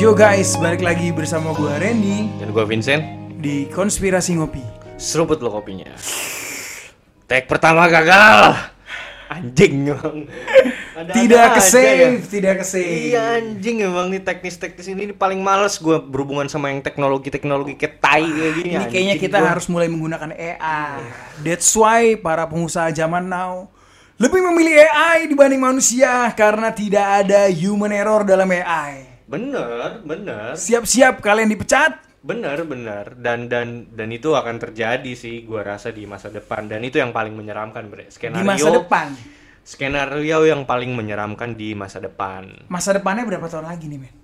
Yo 0.00 0.16
guys, 0.16 0.56
balik 0.56 0.80
lagi 0.80 1.12
bersama 1.12 1.52
gue 1.52 1.68
Randy 1.76 2.40
Dan 2.40 2.56
gue 2.56 2.64
Vincent 2.64 3.04
di 3.36 3.68
Konspirasi 3.68 4.32
Ngopi. 4.32 4.64
Seruput 4.96 5.36
lo 5.44 5.52
kopinya 5.52 5.92
Tag 7.28 7.44
pertama 7.44 7.84
gagal 7.84 8.56
Anjing 9.28 9.92
emang 9.92 10.24
Tidak 11.20 11.46
ke 11.52 11.60
save, 11.60 12.00
ya. 12.00 12.08
tidak 12.24 12.54
ke 12.60 12.64
save. 12.64 13.12
Iya 13.12 13.44
anjing 13.44 13.84
emang 13.84 14.08
nih 14.08 14.24
teknis-teknis 14.24 14.88
ini, 14.88 15.12
ini 15.12 15.12
paling 15.12 15.44
males 15.44 15.76
gue 15.76 16.00
berhubungan 16.00 16.48
sama 16.48 16.72
yang 16.72 16.80
teknologi-teknologi 16.80 17.76
kayak 17.76 18.00
tai 18.00 18.24
kayak 18.24 18.52
gini 18.56 18.68
Ini 18.80 18.84
kayaknya 18.88 19.16
kita 19.20 19.36
gua. 19.36 19.52
harus 19.52 19.68
mulai 19.68 19.92
menggunakan 19.92 20.32
AI. 20.32 20.96
That's 21.44 21.68
why 21.76 22.16
para 22.16 22.48
pengusaha 22.48 22.88
zaman 22.96 23.28
now 23.28 23.68
lebih 24.16 24.48
memilih 24.48 24.80
AI 24.80 25.28
dibanding 25.28 25.60
manusia 25.60 26.32
karena 26.32 26.72
tidak 26.72 27.04
ada 27.28 27.52
human 27.52 27.92
error 27.92 28.24
dalam 28.24 28.48
AI. 28.48 29.09
Bener, 29.30 30.02
bener 30.02 30.58
Siap-siap 30.58 31.22
kalian 31.22 31.54
dipecat. 31.54 32.02
Bener, 32.20 32.66
bener 32.66 33.14
Dan 33.14 33.46
dan 33.46 33.86
dan 33.94 34.10
itu 34.10 34.34
akan 34.34 34.58
terjadi 34.58 35.14
sih 35.14 35.46
gua 35.46 35.62
rasa 35.62 35.94
di 35.94 36.04
masa 36.04 36.28
depan 36.34 36.66
Dan 36.66 36.82
itu 36.82 36.98
yang 36.98 37.14
paling 37.14 37.32
menyeramkan 37.32 37.86
bre 37.86 38.10
Skenario 38.10 38.42
Di 38.42 38.50
masa 38.50 38.68
depan. 38.74 39.06
Skenario 39.62 40.42
yang 40.44 40.66
paling 40.66 40.90
menyeramkan 40.92 41.54
di 41.54 41.78
masa 41.78 42.02
depan 42.02 42.66
Masa 42.66 42.90
depannya 42.90 43.22
berapa 43.22 43.46
tahun 43.46 43.70
lagi 43.70 43.86
nih, 43.86 43.98
men? 44.02 44.14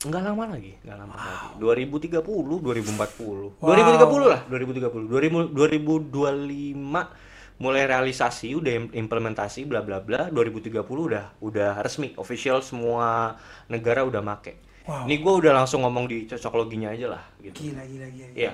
Nggak 0.00 0.22
lama 0.32 0.56
lagi, 0.56 0.72
nggak 0.80 0.96
lama 0.96 1.12
lagi. 1.12 1.60
2030, 1.60 2.24
2040. 2.24 3.60
2030 3.60 4.32
lah, 4.32 4.40
2030. 4.48 5.04
2000, 5.12 5.52
2025 5.52 7.29
mulai 7.60 7.84
realisasi, 7.84 8.56
udah 8.56 8.72
im- 8.72 8.92
implementasi 8.96 9.68
bla 9.68 9.84
bla 9.84 10.00
bla. 10.00 10.32
2030 10.32 10.80
udah 10.80 11.24
udah 11.44 11.70
resmi, 11.84 12.16
official 12.16 12.64
semua 12.64 13.36
negara 13.68 14.00
udah 14.02 14.24
make. 14.24 14.56
Wow. 14.88 15.04
Ini 15.04 15.20
gue 15.20 15.34
udah 15.44 15.52
langsung 15.52 15.84
ngomong 15.84 16.08
di 16.08 16.24
cocok 16.24 16.56
loginya 16.56 16.88
aja 16.90 17.06
lah 17.12 17.22
gitu. 17.44 17.68
Gila, 17.68 17.84
gila, 17.84 18.08
gila. 18.08 18.32
Iya, 18.32 18.52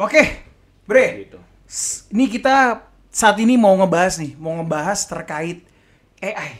Oke, 0.00 0.22
Bre. 0.88 1.28
gitu. 1.28 1.38
Ini 2.10 2.24
kita 2.32 2.80
saat 3.12 3.36
ini 3.36 3.60
mau 3.60 3.76
ngebahas 3.76 4.16
nih, 4.16 4.32
mau 4.40 4.56
ngebahas 4.58 5.04
terkait 5.04 5.60
AI, 6.24 6.56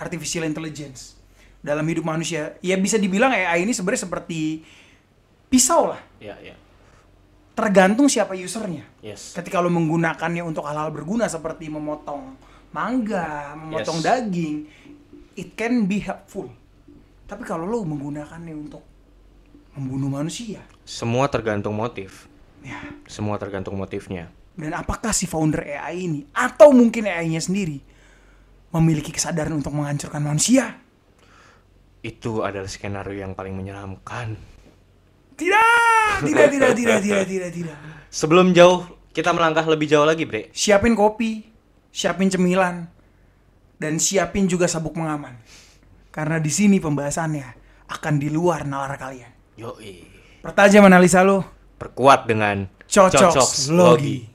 artificial 0.00 0.48
intelligence 0.48 1.20
dalam 1.60 1.84
hidup 1.84 2.08
manusia. 2.08 2.56
Ya 2.64 2.80
bisa 2.80 2.96
dibilang 2.96 3.28
AI 3.30 3.68
ini 3.68 3.76
sebenarnya 3.76 4.08
seperti 4.08 4.64
pisau 5.52 5.92
lah, 5.92 6.00
Iya, 6.18 6.34
iya. 6.40 6.54
Tergantung 7.54 8.10
siapa 8.10 8.34
usernya. 8.34 8.84
Yes. 9.00 9.32
Ketika 9.32 9.62
lo 9.62 9.70
menggunakannya 9.70 10.42
untuk 10.42 10.66
hal-hal 10.66 10.90
berguna 10.90 11.30
seperti 11.30 11.70
memotong 11.70 12.34
mangga, 12.74 13.54
memotong 13.54 14.02
Yes. 14.02 14.06
daging, 14.06 14.56
it 15.38 15.54
can 15.54 15.86
be 15.86 16.02
helpful. 16.02 16.50
Tapi 17.24 17.46
kalau 17.46 17.64
lo 17.64 17.86
menggunakannya 17.86 18.52
untuk 18.52 18.82
membunuh 19.74 20.10
manusia, 20.10 20.62
Semua 20.84 21.26
tergantung 21.30 21.74
motif. 21.74 22.28
ya 22.60 22.78
Semua 23.06 23.38
tergantung 23.38 23.74
motifnya. 23.78 24.28
Dan 24.54 24.70
apakah 24.70 25.10
si 25.10 25.26
founder 25.26 25.66
AI 25.66 26.06
ini 26.06 26.20
atau 26.30 26.70
mungkin 26.70 27.10
AI-nya 27.10 27.42
sendiri 27.42 27.82
memiliki 28.70 29.10
kesadaran 29.10 29.50
untuk 29.50 29.74
menghancurkan 29.74 30.22
manusia? 30.22 30.78
Itu 32.04 32.46
adalah 32.46 32.70
skenario 32.70 33.18
yang 33.18 33.34
paling 33.34 33.50
menyeramkan. 33.56 34.53
Tidak, 35.34 36.22
tidak, 36.22 36.46
tidak, 36.50 36.70
tidak, 36.78 36.98
tidak, 37.02 37.24
tidak, 37.26 37.50
tidak. 37.50 37.76
Sebelum 38.06 38.54
jauh, 38.54 38.86
kita 39.10 39.34
melangkah 39.34 39.66
lebih 39.66 39.90
jauh 39.90 40.06
lagi, 40.06 40.22
Bre. 40.22 40.54
Siapin 40.54 40.94
kopi, 40.94 41.42
siapin 41.90 42.30
cemilan, 42.30 42.86
dan 43.82 43.98
siapin 43.98 44.46
juga 44.46 44.70
sabuk 44.70 44.94
pengaman. 44.94 45.34
Karena 46.14 46.38
di 46.38 46.50
sini 46.54 46.78
pembahasannya 46.78 47.48
akan 47.90 48.14
di 48.22 48.30
luar 48.30 48.62
nalar 48.62 48.94
kalian. 48.94 49.58
Yoi. 49.58 50.06
Pertajam 50.42 50.86
analisa 50.86 51.26
lo, 51.26 51.42
Perkuat 51.74 52.30
dengan 52.30 52.70
cocok 52.86 53.34
logi. 53.74 54.30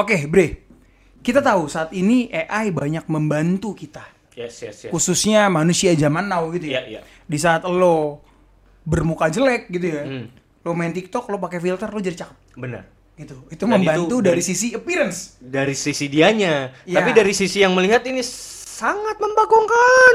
Oke, 0.00 0.24
Bre. 0.24 0.46
Kita 1.20 1.38
tahu 1.38 1.68
saat 1.68 1.92
ini 1.92 2.26
AI 2.26 2.72
banyak 2.72 3.04
membantu 3.06 3.76
kita. 3.76 4.00
Yes, 4.32 4.56
yes, 4.64 4.88
yes. 4.88 4.90
khususnya 4.90 5.52
manusia 5.52 5.92
zaman 5.92 6.24
now 6.24 6.48
gitu 6.48 6.64
ya. 6.66 6.80
Iya, 6.80 6.82
iya. 6.88 7.00
Di 7.04 7.36
saat 7.36 7.60
lo 7.62 8.24
bermuka 8.80 9.28
jelek 9.28 9.68
gitu 9.68 9.86
ya, 9.90 10.00
Hmm. 10.00 10.32
lo 10.62 10.72
main 10.72 10.90
TikTok, 10.90 11.28
lo 11.28 11.36
pakai 11.36 11.60
filter, 11.60 11.84
lo 11.86 12.00
jadi 12.00 12.16
cakep 12.16 12.56
Benar. 12.56 12.88
gitu. 13.14 13.36
Itu 13.46 13.68
Dan 13.68 13.76
membantu 13.76 14.06
itu 14.08 14.16
dari 14.24 14.40
dari- 14.40 14.46
sisi 14.46 14.72
appearance. 14.72 15.36
Dari 15.36 15.76
sisi 15.76 16.08
dianya, 16.08 16.72
Iya. 16.88 16.96
tapi 16.96 17.10
dari 17.12 17.36
sisi 17.36 17.60
yang 17.60 17.76
melihat 17.76 18.00
ini 18.06 18.24
sangat 18.24 19.20
membagongkan. 19.20 20.14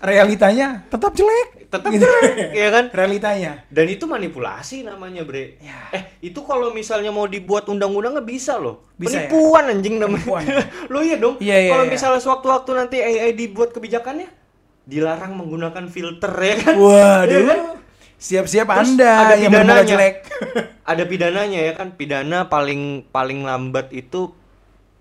Realitanya 0.00 0.86
tetap 0.86 1.10
jelek. 1.12 1.61
Tetap 1.72 1.88
Gitu. 1.88 2.04
ya 2.52 2.68
kan? 2.68 2.84
Realitanya. 3.00 3.64
Dan 3.72 3.88
itu 3.88 4.04
manipulasi 4.04 4.84
namanya, 4.84 5.24
Bre. 5.24 5.56
Ya. 5.56 5.88
Eh, 5.96 6.20
itu 6.28 6.44
kalau 6.44 6.68
misalnya 6.76 7.08
mau 7.08 7.24
dibuat 7.24 7.64
undang-undang 7.64 8.20
nggak 8.20 8.28
bisa 8.28 8.60
loh. 8.60 8.84
Bisa 9.00 9.24
ya? 9.24 9.32
Penipuan 9.32 9.64
anjing 9.72 9.96
namanya. 9.96 10.20
Penipuan. 10.20 10.44
lo 10.92 10.98
iya 11.00 11.16
dong. 11.16 11.40
Iya, 11.40 11.56
iya, 11.56 11.70
kalau 11.72 11.84
iya. 11.88 11.92
misalnya 11.96 12.20
sewaktu-waktu 12.20 12.70
nanti 12.76 12.96
AI 13.00 13.32
dibuat 13.32 13.72
kebijakannya, 13.72 14.28
dilarang 14.84 15.32
menggunakan 15.32 15.88
filter 15.88 16.32
ya 16.36 16.54
kan? 16.60 16.74
Waduh. 16.76 17.32
Iya 17.32 17.42
kan? 17.48 17.60
Siap-siap 18.22 18.70
Anda 18.70 19.10
ada 19.18 19.34
yang 19.34 19.50
pidananya. 19.50 19.82
jelek. 19.82 20.16
ada 20.86 21.02
pidananya 21.10 21.58
ya 21.58 21.72
kan 21.74 21.98
pidana 21.98 22.46
paling 22.46 23.10
paling 23.10 23.42
lambat 23.42 23.90
itu 23.90 24.30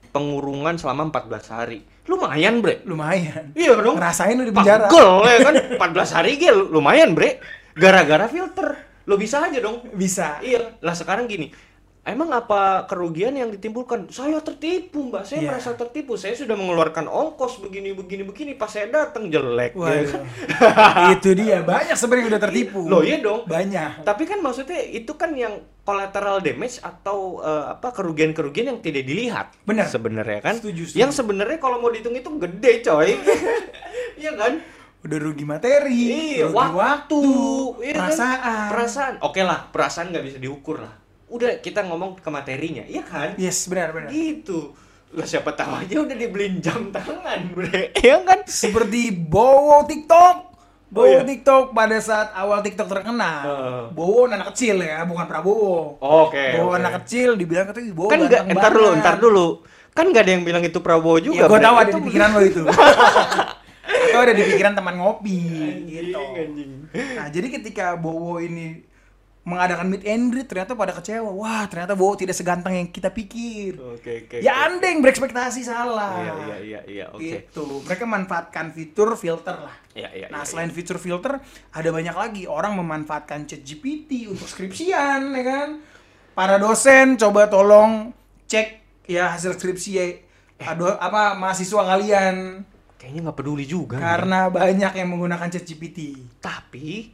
pengurungan 0.09 0.81
selama 0.81 1.13
14 1.13 1.53
hari 1.53 1.85
lumayan 2.09 2.61
bre. 2.61 2.81
Lumayan. 2.85 3.53
iya 3.57 3.77
dong. 3.77 3.97
Ngerasain 3.97 4.37
lu 4.37 4.45
di 4.47 4.53
penjara. 4.53 4.87
Pagel 4.89 5.09
ya 5.25 5.37
kan? 5.45 5.55
14 5.77 6.17
hari 6.17 6.31
gel 6.37 6.57
lumayan 6.69 7.13
bre. 7.13 7.41
Gara-gara 7.77 8.25
filter. 8.29 8.77
Lo 9.09 9.17
bisa 9.17 9.45
aja 9.45 9.59
dong. 9.61 9.85
Bisa. 9.93 10.41
iya. 10.41 10.77
Lah 10.81 10.93
sekarang 10.93 11.29
gini 11.29 11.70
emang 12.01 12.33
apa 12.33 12.89
kerugian 12.89 13.31
yang 13.31 13.47
ditimbulkan 13.47 14.09
saya 14.09 14.41
tertipu 14.41 15.05
mbak 15.07 15.21
saya 15.21 15.39
Iya. 15.39 15.49
merasa 15.53 15.69
tertipu 15.75 16.17
saya 16.17 16.33
sudah 16.33 16.57
mengeluarkan 16.57 17.05
ongkos 17.05 17.61
begini 17.61 17.93
begini 17.93 18.25
begini 18.25 18.51
pas 18.53 18.67
saya 18.67 18.89
datang 18.89 19.29
jelek 19.29 19.71
ya 19.71 19.79
Waduh. 19.79 20.09
kan? 20.09 20.23
itu 21.13 21.29
dia. 21.35 21.61
Banyak 21.61 21.93
sebenarnya 21.93 22.27
udah 22.33 22.41
tertipu. 22.41 22.79
Loh, 22.83 23.01
iya 23.01 23.21
dong. 23.21 23.45
Banyak. 23.45 24.01
Tapi 24.01 24.23
kan 24.25 24.41
maksudnya 24.41 24.81
itu 24.81 25.13
kan 25.13 25.29
yang 25.33 25.53
collateral 25.81 26.41
damage 26.41 26.81
atau 26.81 27.37
eh, 27.39 27.65
apa 27.69 27.89
kerugian-kerugian 27.91 28.65
yang 28.67 28.79
tidak 28.79 29.05
dilihat. 29.05 29.53
Benar. 29.61 29.85
Sebenarnya 29.85 30.41
kan. 30.41 30.57
Setuju, 30.57 30.89
setuju. 30.89 30.97
Yang 30.97 31.11
sebenarnya 31.15 31.57
kalau 31.57 31.77
mau 31.77 31.89
dihitung 31.89 32.13
itu 32.13 32.29
gede, 32.39 32.81
coy. 32.81 33.13
Iya 34.17 34.37
kan? 34.37 34.53
Udah 35.01 35.17
rugi 35.17 35.41
materi, 35.41 36.37
Iya, 36.37 36.45
rugi 36.45 36.53
waktu, 36.53 36.77
waktu, 36.77 37.21
iya 37.81 37.91
kan? 37.91 38.01
perasaan. 38.05 38.67
Perasaan. 38.69 39.13
Oke 39.25 39.41
lah, 39.41 39.65
perasaan 39.69 40.13
nggak 40.13 40.23
bisa 40.23 40.37
diukur 40.37 40.77
lah. 40.77 40.93
Udah 41.31 41.57
kita 41.57 41.81
ngomong 41.81 42.19
ke 42.19 42.27
materinya, 42.27 42.83
iya 42.83 43.01
kan? 43.01 43.33
Yes, 43.35 43.65
benar 43.65 43.89
benar. 43.89 44.11
Gitu. 44.11 44.75
Lah 45.11 45.23
siapa 45.23 45.51
tahu 45.51 45.71
aja 45.77 45.95
udah 45.97 46.11
dibeliin 46.13 46.59
jam 46.59 46.87
tangan, 46.89 47.51
bre. 47.51 47.91
Iya 47.97 48.19
kan? 48.21 48.43
seperti 48.43 49.11
Bowo 49.11 49.83
TikTok. 49.83 50.51
Bowo 50.87 51.03
Oh, 51.03 51.07
iya. 51.07 51.23
TikTok 51.23 51.71
pada 51.71 51.95
saat 51.97 52.35
awal 52.35 52.59
TikTok 52.59 52.83
terkenal. 52.85 53.39
Heeh. 53.41 53.81
Bowo 53.91 54.27
anak 54.27 54.51
kecil 54.51 54.75
ya, 54.77 55.03
bukan 55.03 55.23
Prabowo. 55.23 55.95
Oke. 55.97 56.59
Bowo 56.59 56.67
oke. 56.69 56.77
anak 56.77 56.91
kecil 57.01 57.35
dibilang 57.35 57.63
katanya 57.65 57.91
Bowo 57.91 58.07
kan 58.07 58.19
nggak 58.19 58.31
ganteng 58.43 58.51
entar 58.53 58.71
dulu 58.71 58.89
entar 58.91 59.15
dulu 59.17 59.47
kan 59.91 60.05
nggak 60.07 60.23
ada 60.23 60.31
yang 60.31 60.43
bilang 60.43 60.63
itu 60.63 60.79
Prabowo 60.79 61.15
Ya 61.15 61.23
juga 61.27 61.43
gue 61.45 61.51
Bre. 61.53 61.63
tahu 61.63 61.75
ada 61.77 61.91
di 61.91 62.01
pikiran 62.01 62.29
lo 62.35 62.41
itu. 62.41 62.61
Itu 63.81 64.17
ada 64.17 64.33
di 64.33 64.43
pikiran 64.45 64.73
teman 64.73 64.95
ngopi 64.95 65.39
gitu. 65.85 66.19
anjing. 66.19 66.71
Nah, 66.91 67.27
jadi 67.27 67.47
ketika 67.49 67.95
Bowo 67.95 68.39
ini 68.39 68.83
mengadakan 69.41 69.89
meet 69.89 70.05
and 70.05 70.29
greet 70.29 70.45
ternyata 70.45 70.71
pada 70.71 70.93
kecewa. 70.93 71.25
Wah, 71.27 71.65
ternyata 71.65 71.91
Bowo 71.91 72.13
tidak 72.13 72.33
seganteng 72.33 72.73
yang 72.75 72.87
kita 72.87 73.09
pikir. 73.09 73.73
oke 73.73 74.29
oke 74.29 74.37
Ya 74.37 74.53
oke. 74.53 74.63
andeng 74.69 75.01
berekspektasi 75.01 75.61
salah. 75.61 76.13
iya 76.15 76.33
iya 76.37 76.57
iya 76.61 76.79
iya 76.85 77.05
oke 77.09 77.21
Gitu. 77.21 77.65
Mereka 77.81 78.05
manfaatkan 78.05 78.69
fitur 78.69 79.13
filter 79.15 79.57
lah. 79.57 79.73
Iya, 79.91 80.07
iya, 80.13 80.27
nah, 80.29 80.41
iya, 80.41 80.47
selain 80.47 80.69
fitur 80.69 80.95
filter, 80.95 81.41
ada 81.69 81.89
banyak 81.89 82.13
lagi 82.13 82.43
orang 82.45 82.77
memanfaatkan 82.77 83.43
ChatGPT 83.43 84.25
untuk 84.25 84.45
skripsian, 84.45 85.33
ya 85.33 85.43
kan? 85.43 85.69
Para 86.31 86.55
dosen 86.55 87.17
coba 87.17 87.45
tolong 87.45 88.13
cek 88.45 88.79
ya 89.03 89.35
hasil 89.35 89.51
skripsi 89.51 89.89
ya, 89.91 90.05
ado- 90.63 90.95
apa 90.95 91.33
mahasiswa 91.33 91.81
kalian 91.83 92.63
kayaknya 92.95 93.19
nggak 93.25 93.35
peduli 93.35 93.65
juga 93.65 93.97
karena 93.97 94.47
banyak 94.47 94.93
yang 94.93 95.09
menggunakan 95.09 95.49
ChatGPT. 95.49 96.21
tapi 96.37 97.09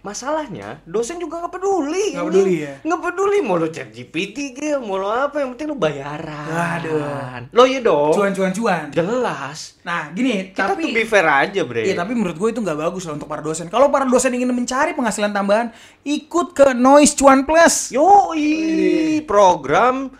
masalahnya 0.00 0.78
dosen 0.84 1.18
juga 1.18 1.40
nggak 1.40 1.52
peduli 1.52 2.14
Nggak 2.14 2.26
peduli 2.26 2.54
ya? 2.60 2.74
nggak 2.80 3.00
peduli 3.02 3.38
mau 3.40 3.54
lo 3.54 3.66
chat 3.66 3.88
GPT 3.88 4.54
ke 4.54 4.78
mau 4.78 4.94
lo 4.94 5.10
apa 5.10 5.42
yang 5.42 5.52
penting 5.52 5.68
lo 5.68 5.76
bayaran 5.76 6.48
Waduh. 6.48 7.50
lo 7.50 7.62
ya 7.64 7.80
dong 7.80 8.14
Cuan 8.14 8.30
cuan 8.30 8.52
cuan. 8.52 8.84
jelas 8.88 9.74
Nah, 9.82 10.12
gini, 10.12 10.52
kita 10.52 10.68
tapi 10.68 10.84
tuh 10.84 10.92
be 10.92 11.02
fair 11.02 11.24
aja 11.24 11.64
bre 11.64 11.80
Iya 11.80 11.96
tapi 11.96 12.12
menurut 12.12 12.36
gue 12.36 12.48
itu 12.52 12.60
nggak 12.60 12.76
bagus 12.78 13.08
loh 13.08 13.16
untuk 13.16 13.24
para 13.24 13.40
dosen. 13.40 13.66
Kalau 13.66 13.88
para 13.88 14.04
dosen 14.04 14.28
ingin 14.30 14.52
mencari 14.52 14.92
penghasilan 14.92 15.32
tambahan, 15.32 15.72
ikut 16.04 16.52
ke 16.52 16.76
Noise 16.76 17.16
Cuan 17.16 17.48
Plus. 17.48 17.96
Yoi, 17.96 19.24
program 19.24 20.12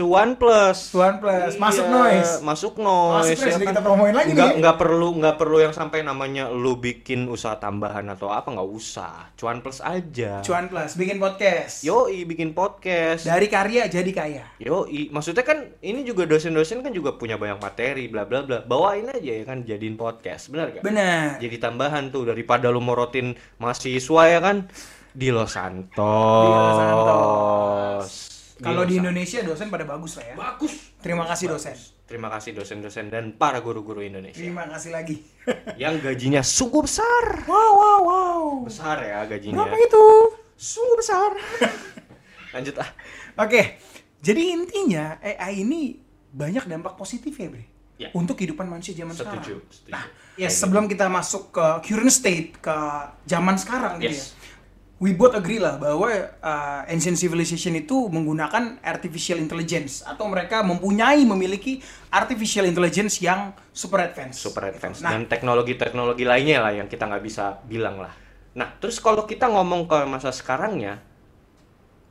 Cuan 0.00 0.40
Plus. 0.40 0.96
Cuan 0.96 1.20
Plus. 1.20 1.60
Masuk 1.60 1.84
Iya, 1.84 1.92
Noise. 1.92 2.32
Masuk 2.40 2.74
Noise. 2.80 3.20
Masuk 3.20 3.36
Noise, 3.36 3.52
ya 3.52 3.60
kan? 3.60 3.68
kita 3.76 3.82
promoin 3.84 4.14
lagi 4.16 4.32
nggak, 4.32 4.48
nih. 4.48 4.56
Nggak 4.64 4.76
perlu 4.80 5.08
nggak 5.20 5.36
perlu 5.36 5.56
yang 5.60 5.74
sampai 5.76 6.00
namanya 6.00 6.48
lu 6.48 6.80
bikin 6.80 7.28
usaha 7.28 7.60
tambahan 7.60 8.08
atau 8.08 8.32
apa 8.32 8.48
nggak 8.48 8.70
usah. 8.72 9.28
Cuan 9.36 9.60
Plus 9.60 9.84
aja. 9.84 10.40
Cuan 10.40 10.72
Plus 10.72 10.96
bikin 10.96 11.20
podcast. 11.20 11.84
Yoi, 11.84 12.24
bikin 12.24 12.56
podcast. 12.56 13.28
Dari 13.28 13.44
karya 13.52 13.92
jadi 13.92 14.08
kaya. 14.08 14.44
Yoi, 14.56 15.12
maksudnya 15.12 15.44
kan 15.44 15.68
ini 15.84 16.00
juga 16.00 16.24
dosen-dosen 16.24 16.80
kan 16.80 16.96
juga 16.96 17.20
punya 17.20 17.36
banyak 17.36 17.60
materi 17.60 18.08
bla 18.08 18.24
bla 18.24 18.40
bla. 18.40 18.64
Bawain 18.64 19.12
aja 19.12 19.32
ya 19.36 19.44
kan 19.44 19.68
jadiin 19.68 20.00
podcast. 20.00 20.48
Benar 20.48 20.80
gak? 20.80 20.82
Benar. 20.82 21.36
Jadi 21.36 21.56
tambahan 21.60 22.08
tuh 22.08 22.24
daripada 22.24 22.72
lu 22.72 22.80
morotin 22.80 23.36
mahasiswa 23.60 24.22
ya 24.32 24.40
kan 24.40 24.64
di 25.12 25.28
Los 25.28 25.52
Santos. 25.52 25.92
Di 26.40 26.48
Los 26.48 26.74
Santos. 26.80 28.39
Kalau 28.60 28.84
di 28.84 28.94
Santos. 28.94 29.00
Indonesia 29.02 29.38
dosen 29.42 29.66
pada 29.68 29.84
bagus 29.84 30.12
lah 30.16 30.24
ya. 30.24 30.34
bagus. 30.36 30.72
Terima 31.00 31.24
kasih 31.24 31.46
dosen. 31.48 31.76
Terima 32.04 32.28
kasih 32.28 32.50
dosen-dosen 32.52 33.06
dan 33.06 33.32
para 33.32 33.62
guru-guru 33.62 34.02
Indonesia 34.02 34.34
Terima 34.36 34.66
kasih 34.66 34.90
lagi. 34.90 35.22
yang 35.82 35.96
gajinya 35.98 36.42
sungguh 36.42 36.82
besar. 36.82 37.24
wow 37.46 37.70
wow 37.72 37.98
wow. 38.02 38.40
Besar 38.66 39.00
ya 39.00 39.24
gajinya. 39.24 39.62
Berapa 39.62 39.76
itu? 39.78 40.04
Sungguh 40.54 40.96
besar. 40.98 41.30
Lanjut 42.54 42.74
ah. 42.76 42.90
Oke. 43.38 43.78
Jadi 44.20 44.52
intinya 44.52 45.16
AI 45.18 45.64
ini 45.64 45.96
banyak 46.28 46.68
dampak 46.68 46.92
positif 46.94 47.32
ya, 47.32 47.48
Bre. 47.48 47.64
Ya. 47.96 48.08
Untuk 48.12 48.36
kehidupan 48.36 48.64
manusia 48.64 48.92
zaman 48.92 49.12
Setuju, 49.12 49.60
sekarang. 49.60 49.72
setuju. 49.72 49.92
Nah, 49.92 50.04
ya 50.34 50.48
sebelum 50.48 50.84
kita 50.84 51.08
masuk 51.08 51.52
ke 51.52 51.66
current 51.84 52.08
state 52.08 52.56
ke 52.56 52.76
zaman 53.24 53.56
sekarang 53.56 54.00
gitu 54.00 54.12
Yes. 54.12 54.32
ya. 54.32 54.49
We 55.00 55.16
both 55.16 55.32
agree 55.32 55.56
lah 55.56 55.80
bahwa 55.80 56.12
uh, 56.12 56.84
ancient 56.84 57.16
civilization 57.16 57.72
itu 57.72 58.12
menggunakan 58.12 58.84
artificial 58.84 59.40
intelligence 59.40 60.04
atau 60.04 60.28
mereka 60.28 60.60
mempunyai 60.60 61.24
memiliki 61.24 61.80
artificial 62.12 62.68
intelligence 62.68 63.16
yang 63.24 63.56
super 63.72 64.04
advance. 64.04 64.36
super 64.36 64.68
advance 64.68 65.00
Nah, 65.00 65.16
dan 65.16 65.24
teknologi-teknologi 65.24 66.28
lainnya 66.28 66.60
lah 66.60 66.76
yang 66.76 66.84
kita 66.84 67.08
nggak 67.08 67.24
bisa 67.24 67.64
bilang 67.64 67.96
lah. 67.96 68.12
Nah, 68.52 68.76
terus 68.76 69.00
kalau 69.00 69.24
kita 69.24 69.48
ngomong 69.48 69.88
ke 69.88 70.04
masa 70.04 70.36
sekarangnya, 70.36 71.00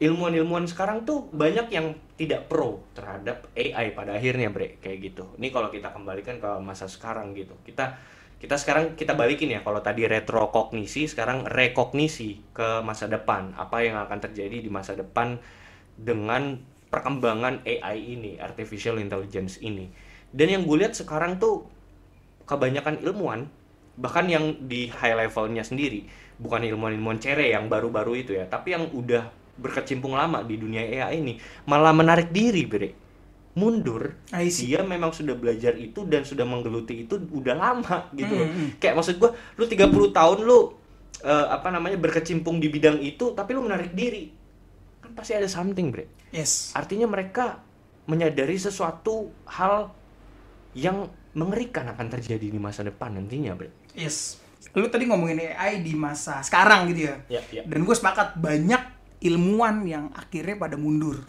ilmuwan-ilmuwan 0.02 0.66
sekarang 0.66 1.06
tuh 1.06 1.30
banyak 1.30 1.70
yang 1.70 1.94
tidak 2.18 2.50
pro 2.50 2.82
terhadap 2.98 3.54
AI 3.54 3.94
pada 3.94 4.18
akhirnya, 4.18 4.50
Bre, 4.50 4.82
kayak 4.82 4.98
gitu. 5.14 5.38
Ini 5.38 5.54
kalau 5.54 5.70
kita 5.70 5.94
kembalikan 5.94 6.42
ke 6.42 6.52
masa 6.58 6.90
sekarang 6.90 7.38
gitu. 7.38 7.54
Kita 7.62 8.00
kita 8.40 8.56
sekarang 8.56 8.96
kita 8.96 9.20
balikin 9.20 9.52
ya 9.52 9.60
kalau 9.60 9.84
tadi 9.84 10.08
retrokognisi, 10.08 11.12
sekarang 11.12 11.44
rekognisi 11.44 12.40
ke 12.56 12.80
masa 12.88 13.12
depan. 13.12 13.52
Apa 13.60 13.84
yang 13.84 14.00
akan 14.00 14.20
terjadi 14.24 14.64
di 14.64 14.72
masa 14.72 14.96
depan 14.96 15.36
dengan 16.00 16.56
perkembangan 16.88 17.68
AI 17.68 18.16
ini, 18.16 18.40
artificial 18.40 18.96
intelligence 18.98 19.60
ini. 19.60 19.92
Dan 20.32 20.56
yang 20.56 20.64
gue 20.64 20.80
lihat 20.80 20.96
sekarang 20.96 21.36
tuh 21.36 21.68
kebanyakan 22.48 23.04
ilmuwan 23.06 23.46
bahkan 24.00 24.26
yang 24.32 24.56
di 24.66 24.88
high 24.88 25.14
levelnya 25.14 25.62
sendiri 25.62 26.08
bukan 26.40 26.64
ilmuwan-ilmuwan 26.64 27.20
cere 27.20 27.52
yang 27.52 27.68
baru-baru 27.68 28.24
itu 28.24 28.32
ya 28.32 28.48
tapi 28.48 28.72
yang 28.72 28.88
udah 28.96 29.28
berkecimpung 29.60 30.16
lama 30.16 30.40
di 30.40 30.56
dunia 30.56 30.88
AI 30.88 31.20
ini 31.20 31.34
malah 31.68 31.92
menarik 31.92 32.32
diri 32.32 32.64
bre 32.64 32.90
mundur 33.58 34.14
dia 34.30 34.86
memang 34.86 35.10
sudah 35.10 35.34
belajar 35.34 35.74
itu 35.76 36.06
dan 36.06 36.22
sudah 36.22 36.46
menggeluti 36.46 37.10
itu 37.10 37.18
udah 37.18 37.56
lama 37.58 38.08
gitu 38.14 38.34
loh. 38.34 38.48
Hmm, 38.48 38.70
kayak 38.78 38.94
maksud 38.98 39.16
gua 39.18 39.34
lu 39.58 39.66
30 39.66 39.90
tahun 40.14 40.38
lu 40.46 40.60
eh, 41.26 41.48
apa 41.50 41.68
namanya 41.74 41.98
berkecimpung 41.98 42.62
di 42.62 42.70
bidang 42.70 43.02
itu 43.02 43.34
tapi 43.34 43.58
lu 43.58 43.66
menarik 43.66 43.92
diri 43.98 44.30
kan 45.02 45.12
pasti 45.18 45.34
ada 45.34 45.50
something 45.50 45.90
bre 45.90 46.06
Yes. 46.30 46.78
artinya 46.78 47.10
mereka 47.10 47.58
menyadari 48.06 48.58
sesuatu 48.58 49.34
hal 49.50 49.94
yang 50.74 51.10
mengerikan 51.38 51.86
akan 51.94 52.10
terjadi 52.10 52.50
di 52.50 52.58
masa 52.58 52.82
depan 52.82 53.14
nantinya, 53.14 53.54
Bre. 53.54 53.70
Yes. 53.94 54.42
Lu 54.74 54.90
tadi 54.90 55.06
ngomongin 55.06 55.40
AI 55.56 55.86
di 55.86 55.94
masa 55.94 56.42
sekarang 56.42 56.90
gitu 56.92 57.10
ya. 57.10 57.16
Ya, 57.30 57.42
ya. 57.54 57.64
Dan 57.64 57.86
gue 57.86 57.96
sepakat 57.96 58.38
banyak 58.42 58.82
ilmuwan 59.24 59.86
yang 59.86 60.06
akhirnya 60.12 60.58
pada 60.58 60.76
mundur 60.76 61.22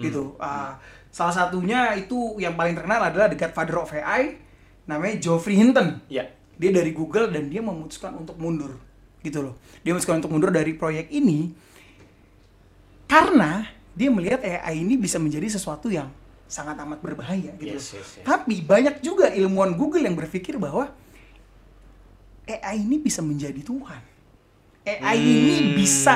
gitu. 0.00 0.34
Ah, 0.40 0.80
salah 1.12 1.34
satunya 1.36 1.92
itu 1.94 2.40
yang 2.40 2.56
paling 2.56 2.72
terkenal 2.72 3.04
adalah 3.04 3.28
the 3.28 3.36
godfather 3.36 3.76
of 3.78 3.92
AI 3.92 4.40
namanya 4.88 5.20
Geoffrey 5.20 5.54
Hinton. 5.60 6.00
Ya. 6.08 6.26
Dia 6.56 6.70
dari 6.72 6.90
Google 6.90 7.28
dan 7.30 7.52
dia 7.52 7.60
memutuskan 7.60 8.16
untuk 8.16 8.40
mundur 8.40 8.80
gitu 9.20 9.44
loh. 9.44 9.54
Dia 9.84 9.92
memutuskan 9.94 10.18
untuk 10.18 10.32
mundur 10.32 10.50
dari 10.50 10.72
proyek 10.74 11.12
ini 11.12 11.52
karena 13.06 13.68
dia 13.92 14.08
melihat 14.08 14.40
AI 14.40 14.80
ini 14.80 14.96
bisa 14.96 15.20
menjadi 15.20 15.52
sesuatu 15.52 15.92
yang 15.92 16.08
sangat 16.48 16.80
amat 16.80 17.00
berbahaya 17.04 17.52
gitu. 17.60 17.76
Yes, 17.76 17.92
yes, 17.92 18.08
yes. 18.20 18.24
Tapi 18.24 18.64
banyak 18.64 19.04
juga 19.04 19.28
ilmuwan 19.32 19.76
Google 19.76 20.04
yang 20.04 20.16
berpikir 20.16 20.56
bahwa 20.56 20.88
AI 22.48 22.82
ini 22.82 22.96
bisa 22.96 23.20
menjadi 23.20 23.60
Tuhan. 23.60 24.02
AI 24.82 25.16
ini 25.20 25.54
Hmm. 25.62 25.72
bisa 25.78 26.14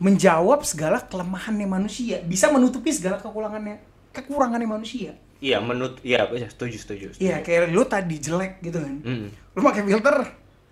menjawab 0.00 0.64
segala 0.64 1.04
kelemahannya 1.04 1.68
manusia, 1.68 2.24
bisa 2.24 2.48
menutupi 2.48 2.88
segala 2.94 3.20
kekurangannya 3.20 3.89
kekurangannya 4.10 4.66
manusia. 4.66 5.14
Iya, 5.40 5.56
menurut 5.58 6.04
iya, 6.04 6.28
iya, 6.30 6.48
setuju, 6.52 6.76
setuju. 6.76 7.06
Iya, 7.16 7.40
kayak 7.40 7.72
lu 7.72 7.82
tadi 7.84 8.20
jelek 8.20 8.60
gitu 8.60 8.76
kan. 8.76 8.94
Mm. 9.00 9.26
Lu 9.56 9.60
pakai 9.64 9.82
filter 9.88 10.16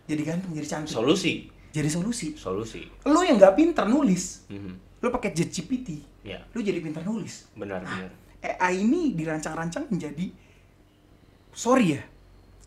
jadi 0.04 0.22
ganteng, 0.24 0.52
jadi 0.52 0.68
cantik. 0.68 0.92
Solusi, 0.92 1.48
jadi 1.72 1.88
solusi. 1.88 2.36
solusi. 2.36 2.84
Lu 3.08 3.20
yang 3.24 3.40
nggak 3.40 3.56
pinter 3.56 3.88
nulis, 3.88 4.44
Mhm. 4.52 5.00
lu 5.00 5.08
pakai 5.08 5.32
ChatGPT, 5.32 6.04
Ya, 6.20 6.44
lu 6.52 6.60
jadi 6.60 6.80
pinter 6.80 7.00
nulis. 7.00 7.48
benar, 7.56 7.80
benar. 7.80 8.12
AI 8.38 8.86
ini 8.86 9.16
dirancang-rancang 9.18 9.90
menjadi 9.90 10.30
sorry 11.50 11.98
ya 11.98 12.02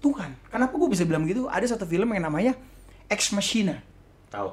Tuhan. 0.02 0.36
Kenapa 0.52 0.74
gue 0.76 0.90
bisa 0.90 1.06
bilang 1.08 1.24
gitu? 1.24 1.48
Ada 1.48 1.78
satu 1.78 1.86
film 1.86 2.12
yang 2.12 2.26
namanya 2.26 2.58
Ex 3.08 3.32
Machina. 3.32 3.80
Tahu. 4.28 4.52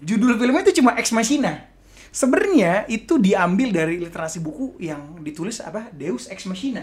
Judul 0.00 0.34
filmnya 0.34 0.64
itu 0.64 0.80
cuma 0.80 0.96
Ex 0.96 1.12
Machina. 1.12 1.69
Sebenarnya 2.10 2.90
itu 2.90 3.22
diambil 3.22 3.70
dari 3.70 4.02
literasi 4.02 4.42
buku 4.42 4.82
yang 4.82 5.22
ditulis 5.22 5.62
apa? 5.62 5.94
Deus 5.94 6.26
Ex 6.26 6.46
Machina. 6.50 6.82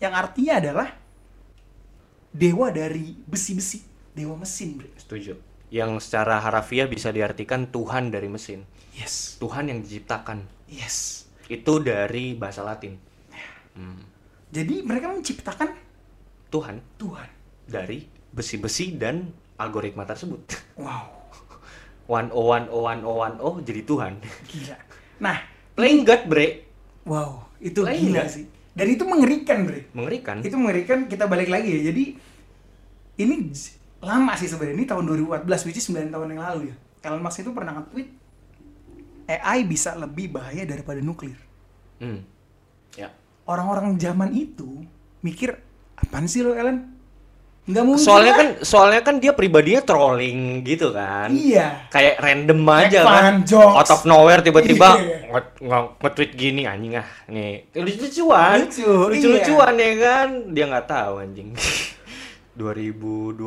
Yang 0.00 0.12
artinya 0.16 0.54
adalah 0.56 0.88
dewa 2.32 2.72
dari 2.72 3.12
besi-besi, 3.28 3.84
dewa 4.16 4.40
mesin, 4.40 4.80
Bre. 4.80 4.88
Setuju. 4.96 5.36
Yang 5.68 6.08
secara 6.08 6.40
harafiah 6.40 6.88
bisa 6.88 7.12
diartikan 7.12 7.68
Tuhan 7.68 8.08
dari 8.08 8.32
mesin. 8.32 8.64
Yes. 8.96 9.36
Tuhan 9.36 9.68
yang 9.68 9.84
diciptakan. 9.84 10.48
Yes. 10.64 11.28
Itu 11.44 11.84
dari 11.84 12.32
bahasa 12.32 12.64
Latin. 12.64 12.96
Hmm. 13.76 14.00
Jadi 14.48 14.80
mereka 14.80 15.12
menciptakan 15.12 15.76
Tuhan 16.48 16.80
Tuhan. 16.96 17.28
dari 17.68 18.08
besi-besi 18.32 18.96
dan 18.96 19.28
algoritma 19.60 20.08
tersebut. 20.08 20.40
Wow. 20.80 21.17
One 22.08 22.32
oh 22.32 22.56
one 22.56 22.66
oh 22.72 22.88
one 22.88 23.02
oh 23.04 23.16
one 23.20 23.36
oh 23.36 23.54
jadi 23.60 23.84
Tuhan. 23.84 24.16
Gila. 24.48 24.76
Nah, 25.20 25.36
Playing 25.78 26.02
God, 26.02 26.22
Bre. 26.26 26.46
wow, 27.06 27.46
itu 27.62 27.86
Lain 27.86 28.00
gila 28.00 28.24
nggak? 28.24 28.26
sih. 28.26 28.44
Dan 28.74 28.86
itu 28.90 29.04
mengerikan, 29.06 29.62
Bre. 29.62 29.86
Mengerikan. 29.94 30.42
Itu 30.42 30.56
mengerikan 30.58 31.06
kita 31.06 31.30
balik 31.30 31.52
lagi 31.52 31.68
ya. 31.70 31.80
Jadi 31.92 32.04
ini 33.22 33.34
lama 34.02 34.32
sih 34.34 34.48
sebenarnya. 34.50 34.74
Ini 34.74 34.86
tahun 34.90 35.04
2014, 35.06 35.66
which 35.68 35.78
is 35.78 35.86
9 35.86 36.10
tahun 36.10 36.34
yang 36.34 36.42
lalu 36.42 36.72
ya. 36.72 36.76
Elon 37.06 37.22
Musk 37.22 37.46
itu 37.46 37.54
pernah 37.54 37.78
nge-tweet 37.78 38.08
AI 39.28 39.68
bisa 39.68 39.92
lebih 39.94 40.32
bahaya 40.34 40.64
daripada 40.64 40.98
nuklir. 40.98 41.36
Hmm. 42.02 42.24
Ya. 42.96 43.12
Orang-orang 43.44 43.94
zaman 44.00 44.32
itu 44.34 44.82
mikir, 45.20 45.60
apaan 45.94 46.26
sih 46.26 46.40
lo 46.42 46.56
Elon? 46.56 46.97
Nggak 47.68 47.84
mungkin 47.84 48.00
Soalnya 48.00 48.32
lah." 48.32 48.40
kan 48.40 48.48
soalnya 48.64 49.00
kan 49.00 49.14
dia 49.16 49.32
pribadinya 49.32 49.80
trolling 49.80 50.64
gitu 50.64 50.88
kan. 50.90 51.28
Iya. 51.28 51.84
Kayak 51.88 52.14
random 52.18 52.60
aja 52.64 53.00
kan. 53.04 53.34
jokes. 53.44 53.76
Out 53.76 53.90
of 53.92 54.02
nowhere 54.02 54.40
tiba-tiba 54.40 54.88
Iya. 54.96 55.16
nge- 55.28 55.54
nge- 55.60 55.92
nge-tweet 56.00 56.32
gini 56.32 56.62
anjing 56.64 56.96
ah. 56.96 57.04
Nih, 57.28 57.68
lucu-lucuan. 57.70 58.64
Lucu, 58.64 58.88
Lucu-lucuan 58.88 59.74
ya 59.76 59.92
kan. 59.94 60.28
Dia 60.48 60.64
nggak 60.66 60.86
tahu 60.86 61.12
anjing. 61.20 61.52
2025 62.58 63.38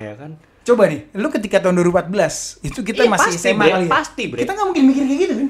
ya 0.00 0.14
kan. 0.16 0.32
Coba 0.64 0.88
nih, 0.88 1.12
lu 1.12 1.28
ketika 1.28 1.60
tahun 1.60 1.76
2014, 1.78 2.64
itu 2.64 2.80
kita 2.80 3.04
Iya, 3.04 3.12
masih 3.12 3.30
pasti, 3.30 3.44
SMA 3.44 3.64
kali 3.68 3.84
ya? 3.84 3.90
Pasti, 3.92 4.22
Bre. 4.26 4.40
Kita 4.40 4.52
nggak 4.56 4.66
mungkin 4.66 4.84
mikir 4.88 5.02
kayak 5.04 5.20
gitu 5.20 5.34
kan? 5.36 5.46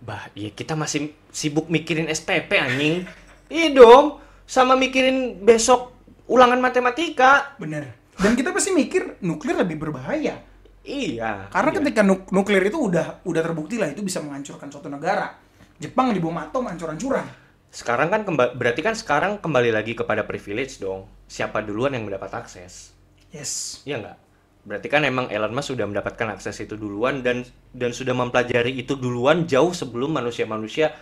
Bah, 0.00 0.22
ya 0.32 0.48
kita 0.48 0.72
masih 0.72 1.00
sibuk 1.28 1.66
mikirin 1.66 2.06
SPP 2.06 2.54
anjing. 2.54 3.02
Iya 3.50 3.74
dong, 3.74 4.16
sama 4.44 4.72
mikirin 4.72 5.42
besok 5.42 5.97
ulangan 6.28 6.60
matematika. 6.60 7.56
Bener. 7.56 7.88
Dan 8.18 8.36
kita 8.36 8.52
pasti 8.52 8.70
mikir 8.74 9.18
nuklir 9.24 9.56
lebih 9.56 9.78
berbahaya. 9.78 10.38
Iya. 10.84 11.52
Karena 11.52 11.70
iya. 11.72 11.78
ketika 11.82 12.00
nuk- 12.04 12.30
nuklir 12.32 12.62
itu 12.64 12.78
udah 12.78 13.20
udah 13.24 13.42
terbukti 13.44 13.76
lah 13.76 13.92
itu 13.92 14.00
bisa 14.00 14.24
menghancurkan 14.24 14.68
suatu 14.72 14.88
negara. 14.88 15.36
Jepang 15.78 16.10
di 16.10 16.18
bom 16.18 16.34
atom 16.34 16.66
hancur-hancuran. 16.66 17.26
Sekarang 17.68 18.08
kan 18.08 18.24
berarti 18.56 18.80
kan 18.80 18.96
sekarang 18.96 19.38
kembali 19.38 19.70
lagi 19.70 19.92
kepada 19.92 20.24
privilege 20.24 20.80
dong. 20.80 21.06
Siapa 21.28 21.60
duluan 21.60 21.92
yang 21.92 22.08
mendapat 22.08 22.32
akses? 22.32 22.96
Yes. 23.28 23.84
Iya 23.84 24.00
nggak? 24.00 24.16
Berarti 24.64 24.88
kan 24.88 25.04
emang 25.04 25.28
Elon 25.28 25.52
Musk 25.52 25.76
sudah 25.76 25.84
mendapatkan 25.84 26.28
akses 26.32 26.64
itu 26.64 26.74
duluan 26.74 27.20
dan 27.20 27.44
dan 27.70 27.92
sudah 27.92 28.16
mempelajari 28.16 28.72
itu 28.74 28.96
duluan 28.96 29.44
jauh 29.44 29.70
sebelum 29.70 30.16
manusia-manusia 30.16 30.92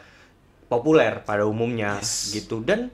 populer 0.67 1.23
pada 1.23 1.47
umumnya 1.47 2.03
Yes. 2.03 2.35
gitu. 2.35 2.61
Dan 2.67 2.91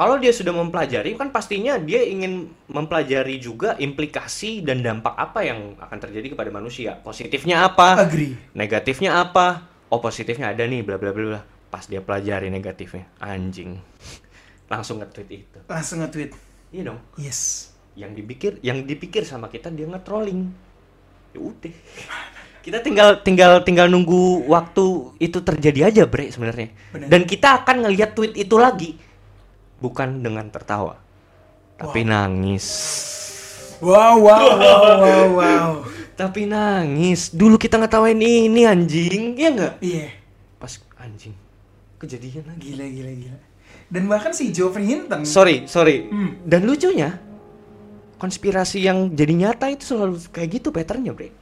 kalau 0.00 0.16
dia 0.16 0.32
sudah 0.32 0.56
mempelajari 0.56 1.12
kan 1.12 1.28
pastinya 1.28 1.76
dia 1.76 2.00
ingin 2.00 2.48
mempelajari 2.72 3.36
juga 3.36 3.76
implikasi 3.76 4.64
dan 4.64 4.80
dampak 4.80 5.12
apa 5.12 5.44
yang 5.44 5.76
akan 5.76 5.98
terjadi 6.00 6.32
kepada 6.32 6.48
manusia. 6.48 6.96
Positifnya 7.04 7.68
apa? 7.68 8.00
Agree. 8.00 8.32
Negatifnya 8.56 9.20
apa? 9.20 9.68
Oh 9.92 10.00
positifnya 10.00 10.56
ada 10.56 10.64
nih 10.64 10.80
bla 10.80 10.96
bla 10.96 11.12
bla. 11.12 11.44
Pas 11.68 11.84
dia 11.84 12.00
pelajari 12.00 12.48
negatifnya, 12.48 13.04
anjing. 13.20 13.76
Langsung 14.72 15.04
nge-tweet 15.04 15.28
itu. 15.28 15.58
Langsung 15.68 16.00
nge-tweet. 16.00 16.32
Iya 16.72 16.82
dong 16.94 16.98
Yes. 17.20 17.68
yang 17.98 18.14
dipikir 18.14 18.56
yang 18.62 18.86
dipikir 18.86 19.26
sama 19.26 19.50
kita 19.50 19.68
dia 19.68 19.84
nge-trolling 19.84 20.46
ya 21.34 21.40
udah 21.42 21.74
kita 22.64 22.78
tinggal 22.80 23.18
tinggal 23.26 23.52
tinggal 23.66 23.90
nunggu 23.90 24.46
waktu 24.46 25.18
itu 25.18 25.42
terjadi 25.42 25.90
aja 25.90 26.02
bre 26.06 26.30
sebenarnya 26.30 26.70
Benar. 26.94 27.08
dan 27.10 27.20
kita 27.26 27.48
akan 27.60 27.76
ngelihat 27.84 28.14
tweet 28.14 28.38
itu 28.38 28.54
lagi 28.54 28.94
bukan 29.80 30.20
dengan 30.20 30.46
tertawa 30.46 31.00
tapi 31.74 32.04
nangis 32.04 32.66
Wow, 33.80 34.20
wow, 34.20 34.44
wow, 34.54 34.80
wow, 35.00 35.26
wow. 35.34 35.70
tapi 36.12 36.44
nangis 36.44 37.32
dulu 37.32 37.56
kita 37.56 37.80
ngetawain 37.80 38.16
ini 38.16 38.62
anjing 38.62 39.32
ya 39.34 39.48
nggak 39.50 39.74
Iya. 39.80 40.12
pas 40.56 40.76
anjing 40.98 41.32
kejadian 41.96 42.44
lagi 42.46 42.72
Gila, 42.72 42.84
gila, 42.86 43.12
gila. 43.14 43.38
Dan 43.90 44.06
bahkan 44.06 44.30
si 44.30 44.52
Geoffrey 44.52 44.84
Hinton. 44.86 45.24
sorry 45.24 45.64
sorry 45.64 46.04
Hmm. 46.06 46.36
dan 46.44 46.62
lucunya 46.62 47.16
konspirasi 48.16 48.84
yang 48.84 49.08
jadi 49.10 49.32
nyata 49.34 49.72
itu 49.72 49.88
selalu 49.88 50.20
kayak 50.28 50.48
gitu 50.54 50.68
patternnya 50.68 51.10
bre 51.10 51.32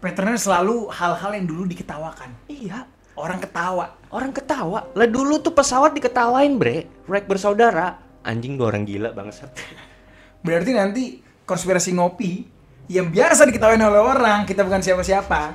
patternnya 0.00 0.40
selalu 0.40 0.88
hal-hal 0.88 1.30
yang 1.30 1.44
dulu 1.44 1.68
diketawakan. 1.68 2.32
iya 2.48 2.88
Orang 3.12 3.38
ketawa. 3.40 3.96
Orang 4.08 4.32
ketawa. 4.32 4.88
Lah 4.96 5.08
dulu 5.08 5.40
tuh 5.40 5.52
pesawat 5.52 5.92
diketawain, 5.92 6.56
Bre. 6.56 6.88
Rek 7.04 7.28
bersaudara. 7.28 8.00
Anjing 8.24 8.56
dua 8.56 8.72
orang 8.72 8.88
gila 8.88 9.12
bangsat. 9.12 9.52
Berarti 10.46 10.70
nanti 10.72 11.02
konspirasi 11.44 11.92
ngopi 11.92 12.46
yang 12.88 13.12
biasa 13.12 13.46
diketawain 13.46 13.80
oleh 13.80 14.00
orang, 14.00 14.44
kita 14.48 14.64
bukan 14.64 14.80
siapa-siapa. 14.80 15.54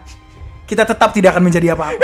Kita 0.68 0.84
tetap 0.84 1.16
tidak 1.16 1.32
akan 1.32 1.48
menjadi 1.48 1.74
apa-apa. 1.80 1.96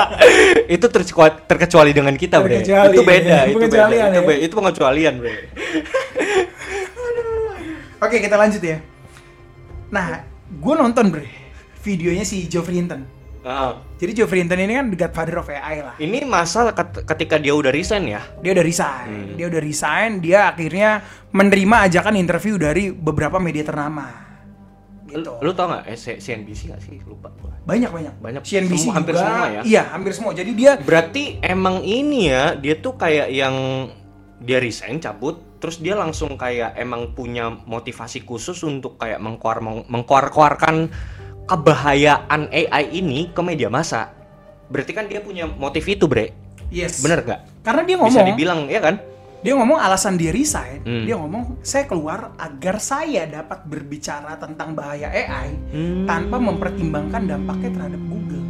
itu 0.74 0.86
terkecuali, 0.88 1.36
terkecuali 1.44 1.92
dengan 1.92 2.14
kita, 2.16 2.40
Bre. 2.40 2.64
Terkecuali. 2.64 2.96
Itu 2.96 3.02
beda, 3.04 3.38
itu 3.44 3.58
beda. 3.60 3.68
Pengecualian, 3.68 4.08
Itu, 4.08 4.16
ya. 4.16 4.22
be- 4.26 4.40
itu 4.40 4.54
pengecualian, 4.56 5.14
Bre. 5.20 5.34
Oke, 8.00 8.16
kita 8.24 8.40
lanjut 8.40 8.62
ya. 8.64 8.80
Nah, 9.92 10.24
gue 10.48 10.74
nonton 10.74 11.12
bre 11.12 11.28
videonya 11.84 12.24
si 12.24 12.48
Geoffrey 12.48 12.80
Hinton. 12.80 13.04
Ah. 13.40 13.80
Jadi 13.96 14.20
Geoffrey 14.20 14.44
Hinton 14.44 14.60
ini 14.60 14.76
kan 14.76 14.86
the 14.92 14.98
godfather 15.00 15.40
of 15.40 15.48
AI 15.48 15.80
lah. 15.80 15.94
Ini 15.96 16.28
ket- 16.76 17.04
ketika 17.08 17.40
dia 17.40 17.56
udah 17.56 17.72
resign 17.72 18.04
ya. 18.12 18.20
Dia 18.44 18.52
udah 18.52 18.64
resign. 18.64 19.08
Hmm. 19.08 19.36
Dia 19.40 19.46
udah 19.48 19.60
resign. 19.64 20.10
Dia 20.20 20.38
akhirnya 20.52 20.90
menerima 21.32 21.76
ajakan 21.88 22.14
interview 22.20 22.60
dari 22.60 22.92
beberapa 22.92 23.40
media 23.40 23.64
ternama. 23.64 24.28
Gitu. 25.08 25.24
Lu, 25.40 25.40
lu 25.40 25.50
tau 25.56 25.72
gak 25.72 25.88
eh, 25.88 25.96
CNBC 25.96 26.60
gak 26.70 26.80
sih? 26.84 27.00
Lupa 27.08 27.32
gua. 27.40 27.56
Banyak 27.64 27.90
banyak. 27.90 28.14
Banyak. 28.20 28.42
CNBC 28.44 28.88
Semua- 28.88 28.94
hampir 29.00 29.14
juga. 29.16 29.24
semua 29.24 29.46
ya? 29.48 29.60
Iya, 29.64 29.82
hampir 29.88 30.12
semua. 30.12 30.32
Jadi 30.36 30.52
dia 30.52 30.72
Berarti 30.76 31.40
emang 31.40 31.80
ini 31.80 32.28
ya, 32.28 32.54
dia 32.60 32.76
tuh 32.76 33.00
kayak 33.00 33.28
yang 33.32 33.56
dia 34.40 34.56
resign 34.56 35.00
cabut, 35.00 35.60
terus 35.60 35.80
dia 35.80 35.92
langsung 35.92 36.36
kayak 36.36 36.72
emang 36.76 37.12
punya 37.12 37.52
motivasi 37.52 38.24
khusus 38.24 38.56
untuk 38.64 38.96
kayak 38.96 39.20
mengkuar 39.20 39.60
mengkuar-kuarkan 39.60 40.88
kebahayaan 41.50 42.46
AI 42.48 42.84
ini 42.94 43.34
ke 43.34 43.42
media 43.42 43.66
massa. 43.66 44.14
Berarti 44.70 44.94
kan 44.94 45.10
dia 45.10 45.18
punya 45.18 45.50
motif 45.50 45.82
itu, 45.84 46.06
Bre. 46.06 46.30
yes. 46.70 47.02
Bener 47.02 47.26
gak? 47.26 47.40
Karena 47.66 47.82
dia 47.82 47.98
Bisa 47.98 48.06
ngomong, 48.06 48.26
dibilang, 48.30 48.60
ya 48.70 48.78
kan? 48.78 48.96
dia 49.40 49.56
ngomong 49.56 49.80
alasan 49.80 50.14
dia 50.14 50.30
resign. 50.30 50.84
Hmm. 50.84 51.04
Dia 51.08 51.16
ngomong 51.16 51.64
saya 51.64 51.88
keluar 51.88 52.36
agar 52.36 52.76
saya 52.76 53.24
dapat 53.24 53.64
berbicara 53.64 54.36
tentang 54.36 54.76
bahaya 54.76 55.08
AI 55.08 55.48
Hmm. 55.72 56.04
tanpa 56.04 56.36
mempertimbangkan 56.36 57.24
dampaknya 57.26 57.70
terhadap 57.72 58.02
Google. 58.04 58.46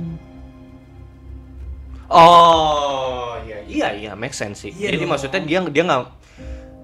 Oh, 2.11 3.39
iya 3.47 3.63
iya 3.65 3.89
iya, 3.95 4.13
make 4.19 4.35
sense 4.35 4.67
sih. 4.67 4.75
Iya 4.75 4.91
Jadi 4.91 5.07
dong. 5.07 5.11
maksudnya 5.15 5.41
dia 5.41 5.59
dia 5.65 5.83
nggak 5.87 6.03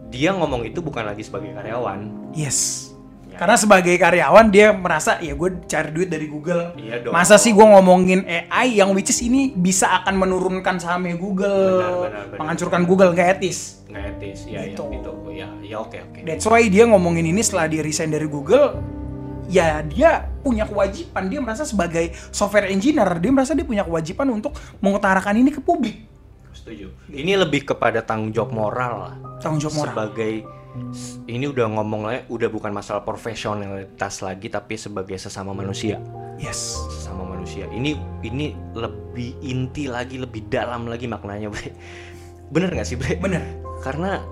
dia 0.06 0.30
ngomong 0.32 0.62
itu 0.64 0.78
bukan 0.78 1.02
lagi 1.02 1.26
sebagai 1.26 1.50
karyawan. 1.50 2.30
Yes. 2.32 2.94
Ya. 3.36 3.40
Karena 3.44 3.56
sebagai 3.60 3.94
karyawan 3.94 4.46
dia 4.48 4.72
merasa 4.72 5.20
ya 5.20 5.36
gue 5.36 5.60
cari 5.68 5.92
duit 5.92 6.08
dari 6.08 6.24
Google. 6.24 6.72
Iya 6.74 7.04
dong. 7.04 7.12
Masa 7.12 7.36
sih 7.36 7.52
gue 7.52 7.62
ngomongin 7.62 8.24
AI 8.24 8.80
yang 8.80 8.96
which 8.96 9.12
is 9.12 9.20
ini 9.20 9.52
bisa 9.52 9.92
akan 10.00 10.16
menurunkan 10.16 10.80
sahamnya 10.80 11.20
Google, 11.20 11.84
Benar, 11.84 11.92
benar, 12.00 12.24
benar. 12.32 12.38
menghancurkan 12.40 12.82
Google 12.82 13.12
nggak 13.12 13.28
etis. 13.36 13.84
Nggak 13.86 14.04
etis, 14.16 14.38
ya 14.48 14.64
Gitu. 14.64 14.82
ya 14.82 14.96
itu, 14.96 15.12
ya 15.36 15.48
ya 15.60 15.76
oke 15.78 15.98
oke. 16.00 16.18
That's 16.24 16.48
why 16.48 16.64
dia 16.66 16.88
ngomongin 16.88 17.28
ini 17.28 17.44
setelah 17.44 17.68
dia 17.68 17.84
resign 17.84 18.08
dari 18.08 18.24
Google. 18.24 18.80
Ya 19.46 19.84
dia 19.84 20.32
punya 20.40 20.64
kewajiban. 20.64 21.28
Dia 21.28 21.38
merasa 21.38 21.62
sebagai 21.62 22.10
software 22.32 22.66
engineer 22.66 23.20
dia 23.20 23.30
merasa 23.30 23.52
dia 23.52 23.62
punya 23.62 23.84
kewajiban 23.84 24.32
untuk 24.32 24.56
mengutarakan 24.80 25.36
ini 25.36 25.52
ke 25.52 25.60
publik. 25.60 26.08
Setuju. 26.50 26.88
Ini 27.12 27.36
lebih 27.38 27.62
kepada 27.62 28.00
tanggung 28.00 28.32
jawab 28.32 28.50
moral 28.50 28.94
lah. 29.06 29.14
Tanggung 29.38 29.60
jawab 29.60 29.76
moral. 29.76 29.92
Sebagai 29.94 30.32
ini 31.26 31.46
udah 31.46 31.66
ngomong 31.68 32.02
lah, 32.04 32.22
udah 32.26 32.48
bukan 32.48 32.70
masalah 32.70 33.02
profesionalitas 33.02 34.20
lagi, 34.20 34.48
tapi 34.48 34.74
sebagai 34.74 35.16
sesama 35.16 35.50
manusia, 35.50 35.98
Yes. 36.36 36.76
sesama 36.92 37.24
manusia. 37.26 37.66
Ini 37.68 37.94
ini 38.22 38.52
lebih 38.72 39.36
inti 39.40 39.88
lagi, 39.88 40.16
lebih 40.16 40.46
dalam 40.46 40.86
lagi 40.86 41.04
maknanya, 41.04 41.48
Bre. 41.48 41.72
Bener 42.48 42.70
nggak 42.70 42.86
sih, 42.86 42.96
Bre? 42.96 43.18
Bener. 43.18 43.42
Karena 43.80 44.22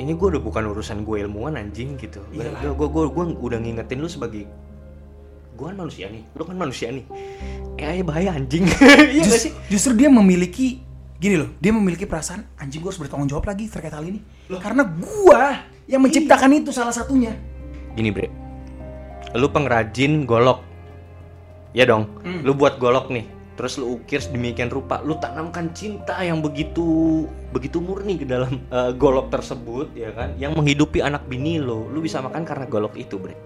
ini 0.00 0.16
gue 0.16 0.28
udah 0.32 0.42
bukan 0.42 0.64
urusan 0.72 1.04
gue 1.04 1.20
ilmuwan 1.20 1.54
anjing 1.54 2.00
gitu. 2.00 2.24
Gue 2.32 2.88
gue 2.88 3.04
gue 3.12 3.24
udah 3.36 3.58
ngingetin 3.60 4.00
lu 4.00 4.08
sebagai 4.08 4.48
gue 5.52 5.66
kan 5.68 5.76
manusia 5.76 6.08
nih, 6.08 6.24
lu 6.32 6.42
kan 6.42 6.56
manusia 6.56 6.88
nih. 6.88 7.04
AI 7.76 8.00
bahaya 8.00 8.32
anjing. 8.32 8.64
Iya 9.12 9.26
nggak 9.26 9.36
Jus- 9.36 9.44
sih? 9.46 9.52
Justru 9.68 9.92
dia 9.92 10.08
memiliki 10.08 10.80
gini 11.18 11.38
loh, 11.38 11.54
dia 11.60 11.70
memiliki 11.70 12.02
perasaan 12.02 12.42
anjing 12.56 12.80
gue 12.80 12.88
harus 12.88 12.98
bertanggung 12.98 13.28
jawab 13.28 13.46
lagi 13.46 13.68
terkait 13.68 13.92
hal 13.92 14.02
ini. 14.02 14.18
Karena 14.48 14.82
gua 14.82 15.60
yang 15.90 16.02
menciptakan 16.02 16.50
itu 16.54 16.70
salah 16.70 16.94
satunya. 16.94 17.34
Gini 17.92 18.08
bre, 18.08 18.28
lu 19.36 19.48
pengrajin 19.50 20.24
golok, 20.24 20.62
ya 21.76 21.84
dong. 21.84 22.08
Hmm. 22.22 22.40
Lu 22.46 22.56
buat 22.56 22.80
golok 22.80 23.12
nih, 23.12 23.28
terus 23.58 23.76
lu 23.76 24.00
ukir 24.00 24.22
sedemikian 24.22 24.72
rupa, 24.72 25.04
lu 25.04 25.18
tanamkan 25.20 25.72
cinta 25.76 26.16
yang 26.24 26.40
begitu 26.40 27.26
begitu 27.52 27.84
murni 27.84 28.16
ke 28.16 28.24
dalam 28.24 28.64
eh, 28.72 28.90
golok 28.96 29.28
tersebut, 29.28 29.92
ya 29.92 30.10
kan? 30.16 30.34
Yang 30.40 30.56
menghidupi 30.56 31.04
anak 31.04 31.28
bini 31.28 31.60
lu, 31.60 31.90
lu 31.92 32.00
bisa 32.00 32.22
makan 32.24 32.44
karena 32.46 32.64
golok 32.68 32.96
itu 32.96 33.20
bre. 33.20 33.36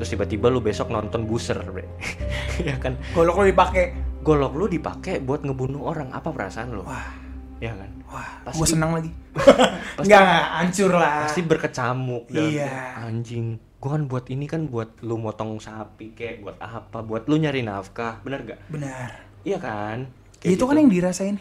Terus 0.00 0.08
tiba-tiba 0.18 0.50
lu 0.50 0.58
besok 0.64 0.88
nonton 0.88 1.28
buser 1.28 1.60
bre, 1.68 1.84
ya 2.68 2.80
kan? 2.80 2.96
Golok 3.12 3.42
lo 3.42 3.44
dipakai. 3.44 4.14
Golok 4.22 4.54
lu 4.54 4.70
dipakai 4.70 5.18
buat 5.18 5.42
ngebunuh 5.42 5.82
orang, 5.82 6.14
apa 6.14 6.30
perasaan 6.30 6.78
lu? 6.78 6.86
Wah, 6.86 7.21
Ya 7.62 7.72
kan? 7.78 7.90
wah, 8.10 8.42
Pasti- 8.42 8.58
gua 8.58 8.66
senang 8.66 8.90
lagi. 8.90 9.10
pasti- 9.96 10.10
Enggak, 10.10 10.18
enggak, 10.20 10.44
hancur 10.58 10.92
lah. 10.92 11.14
Pasti 11.22 11.40
berkecamuk 11.46 12.24
dalam 12.26 12.50
Iya. 12.50 12.70
anjing. 12.98 13.46
Gua 13.78 13.90
kan 13.94 14.02
buat 14.04 14.26
ini 14.26 14.46
kan 14.46 14.66
buat 14.66 14.98
lu 15.00 15.14
motong 15.14 15.62
sapi 15.62 16.10
kayak 16.10 16.42
buat 16.42 16.58
apa? 16.58 16.98
Buat 17.00 17.30
lu 17.30 17.38
nyari 17.38 17.62
nafkah, 17.62 18.18
bener 18.20 18.42
gak? 18.44 18.58
Benar. 18.66 19.08
Iya 19.42 19.58
kan? 19.58 19.98
itu 20.42 20.58
kan 20.58 20.74
yang 20.74 20.90
dirasain 20.90 21.38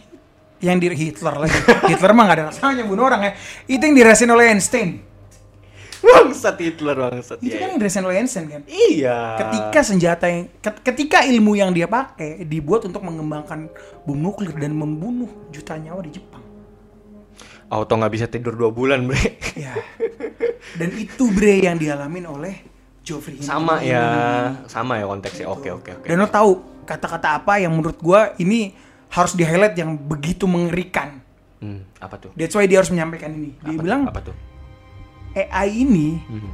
yang 0.62 0.78
di 0.78 0.94
Hitler 0.94 1.34
lagi. 1.42 1.58
Hitler 1.90 2.14
mah 2.14 2.24
gak 2.30 2.38
ada 2.38 2.46
rasanya 2.54 2.86
bunuh 2.86 3.10
orang 3.10 3.26
ya. 3.26 3.32
Itu 3.66 3.82
yang 3.82 3.98
dirasain 3.98 4.30
oleh 4.30 4.54
Einstein. 4.54 5.02
Bangsat 6.02 6.58
Hitler 6.58 6.98
bangsat. 6.98 7.38
Itu 7.40 7.48
Iya, 7.48 7.58
kan 7.58 7.68
yang 7.70 7.80
dirasain 7.80 8.04
oleh 8.04 8.18
Einstein 8.18 8.46
kan. 8.46 8.62
Iya. 8.66 9.18
Ketika 9.38 9.80
senjata 9.82 10.26
yang 10.26 10.50
ket- 10.58 10.82
ketika 10.84 11.22
ilmu 11.24 11.54
yang 11.54 11.70
dia 11.70 11.86
pakai 11.86 12.44
dibuat 12.44 12.84
untuk 12.84 13.02
mengembangkan 13.02 13.70
bom 14.02 14.18
nuklir 14.18 14.52
dan 14.54 14.74
membunuh 14.74 15.30
juta 15.50 15.76
nyawa 15.76 16.02
di 16.02 16.14
Jepang. 16.14 16.42
auto 17.68 17.96
nggak 17.96 18.12
bisa 18.12 18.28
tidur 18.28 18.52
dua 18.52 18.68
bulan, 18.68 19.08
bre. 19.08 19.40
Ya. 19.56 19.72
Dan 20.76 20.92
itu 20.94 21.32
bre 21.32 21.64
yang 21.64 21.80
dialamin 21.80 22.28
oleh 22.28 22.56
Hinton. 23.02 23.40
sama 23.40 23.80
ya, 23.80 24.04
sama 24.68 25.00
ya 25.00 25.08
konteksnya. 25.08 25.48
Oke 25.48 25.72
oke 25.72 25.90
oke. 25.94 26.06
Dan 26.06 26.20
lo 26.20 26.28
tahu 26.28 26.60
kata-kata 26.84 27.40
apa 27.40 27.60
yang 27.60 27.72
menurut 27.72 27.96
gua 27.98 28.36
ini 28.36 28.76
harus 29.08 29.34
di 29.34 29.44
highlight 29.44 29.76
yang 29.76 29.96
begitu 29.96 30.44
mengerikan. 30.46 31.24
Hmm, 31.60 31.88
apa 31.96 32.20
tuh? 32.20 32.32
That's 32.36 32.52
why 32.52 32.68
dia 32.68 32.80
harus 32.80 32.92
menyampaikan 32.92 33.32
ini. 33.32 33.56
Dia 33.58 33.72
Apa- 33.72 33.84
bilang 33.84 34.02
apa 34.04 34.20
tuh? 34.20 34.36
AI 35.34 35.88
ini 35.88 36.20
Hmm. 36.28 36.52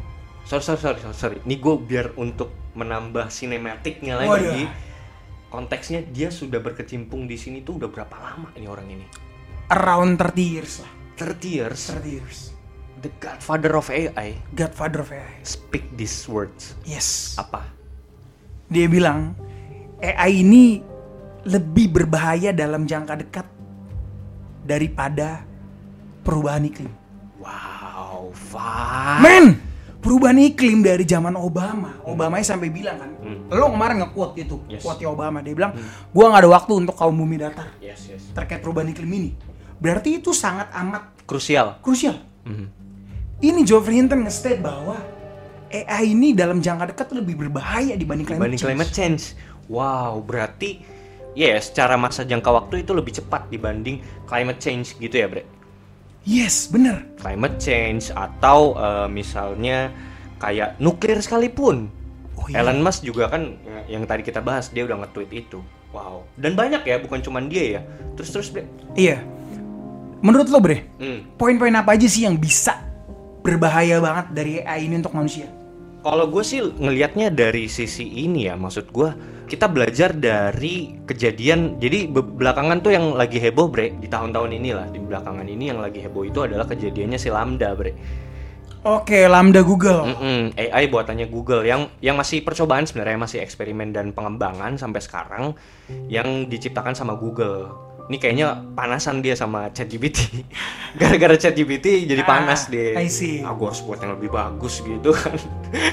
Sorry, 0.48 0.63
sorry, 0.63 0.79
sorry, 0.79 1.12
sorry. 1.12 1.38
Ini 1.43 1.60
gue 1.60 1.75
biar 1.75 2.15
untuk 2.15 2.55
menambah 2.72 3.27
sinematiknya 3.27 4.15
Waduh. 4.15 4.31
lagi. 4.31 4.63
Konteksnya 5.51 6.07
dia 6.07 6.31
sudah 6.31 6.63
berkecimpung 6.63 7.27
di 7.27 7.36
sini 7.36 7.67
tuh 7.67 7.84
udah 7.84 7.91
berapa 7.91 8.15
lama 8.15 8.55
ini 8.55 8.67
orang 8.67 8.88
ini? 8.88 9.05
Around 9.67 10.15
30 10.24 10.39
years 10.39 10.74
lah. 10.79 10.91
30 11.19 11.51
years. 11.51 11.81
30 11.91 12.07
years. 12.07 12.38
The 13.03 13.12
Godfather 13.19 13.75
of 13.75 13.91
AI. 13.91 14.39
Godfather 14.55 15.03
of 15.03 15.12
AI. 15.12 15.36
Speak 15.43 15.84
these 16.00 16.15
words. 16.31 16.79
Yes. 16.88 17.36
Apa? 17.36 17.67
Dia 18.72 18.88
bilang 18.88 19.36
AI 20.00 20.48
ini 20.48 20.79
lebih 21.43 21.91
berbahaya 21.91 22.55
dalam 22.55 22.88
jangka 22.88 23.15
dekat 23.19 23.48
daripada 24.63 25.43
perubahan 26.24 26.67
iklim. 26.67 26.91
Wow, 27.39 27.76
Fah. 28.57 29.21
Men, 29.21 29.53
perubahan 30.01 30.41
iklim 30.41 30.81
dari 30.81 31.05
zaman 31.05 31.37
Obama. 31.37 32.01
Obama 32.03 32.41
sampai 32.41 32.73
bilang 32.73 32.97
kan, 32.97 33.09
lo 33.47 33.69
kemarin 33.69 34.01
nge-quote 34.01 34.33
itu, 34.41 34.57
Yes. 34.65 34.81
quote 34.81 35.05
Obama. 35.05 35.45
Dia 35.45 35.53
bilang, 35.53 35.77
gua 36.09 36.33
nggak 36.33 36.41
ada 36.41 36.49
waktu 36.51 36.71
untuk 36.73 36.97
kaum 36.97 37.13
bumi 37.13 37.37
datar 37.37 37.69
Yes, 37.77 38.09
yes. 38.09 38.33
terkait 38.33 38.65
perubahan 38.65 38.89
iklim 38.89 39.13
ini. 39.13 39.29
Berarti 39.77 40.17
itu 40.17 40.33
sangat 40.33 40.73
amat 40.73 41.21
Krusial. 41.23 41.77
krusial. 41.85 42.17
Mhm. 42.49 42.65
Ini 43.37 43.61
Geoffrey 43.61 44.01
Hinton 44.01 44.25
nge-state 44.25 44.57
bahwa 44.57 44.97
AI 45.69 46.09
ini 46.09 46.33
dalam 46.33 46.57
jangka 46.57 46.89
dekat 46.89 47.13
lebih 47.13 47.37
berbahaya 47.37 47.93
dibanding 47.93 48.25
climate 48.25 48.41
Dibanding 48.49 48.57
change. 48.57 48.65
climate 48.73 48.91
change. 48.91 49.23
Wow, 49.69 50.23
berarti 50.25 50.81
ya 51.35 51.53
secara 51.61 51.93
masa 51.93 52.25
jangka 52.25 52.49
waktu 52.49 52.81
itu 52.81 52.97
lebih 52.97 53.13
cepat 53.13 53.51
dibanding 53.51 54.01
climate 54.25 54.57
change 54.57 54.97
gitu 54.97 55.13
ya, 55.13 55.27
Bre? 55.29 55.43
Yes, 56.27 56.67
bener. 56.67 57.07
Climate 57.15 57.55
change 57.55 58.12
atau 58.12 58.75
eh, 58.75 59.07
misalnya 59.07 59.96
kayak 60.43 60.75
nuklir 60.77 61.24
sekalipun. 61.24 61.88
Oh, 62.36 62.46
iya. 62.51 62.60
Elon 62.62 62.84
Musk 62.84 63.07
juga 63.07 63.31
kan 63.31 63.55
eh, 63.63 63.96
yang 63.96 64.03
tadi 64.03 64.27
kita 64.27 64.43
bahas 64.43 64.67
dia 64.67 64.84
udah 64.84 65.07
nge-tweet 65.07 65.31
itu. 65.31 65.63
Wow. 65.96 66.27
Dan 66.36 66.60
banyak 66.60 66.84
ya, 66.84 67.00
bukan 67.00 67.24
cuman 67.24 67.48
dia 67.48 67.79
ya. 67.79 67.81
Terus 68.19 68.29
terus, 68.36 68.48
Bre. 68.51 68.67
Iya. 68.93 69.24
Menurut 70.19 70.51
lo 70.51 70.60
Bre, 70.60 70.84
Hmm. 71.00 71.24
poin-poin 71.39 71.72
apa 71.72 71.96
aja 71.96 72.05
sih 72.12 72.27
yang 72.27 72.36
bisa 72.36 72.75
berbahaya 73.39 74.03
banget 74.03 74.25
dari 74.36 74.60
AI 74.60 74.91
ini 74.91 75.00
untuk 75.00 75.15
manusia? 75.15 75.48
Kalau 76.06 76.25
gue 76.30 76.44
sih 76.46 76.62
ngelihatnya 76.62 77.34
dari 77.34 77.66
sisi 77.68 78.06
ini 78.06 78.48
ya, 78.48 78.56
maksud 78.56 78.94
gue 78.94 79.10
kita 79.48 79.72
belajar 79.72 80.13
dari 80.13 81.00
kejadian. 81.08 81.80
Jadi 81.82 82.06
be- 82.12 82.24
belakangan 82.24 82.84
tuh 82.84 82.92
yang 82.94 83.16
lagi 83.16 83.39
heboh 83.39 83.72
bre 83.72 83.96
di 83.98 84.08
tahun-tahun 84.12 84.51
inilah 84.56 84.88
di 84.92 85.00
belakangan 85.00 85.48
ini 85.48 85.74
yang 85.74 85.80
lagi 85.80 86.04
heboh 86.04 86.27
itu 86.27 86.44
adalah 86.44 86.68
kejadiannya 86.68 87.20
si 87.20 87.32
Lambda 87.32 87.74
bre. 87.74 87.92
Oke, 88.88 89.25
Lambda 89.25 89.66
Google. 89.66 90.16
Mm-mm, 90.16 90.39
AI 90.54 90.88
buatannya 90.88 91.27
Google 91.27 91.66
yang 91.66 91.92
yang 92.00 92.16
masih 92.16 92.46
percobaan 92.46 92.86
sebenarnya 92.86 93.20
masih 93.20 93.39
eksperimen 93.42 93.92
dan 93.92 94.13
pengembangan 94.13 94.77
sampai 94.77 95.01
sekarang 95.01 95.58
yang 96.08 96.46
diciptakan 96.48 96.94
sama 96.94 97.18
Google. 97.18 97.74
Ini 98.07 98.17
kayaknya 98.23 98.63
panasan 98.71 99.19
dia 99.19 99.35
sama 99.35 99.67
ChatGPT. 99.75 100.47
Gara-gara 100.99 101.35
ChatGPT 101.35 102.07
jadi 102.07 102.23
Ah, 102.23 102.27
panas 102.27 102.71
dia. 102.71 102.95
I 102.95 103.11
see. 103.11 103.43
Ah, 103.43 103.51
harus 103.51 103.83
buat 103.83 103.99
yang 103.99 104.15
lebih 104.15 104.31
bagus 104.31 104.79
gitu 104.79 105.11
kan. 105.11 105.35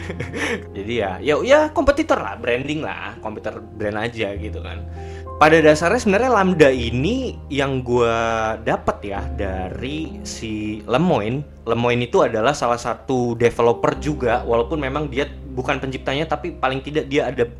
jadi 0.79 0.93
ya, 0.95 1.11
ya 1.19 1.35
ya 1.43 1.59
kompetitor 1.75 2.23
lah, 2.23 2.39
branding 2.39 2.87
lah, 2.87 3.19
komputer 3.19 3.59
brand 3.59 3.99
aja 3.99 4.31
gitu 4.39 4.63
kan. 4.63 4.87
Pada 5.35 5.59
dasarnya 5.59 5.99
sebenarnya 5.99 6.31
Lambda 6.31 6.71
ini 6.71 7.35
yang 7.51 7.83
gua 7.83 8.55
dapat 8.63 9.03
ya 9.03 9.27
dari 9.35 10.23
si 10.23 10.79
Lemoyne. 10.87 11.43
Lemoyne 11.67 12.07
itu 12.07 12.23
adalah 12.23 12.55
salah 12.55 12.79
satu 12.79 13.35
developer 13.35 13.99
juga, 13.99 14.47
walaupun 14.47 14.79
memang 14.79 15.11
dia 15.11 15.27
bukan 15.27 15.83
penciptanya, 15.83 16.31
tapi 16.31 16.55
paling 16.55 16.79
tidak 16.87 17.11
dia 17.11 17.35
ada 17.35 17.51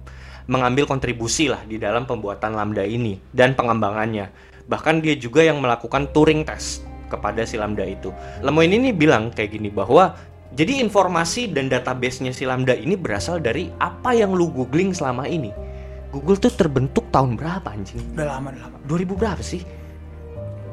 mengambil 0.47 0.85
kontribusi 0.85 1.49
lah 1.49 1.65
di 1.65 1.81
dalam 1.81 2.05
pembuatan 2.05 2.53
Lambda 2.53 2.85
ini 2.85 3.17
dan 3.33 3.57
pengembangannya. 3.57 4.29
Bahkan 4.69 5.05
dia 5.05 5.17
juga 5.17 5.45
yang 5.45 5.61
melakukan 5.61 6.09
Turing 6.13 6.45
test 6.45 6.85
kepada 7.09 7.45
si 7.45 7.61
Lambda 7.61 7.85
itu. 7.85 8.13
Lemoyne 8.41 8.81
ini 8.81 8.91
bilang 8.93 9.33
kayak 9.33 9.57
gini 9.57 9.69
bahwa 9.69 10.17
jadi 10.55 10.79
informasi 10.81 11.51
dan 11.51 11.67
database-nya 11.67 12.31
si 12.31 12.47
Lambda 12.47 12.79
ini 12.79 12.95
berasal 12.95 13.43
dari 13.43 13.69
apa 13.83 14.15
yang 14.15 14.33
lu 14.33 14.49
googling 14.53 14.95
selama 14.95 15.27
ini. 15.27 15.51
Google 16.15 16.39
tuh 16.39 16.55
terbentuk 16.55 17.11
tahun 17.11 17.35
berapa 17.35 17.67
anjing? 17.67 17.99
Udah 18.15 18.39
lama, 18.39 18.55
udah 18.55 18.63
lama. 18.71 18.77
2000 18.87 19.19
berapa 19.19 19.43
sih? 19.43 19.67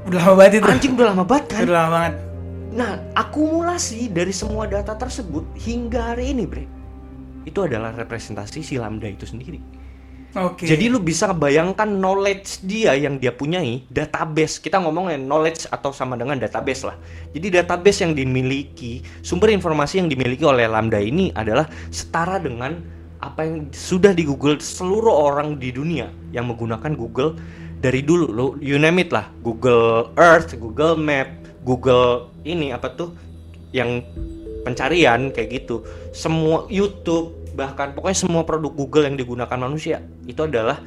Udah 0.06 0.22
lama 0.22 0.34
banget 0.38 0.62
itu. 0.62 0.68
Anjing 0.70 0.94
udah 0.94 1.08
lama 1.10 1.24
banget 1.26 1.46
kan? 1.50 1.62
Udah 1.66 1.76
lama 1.82 1.90
banget. 1.98 2.14
Nah, 2.72 2.92
akumulasi 3.18 4.08
dari 4.14 4.32
semua 4.32 4.64
data 4.70 4.96
tersebut 4.96 5.44
hingga 5.60 6.16
hari 6.16 6.32
ini, 6.32 6.48
Bre, 6.48 6.64
itu 7.46 7.60
adalah 7.66 7.94
representasi 7.96 8.62
si 8.62 8.76
Lambda 8.78 9.10
itu 9.10 9.26
sendiri. 9.26 9.62
Oke. 10.32 10.64
Jadi 10.64 10.88
lu 10.88 11.04
bisa 11.04 11.36
bayangkan 11.36 11.92
knowledge 11.92 12.64
dia 12.64 12.96
yang 12.96 13.20
dia 13.20 13.36
punyai, 13.36 13.84
database. 13.92 14.64
Kita 14.64 14.80
ngomongnya 14.80 15.20
knowledge 15.20 15.68
atau 15.68 15.92
sama 15.92 16.16
dengan 16.16 16.40
database 16.40 16.88
lah. 16.88 16.96
Jadi 17.36 17.52
database 17.52 18.08
yang 18.08 18.16
dimiliki, 18.16 19.04
sumber 19.20 19.52
informasi 19.52 20.00
yang 20.00 20.08
dimiliki 20.08 20.48
oleh 20.48 20.72
Lambda 20.72 21.04
ini 21.04 21.36
adalah 21.36 21.68
setara 21.92 22.40
dengan 22.40 22.80
apa 23.20 23.44
yang 23.44 23.68
sudah 23.76 24.16
di 24.16 24.24
Google 24.24 24.56
seluruh 24.64 25.12
orang 25.12 25.60
di 25.60 25.70
dunia 25.76 26.08
yang 26.32 26.48
menggunakan 26.48 26.96
Google 26.96 27.36
dari 27.84 28.00
dulu. 28.00 28.32
Lu 28.32 28.48
you 28.64 28.80
name 28.80 29.04
it 29.04 29.12
lah, 29.12 29.28
Google 29.44 30.16
Earth, 30.16 30.56
Google 30.56 30.96
Map, 30.96 31.28
Google 31.68 32.32
ini 32.48 32.72
apa 32.72 32.88
tuh 32.96 33.12
yang 33.76 34.00
pencarian 34.64 35.34
kayak 35.34 35.64
gitu. 35.64 35.86
Semua 36.14 36.66
YouTube 36.72 37.42
bahkan 37.52 37.92
pokoknya 37.92 38.18
semua 38.18 38.42
produk 38.48 38.72
Google 38.72 39.12
yang 39.12 39.20
digunakan 39.20 39.58
manusia 39.60 40.00
itu 40.24 40.42
adalah 40.48 40.80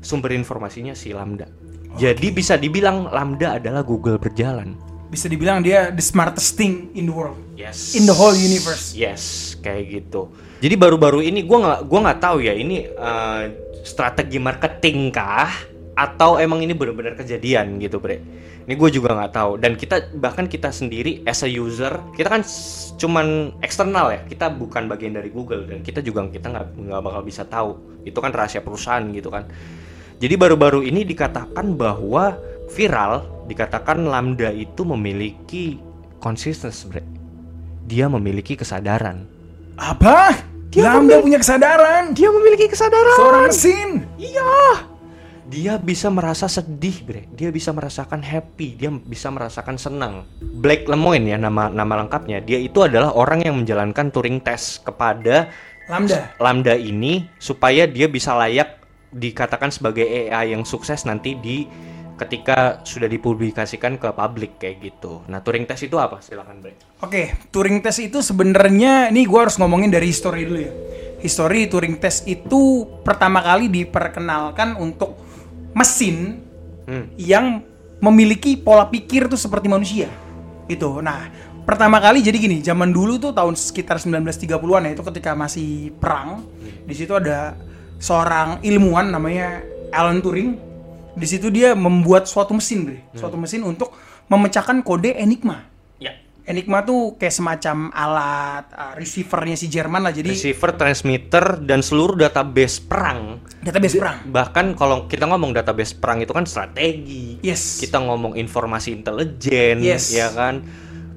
sumber 0.00 0.32
informasinya 0.32 0.96
si 0.96 1.12
Lambda. 1.12 1.48
Jadi 1.96 2.28
bisa 2.28 2.60
dibilang 2.60 3.08
Lambda 3.08 3.56
adalah 3.56 3.80
Google 3.80 4.20
berjalan. 4.20 4.76
Bisa 5.08 5.32
dibilang 5.32 5.64
dia 5.64 5.88
the 5.94 6.04
smartest 6.04 6.58
thing 6.58 6.92
in 6.92 7.08
the 7.08 7.14
world. 7.14 7.38
Yes. 7.56 7.96
In 7.96 8.04
the 8.04 8.12
whole 8.12 8.36
universe. 8.36 8.92
Yes, 8.92 9.54
kayak 9.64 10.04
gitu. 10.04 10.28
Jadi 10.60 10.74
baru-baru 10.76 11.24
ini 11.24 11.44
gua 11.44 11.58
nggak 11.62 11.80
gua 11.88 11.98
nggak 12.10 12.20
tahu 12.20 12.38
ya 12.44 12.52
ini 12.52 12.84
eh, 12.84 13.42
strategi 13.80 14.36
marketing 14.36 15.08
kah 15.14 15.52
atau 15.96 16.36
emang 16.36 16.60
ini 16.60 16.76
benar-benar 16.76 17.16
kejadian 17.16 17.80
gitu, 17.80 17.96
Bre. 17.96 18.20
Ini 18.66 18.74
gue 18.74 18.90
juga 18.90 19.14
nggak 19.14 19.32
tahu. 19.32 19.52
Dan 19.62 19.78
kita 19.78 20.10
bahkan 20.18 20.50
kita 20.50 20.74
sendiri 20.74 21.22
as 21.22 21.46
a 21.46 21.48
user, 21.48 22.02
kita 22.18 22.26
kan 22.26 22.42
cuman 22.98 23.54
eksternal 23.62 24.10
ya. 24.10 24.20
Kita 24.26 24.50
bukan 24.50 24.90
bagian 24.90 25.14
dari 25.14 25.30
Google 25.30 25.70
dan 25.70 25.86
kita 25.86 26.02
juga 26.02 26.26
kita 26.26 26.50
nggak 26.50 26.66
nggak 26.74 27.02
bakal 27.06 27.22
bisa 27.22 27.46
tahu. 27.46 28.02
Itu 28.02 28.18
kan 28.18 28.34
rahasia 28.34 28.66
perusahaan 28.66 29.06
gitu 29.14 29.30
kan. 29.30 29.46
Jadi 30.18 30.34
baru-baru 30.34 30.82
ini 30.82 31.06
dikatakan 31.06 31.78
bahwa 31.78 32.34
viral, 32.74 33.46
dikatakan 33.46 34.02
Lambda 34.02 34.50
itu 34.50 34.82
memiliki 34.82 35.78
consciousness, 36.18 36.82
Bre. 36.90 37.06
Dia 37.86 38.10
memiliki 38.10 38.58
kesadaran. 38.58 39.30
Apa? 39.78 40.42
Dia 40.74 40.90
Lambda 40.90 41.22
punya 41.22 41.38
kesadaran. 41.38 42.18
Dia 42.18 42.34
memiliki 42.34 42.66
kesadaran. 42.66 43.14
Seorang 43.14 43.46
mesin. 43.46 43.90
Iya. 44.18 44.95
Dia 45.46 45.78
bisa 45.78 46.10
merasa 46.10 46.50
sedih, 46.50 47.06
Bre. 47.06 47.22
Dia 47.30 47.54
bisa 47.54 47.70
merasakan 47.70 48.18
happy, 48.18 48.74
dia 48.74 48.90
bisa 48.90 49.30
merasakan 49.30 49.78
senang. 49.78 50.26
Black 50.42 50.90
Lemoyne 50.90 51.30
ya 51.30 51.38
nama 51.38 51.70
nama 51.70 52.02
lengkapnya. 52.02 52.42
Dia 52.42 52.58
itu 52.58 52.82
adalah 52.82 53.14
orang 53.14 53.46
yang 53.46 53.54
menjalankan 53.62 54.10
Turing 54.10 54.42
test 54.42 54.82
kepada 54.82 55.46
Lambda. 55.86 56.34
Lambda 56.42 56.74
ini 56.74 57.30
supaya 57.38 57.86
dia 57.86 58.10
bisa 58.10 58.34
layak 58.34 58.82
dikatakan 59.14 59.70
sebagai 59.70 60.02
AI 60.02 60.50
yang 60.50 60.66
sukses 60.66 61.06
nanti 61.06 61.38
di 61.38 61.62
ketika 62.18 62.82
sudah 62.82 63.06
dipublikasikan 63.06 64.02
ke 64.02 64.08
publik 64.10 64.58
kayak 64.58 64.82
gitu. 64.82 65.22
Nah, 65.30 65.46
Turing 65.46 65.62
test 65.62 65.86
itu 65.86 65.94
apa? 66.00 66.18
Silakan, 66.18 66.58
Bre. 66.58 66.74
Oke, 67.06 67.38
Turing 67.54 67.78
test 67.86 68.02
itu 68.02 68.18
sebenarnya 68.18 69.14
ini 69.14 69.22
gua 69.30 69.46
harus 69.46 69.62
ngomongin 69.62 69.94
dari 69.94 70.10
history 70.10 70.42
dulu 70.42 70.58
ya. 70.58 70.72
History 71.22 71.70
Turing 71.70 72.02
test 72.02 72.26
itu 72.26 72.82
pertama 73.06 73.46
kali 73.46 73.70
diperkenalkan 73.70 74.74
untuk 74.80 75.25
mesin 75.76 76.46
Hmm. 76.86 77.10
yang 77.18 77.66
memiliki 77.98 78.54
pola 78.54 78.86
pikir 78.86 79.26
tuh 79.26 79.34
seperti 79.34 79.66
manusia. 79.66 80.06
Itu. 80.70 81.02
Nah, 81.02 81.26
pertama 81.66 81.98
kali 81.98 82.22
jadi 82.22 82.38
gini, 82.38 82.62
zaman 82.62 82.94
dulu 82.94 83.18
tuh 83.18 83.34
tahun 83.34 83.58
sekitar 83.58 83.98
1930-an 83.98 84.86
ya, 84.86 84.90
itu 84.94 85.02
ketika 85.02 85.34
masih 85.34 85.90
perang. 85.98 86.46
Di 86.86 86.94
situ 86.94 87.10
ada 87.10 87.58
seorang 87.98 88.62
ilmuwan 88.62 89.10
namanya 89.10 89.66
Alan 89.90 90.22
Turing. 90.22 90.54
Di 91.18 91.26
situ 91.26 91.50
dia 91.50 91.74
membuat 91.74 92.30
suatu 92.30 92.54
mesin, 92.54 92.86
Bre. 92.86 93.02
Suatu 93.18 93.34
mesin 93.34 93.66
untuk 93.66 93.90
memecahkan 94.30 94.86
kode 94.86 95.10
Enigma. 95.18 95.65
Enigma 96.46 96.80
tuh 96.80 97.18
kayak 97.18 97.34
semacam 97.34 97.90
alat 97.90 98.70
uh, 98.70 98.94
receivernya 98.94 99.58
si 99.58 99.66
Jerman 99.66 99.98
lah. 99.98 100.14
Jadi 100.14 100.30
Receiver, 100.30 100.70
transmitter, 100.72 101.58
dan 101.58 101.82
seluruh 101.82 102.14
database 102.16 102.78
perang 102.78 103.42
database 103.60 103.98
perang. 103.98 104.22
bahkan 104.24 104.70
kalau 104.72 105.10
kita 105.10 105.26
ngomong 105.26 105.50
database 105.50 105.90
perang 105.92 106.22
itu 106.22 106.30
kan 106.30 106.46
strategi 106.46 107.42
Yes. 107.42 107.82
kita 107.82 107.98
ngomong 107.98 108.38
informasi 108.38 108.94
intelijen 108.94 109.82
Yes. 109.82 110.14
ya 110.14 110.30
kan 110.30 110.62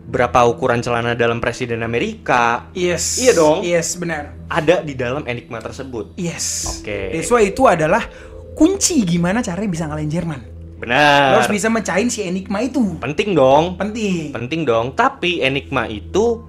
berapa 0.09 0.49
ukuran 0.49 0.81
celana 0.81 1.13
dalam 1.13 1.37
presiden 1.37 1.85
Amerika 1.85 2.65
Yes. 2.73 3.21
Iya 3.21 3.37
dong. 3.37 3.61
Yes, 3.61 3.93
benar. 3.95 4.33
ada 4.49 4.81
di 4.81 4.97
dalam 4.97 5.29
Enigma 5.29 5.61
tersebut. 5.61 6.17
Yes. 6.17 6.65
Oke. 6.81 7.13
That's 7.13 7.29
why 7.29 7.45
itu 7.45 7.69
adalah 7.69 8.01
kunci 8.57 9.05
gimana 9.05 9.39
caranya 9.39 9.69
bisa 9.69 9.85
ngalahin 9.85 10.09
Jerman. 10.09 10.41
Lo 10.79 10.87
Benar. 10.87 11.35
harus 11.35 11.51
bisa 11.51 11.67
mencahin 11.67 12.07
si 12.07 12.23
Enigma 12.23 12.63
itu. 12.63 12.95
Penting 12.97 13.35
dong. 13.35 13.75
Penting. 13.75 14.31
Penting 14.31 14.63
dong. 14.63 14.95
Tapi 14.95 15.43
Enigma 15.43 15.83
itu 15.85 16.39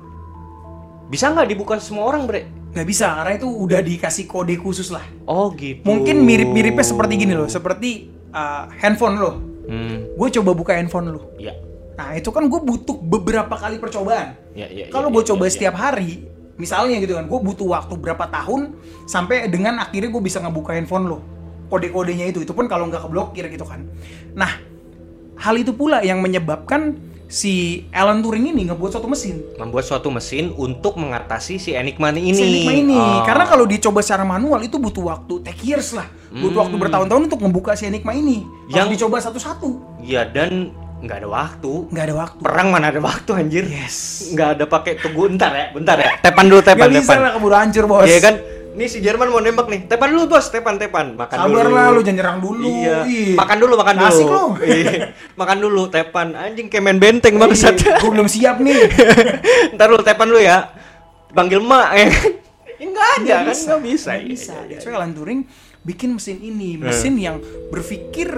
bisa 1.11 1.35
nggak 1.35 1.51
dibuka 1.51 1.75
semua 1.83 2.07
orang, 2.07 2.31
Bre? 2.31 2.47
Nggak 2.71 2.87
bisa 2.87 3.11
karena 3.19 3.35
itu 3.35 3.49
udah 3.51 3.81
dikasih 3.83 4.31
kode 4.31 4.55
khusus 4.55 4.95
lah. 4.95 5.03
Oh 5.27 5.51
gitu. 5.59 5.83
Mungkin 5.83 6.23
mirip-miripnya 6.23 6.87
seperti 6.87 7.19
gini 7.19 7.35
loh, 7.35 7.51
seperti 7.51 8.07
uh, 8.31 8.71
handphone 8.79 9.19
lo. 9.19 9.33
Hmm, 9.67 10.15
Gue 10.15 10.31
coba 10.31 10.55
buka 10.55 10.79
handphone 10.79 11.11
lo. 11.11 11.35
ya. 11.35 11.51
Nah 11.99 12.15
itu 12.15 12.31
kan 12.31 12.47
gue 12.47 12.61
butuh 12.63 12.97
beberapa 12.97 13.53
kali 13.53 13.83
percobaan. 13.83 14.39
Ya, 14.55 14.71
ya, 14.71 14.87
Kalau 14.89 15.11
ya, 15.11 15.15
gue 15.19 15.23
ya, 15.27 15.29
coba 15.35 15.45
ya, 15.45 15.49
ya. 15.51 15.53
setiap 15.53 15.75
hari, 15.75 16.11
misalnya 16.55 16.97
gitu 17.03 17.19
kan, 17.19 17.27
gue 17.27 17.41
butuh 17.43 17.67
waktu 17.69 17.95
berapa 17.99 18.25
tahun 18.31 18.73
sampai 19.05 19.51
dengan 19.51 19.83
akhirnya 19.83 20.09
gue 20.09 20.23
bisa 20.23 20.39
ngebuka 20.39 20.79
handphone 20.79 21.11
lo. 21.11 21.19
Kode-kodenya 21.71 22.27
itu, 22.27 22.43
itu 22.43 22.51
pun 22.51 22.67
kalau 22.67 22.85
nggak 22.85 23.01
keblokir 23.01 23.47
gitu 23.47 23.63
kan. 23.63 23.87
Nah, 24.35 24.59
hal 25.37 25.55
itu 25.55 25.71
pula 25.71 26.03
yang 26.03 26.19
menyebabkan 26.19 26.99
si 27.25 27.87
Alan 27.91 28.19
Turing 28.19 28.51
ini 28.51 28.67
ngebuat 28.67 28.91
suatu 28.91 29.07
mesin. 29.07 29.39
membuat 29.55 29.87
suatu 29.87 30.11
mesin 30.11 30.51
untuk 30.53 30.99
mengatasi 30.99 31.57
si 31.57 31.71
Enigma 31.71 32.11
ini. 32.11 32.35
Si 32.35 32.43
Enigma 32.43 32.75
ini, 32.75 32.99
Oh. 32.99 33.23
karena 33.23 33.47
kalau 33.47 33.65
dicoba 33.65 34.03
secara 34.03 34.27
manual 34.27 34.59
itu 34.61 34.77
butuh 34.77 35.07
waktu 35.07 35.39
take 35.41 35.63
years 35.63 35.95
lah, 35.95 36.11
butuh 36.29 36.67
waktu 36.67 36.75
bertahun-tahun 36.77 37.23
untuk 37.25 37.41
membuka 37.41 37.73
si 37.73 37.87
Enigma 37.87 38.11
ini. 38.11 38.43
Harus 38.43 38.67
Hmm. 38.67 38.75
Yang- 38.75 38.91
dicoba 38.93 39.17
satu-satu, 39.21 39.69
Ya 40.03 40.27
dan 40.27 40.75
nggak 41.01 41.17
ada 41.17 41.29
waktu. 41.31 41.73
nggak 41.87 42.05
ada 42.05 42.17
waktu. 42.19 42.41
Perang 42.43 42.69
mana 42.69 42.91
ada 42.91 42.99
waktu 43.01 43.31
anjir? 43.31 43.63
Yes. 43.65 44.27
Nggak 44.29 44.49
ada 44.51 44.65
pakai 44.67 44.99
tunggu 44.99 45.31
bentar 45.31 45.55
ya, 45.55 45.67
bentar 45.71 45.97
ya. 45.97 46.11
Tepan 46.19 46.45
dulu, 46.45 46.61
tepan, 46.61 46.91
Gak 46.91 46.99
bisa 46.99 47.07
tepan. 47.07 47.19
lah 47.23 47.31
keburu 47.33 47.55
hancur 47.55 47.85
bos. 47.87 48.05
Iya 48.05 48.19
kan? 48.21 48.35
Nih 48.71 48.87
si 48.87 49.03
Jerman 49.03 49.29
mau 49.29 49.43
nembak 49.43 49.67
nih. 49.67 49.81
Tepan 49.85 50.15
dulu 50.15 50.31
bos, 50.31 50.47
tepan, 50.47 50.79
tepan. 50.79 51.19
Makan 51.19 51.37
Sabar 51.37 51.67
dulu. 51.67 51.75
lah 51.75 51.87
lu 51.91 52.01
jangan 52.01 52.17
nyerang 52.17 52.39
dulu. 52.39 52.71
Iya. 52.71 52.99
Ih. 53.05 53.35
Makan 53.35 53.57
dulu, 53.59 53.75
makan 53.75 53.95
dulu. 53.99 54.09
Asik 54.09 54.27
lu. 54.27 54.45
Iya. 54.63 54.93
Makan 55.35 55.57
dulu, 55.59 55.83
tepan. 55.91 56.27
Anjing 56.33 56.67
kayak 56.71 56.85
main 56.87 56.99
benteng 56.99 57.35
bangsat. 57.35 57.75
gue 57.77 58.11
belum 58.11 58.31
siap 58.35 58.63
nih. 58.63 58.79
Ntar 59.75 59.91
lu 59.91 59.99
tepan 60.01 60.29
lu 60.29 60.39
ya. 60.39 60.71
Panggil 61.31 61.59
mak 61.59 61.89
ya. 61.93 62.07
Enggak 62.81 63.09
ada 63.11 63.19
Nggak 63.21 63.39
kan? 63.43 63.55
Enggak 63.59 63.81
bisa. 63.83 64.11
Nggak 64.11 64.23
Iya, 64.23 64.29
bisa. 64.31 64.55
That's 64.65 64.85
iya. 64.87 64.89
why 64.89 64.99
Alan 64.99 65.13
Turing 65.13 65.41
bikin 65.81 66.09
mesin 66.13 66.39
ini, 66.39 66.71
mesin 66.77 67.15
yang 67.17 67.37
berpikir 67.69 68.29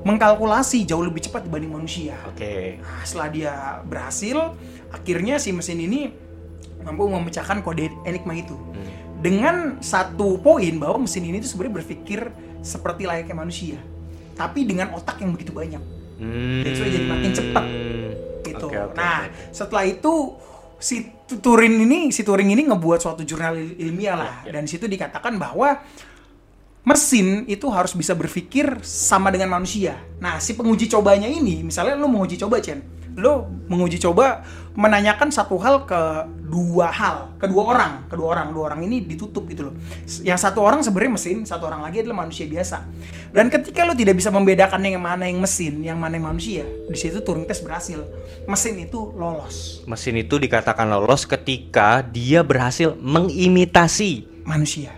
mengkalkulasi 0.00 0.86
jauh 0.86 1.02
lebih 1.02 1.20
cepat 1.20 1.44
dibanding 1.44 1.74
manusia. 1.74 2.16
Oke. 2.24 2.80
Nah, 2.80 3.02
setelah 3.02 3.28
dia 3.28 3.52
berhasil, 3.82 4.56
akhirnya 4.88 5.36
si 5.36 5.52
mesin 5.52 5.76
ini 5.76 6.08
mampu 6.80 7.04
memecahkan 7.04 7.60
kode 7.60 7.92
enigma 8.02 8.32
itu. 8.32 8.56
Hmm. 8.56 9.07
Dengan 9.18 9.82
satu 9.82 10.38
poin 10.38 10.70
bahwa 10.78 11.02
mesin 11.02 11.26
ini 11.26 11.42
tuh 11.42 11.50
sebenarnya 11.50 11.74
berpikir 11.82 12.20
seperti 12.62 13.02
layaknya 13.02 13.34
manusia, 13.34 13.78
tapi 14.34 14.62
dengan 14.62 14.94
otak 14.94 15.18
yang 15.18 15.34
begitu 15.34 15.50
banyak. 15.50 15.82
Hmm. 16.18 16.62
Why 16.62 16.88
jadi 16.90 17.06
makin 17.06 17.30
cepat. 17.32 17.64
gitu. 18.42 18.66
Oke, 18.66 18.78
oke, 18.80 18.96
nah, 18.96 19.28
oke. 19.28 19.52
setelah 19.52 19.84
itu 19.84 20.34
si 20.78 21.04
Turing 21.28 21.84
ini 21.84 22.08
si 22.08 22.24
Turing 22.24 22.48
ini 22.48 22.64
ngebuat 22.64 22.96
suatu 22.96 23.20
jurnal 23.20 23.58
il- 23.58 23.76
ilmiah 23.76 24.16
lah 24.16 24.34
Ya, 24.42 24.48
ya. 24.48 24.52
dan 24.56 24.62
di 24.64 24.70
situ 24.72 24.88
dikatakan 24.88 25.36
bahwa 25.36 25.76
mesin 26.82 27.44
itu 27.44 27.68
harus 27.68 27.92
bisa 27.92 28.16
berpikir 28.16 28.80
sama 28.80 29.28
dengan 29.28 29.52
manusia. 29.52 30.00
Nah, 30.18 30.40
si 30.40 30.56
penguji 30.56 30.88
cobanya 30.88 31.28
ini, 31.28 31.60
misalnya 31.60 31.92
lu 31.94 32.08
menguji 32.08 32.40
coba, 32.40 32.64
Chen. 32.64 32.80
Lu 33.18 33.44
menguji 33.68 34.00
coba 34.00 34.40
menanyakan 34.78 35.34
satu 35.34 35.58
hal 35.58 35.90
ke 35.90 36.00
dua 36.46 36.86
hal, 36.94 37.34
ke 37.42 37.50
dua 37.50 37.74
orang, 37.74 37.92
kedua 38.06 38.38
orang, 38.38 38.54
dua 38.54 38.70
orang 38.70 38.86
ini 38.86 39.02
ditutup 39.02 39.42
gitu 39.50 39.68
loh. 39.68 39.74
Yang 40.22 40.38
satu 40.46 40.62
orang 40.62 40.86
sebenarnya 40.86 41.18
mesin, 41.18 41.42
satu 41.42 41.66
orang 41.66 41.82
lagi 41.82 42.06
adalah 42.06 42.22
manusia 42.22 42.46
biasa. 42.46 42.86
Dan 43.34 43.50
ketika 43.50 43.82
lu 43.82 43.98
tidak 43.98 44.14
bisa 44.14 44.30
membedakan 44.30 44.78
yang 44.86 45.02
mana 45.02 45.26
yang 45.26 45.42
mesin, 45.42 45.82
yang 45.82 45.98
mana 45.98 46.14
yang 46.14 46.30
manusia, 46.30 46.62
di 46.62 46.94
situ 46.94 47.18
Turing 47.26 47.42
test 47.50 47.66
berhasil. 47.66 48.06
Mesin 48.48 48.80
itu 48.80 49.12
lolos 49.18 49.84
Mesin 49.84 50.16
itu 50.16 50.40
dikatakan 50.40 50.88
lolos 50.88 51.28
ketika 51.28 52.00
dia 52.00 52.40
berhasil 52.46 52.94
mengimitasi 52.96 54.24
manusia. 54.46 54.94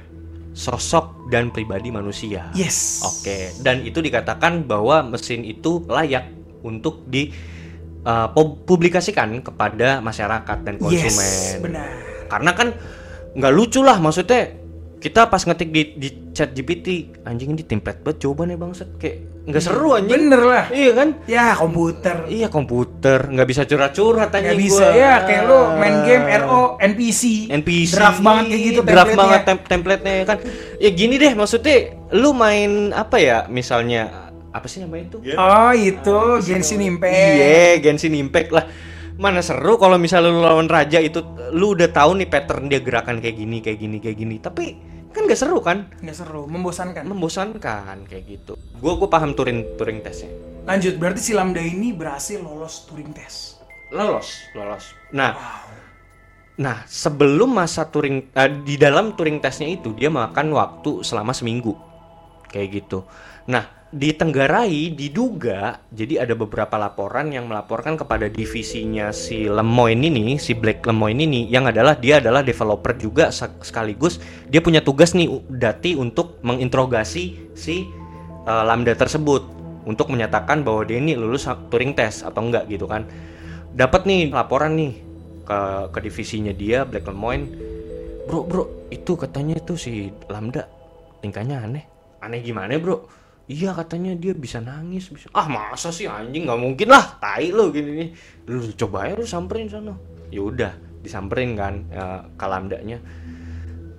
sosok 0.54 1.32
dan 1.32 1.48
pribadi 1.48 1.88
manusia. 1.88 2.52
Yes. 2.52 3.00
Oke, 3.00 3.54
dan 3.64 3.80
itu 3.80 4.04
dikatakan 4.04 4.68
bahwa 4.68 5.00
mesin 5.08 5.40
itu 5.40 5.80
layak 5.88 6.28
untuk 6.60 7.08
di 7.08 7.32
uh, 8.02 8.28
pu- 8.30 8.58
publikasikan 8.64 9.30
kepada 9.40 10.00
masyarakat 10.00 10.58
dan 10.62 10.74
konsumen. 10.76 11.08
Yes, 11.08 11.58
benar. 11.58 11.88
Karena 12.28 12.50
kan 12.54 12.68
nggak 13.30 13.52
lucu 13.54 13.80
lah 13.80 13.98
maksudnya 13.98 14.58
kita 15.00 15.32
pas 15.32 15.40
ngetik 15.40 15.72
di, 15.72 15.82
di 15.96 16.08
chat 16.36 16.52
GPT 16.52 17.08
anjing 17.24 17.56
ini 17.56 17.64
template 17.64 18.04
banget 18.04 18.20
jawabannya 18.20 18.60
bangsat 18.60 19.00
kayak 19.00 19.16
nggak 19.48 19.62
seru 19.64 19.96
anjing. 19.96 20.28
Bener 20.28 20.42
lah. 20.44 20.64
Iya 20.68 20.90
kan? 20.92 21.08
Ya 21.24 21.56
komputer. 21.56 22.16
Iya 22.28 22.48
komputer 22.52 23.18
nggak 23.24 23.48
bisa 23.48 23.64
curhat-curhat 23.64 24.28
Gak 24.28 24.44
anjing 24.44 24.60
bisa 24.60 24.92
gua. 24.92 25.00
ya 25.00 25.12
kayak 25.24 25.42
lu 25.48 25.58
main 25.80 25.96
game 26.04 26.24
RO 26.44 26.76
NPC. 26.76 27.48
NPC 27.48 27.96
Draft 27.96 28.20
banget 28.20 28.44
kayak 28.52 28.62
gitu 28.68 28.80
draft 28.84 29.14
banget 29.16 29.40
tem 29.48 29.58
template-nya 29.64 30.14
kan 30.28 30.38
ya 30.76 30.90
gini 30.92 31.16
deh 31.16 31.32
maksudnya 31.32 31.76
lu 32.12 32.36
main 32.36 32.92
apa 32.92 33.16
ya 33.16 33.38
misalnya 33.48 34.29
apa 34.50 34.66
sih 34.66 34.82
namanya 34.82 35.08
itu 35.08 35.18
Oh 35.34 35.72
itu 35.72 36.16
Genshin 36.42 36.82
Impact. 36.82 37.14
iya 37.14 37.78
Genshin 37.78 38.14
Impact 38.14 38.50
lah 38.50 38.64
mana 39.14 39.40
seru 39.40 39.76
kalau 39.76 39.94
misalnya 39.94 40.32
lu 40.32 40.40
lawan 40.40 40.64
raja 40.64 40.96
itu 40.96 41.20
lu 41.52 41.76
udah 41.76 41.88
tahu 41.88 42.16
nih 42.16 42.26
pattern 42.26 42.66
dia 42.66 42.80
gerakan 42.80 43.20
kayak 43.20 43.36
gini 43.36 43.60
kayak 43.60 43.78
gini 43.78 43.96
kayak 43.98 44.16
gini 44.16 44.36
tapi 44.38 44.64
kan 45.10 45.26
gak 45.26 45.36
seru 45.36 45.58
kan 45.58 45.90
Nggak 45.98 46.16
seru, 46.16 46.46
membosankan. 46.46 47.02
membosankan 47.04 47.96
kayak 48.06 48.24
gitu 48.26 48.54
gua 48.78 48.94
gua 48.94 49.08
paham 49.08 49.34
Turing 49.34 49.76
Turing 49.76 50.00
tesnya 50.00 50.30
Lanjut, 50.60 50.96
berarti 50.96 51.20
si 51.20 51.32
Lambda 51.32 51.58
ini 51.58 51.90
berhasil 51.90 52.38
lolos 52.38 52.86
Turing 52.86 53.10
test. 53.10 53.58
lolos 53.90 54.46
lolos 54.52 54.94
nah 55.10 55.34
Nah, 56.56 56.84
sebelum 56.84 57.56
masa 57.56 57.88
Turing 57.88 58.28
eh, 58.30 58.50
di 58.60 58.76
dalam 58.76 59.16
Turing 59.16 59.40
tesnya 59.40 59.64
itu 59.66 59.96
dia 59.96 60.12
makan 60.12 60.52
waktu 60.52 61.00
selama 61.00 61.32
seminggu. 61.32 61.72
Kayak 62.46 62.84
gitu. 62.84 63.08
Nah, 63.48 63.64
ditenggarai 63.90 64.94
diduga 64.94 65.83
jadi 65.90 66.22
ada 66.22 66.38
beberapa 66.38 66.79
laporan 66.79 67.35
yang 67.35 67.50
melaporkan 67.50 67.98
kepada 67.98 68.31
divisinya 68.31 69.11
si 69.11 69.50
Lemoyne 69.50 70.07
ini, 70.07 70.38
si 70.38 70.55
Black 70.55 70.87
Lemoyne 70.87 71.26
ini 71.26 71.50
yang 71.50 71.66
adalah 71.66 71.98
dia 71.98 72.22
adalah 72.22 72.46
developer 72.46 72.94
juga 72.94 73.35
sek- 73.35 73.66
sekaligus 73.66 74.22
dia 74.46 74.62
punya 74.62 74.79
tugas 74.79 75.11
nih 75.11 75.26
Dati 75.50 75.98
untuk 75.98 76.38
menginterogasi 76.46 77.50
si 77.59 77.83
eh, 78.46 78.64
Lambda 78.64 78.94
tersebut 78.94 79.42
untuk 79.83 80.07
menyatakan 80.14 80.62
bahwa 80.62 80.87
dia 80.87 81.03
ini 81.03 81.18
lulus 81.18 81.50
Turing 81.50 81.96
test 81.98 82.22
atau 82.22 82.46
enggak 82.46 82.68
gitu 82.70 82.87
kan. 82.87 83.09
Dapat 83.74 84.07
nih 84.07 84.31
laporan 84.31 84.79
nih 84.79 84.92
ke 85.42 85.61
ke 85.90 85.98
divisinya 85.98 86.55
dia 86.55 86.87
Black 86.87 87.11
Lemoyne 87.11 87.46
bro 88.31 88.46
bro 88.46 88.87
itu 88.94 89.18
katanya 89.18 89.59
tuh 89.59 89.74
si 89.74 90.14
Lambda 90.31 90.70
tingkahnya 91.18 91.66
aneh. 91.66 91.85
Aneh 92.22 92.38
gimana 92.38 92.79
bro 92.79 93.19
iya 93.50 93.74
katanya 93.74 94.14
dia 94.14 94.30
bisa 94.30 94.62
nangis 94.62 95.10
bisa. 95.10 95.26
Ah 95.34 95.50
masa 95.50 95.90
sih 95.90 96.06
anjing? 96.06 96.46
Nggak 96.46 96.60
mungkin 96.62 96.88
lah 96.94 97.18
tai 97.18 97.50
lo 97.50 97.74
gini 97.74 97.90
nih. 98.06 98.08
Lu 98.46 98.62
coba 98.78 99.10
ya 99.10 99.18
lu 99.18 99.26
samperin 99.26 99.66
sana. 99.66 99.98
Ya 100.30 100.46
udah 100.46 100.70
disamperin 101.02 101.58
kan 101.58 101.90
ke 102.38 102.46
Lambdanya 102.46 103.02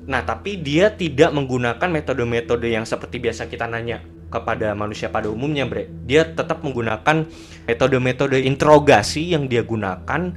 Nah, 0.02 0.26
tapi 0.26 0.58
dia 0.58 0.90
tidak 0.90 1.30
menggunakan 1.30 1.86
metode-metode 1.86 2.74
yang 2.74 2.90
seperti 2.90 3.22
biasa 3.22 3.46
kita 3.46 3.70
nanya 3.70 4.02
kepada 4.34 4.74
manusia 4.74 5.14
pada 5.14 5.30
umumnya, 5.30 5.70
Bre. 5.70 5.86
Dia 6.10 6.26
tetap 6.26 6.66
menggunakan 6.66 7.30
metode-metode 7.70 8.42
interogasi 8.42 9.30
yang 9.38 9.46
dia 9.46 9.62
gunakan 9.62 10.34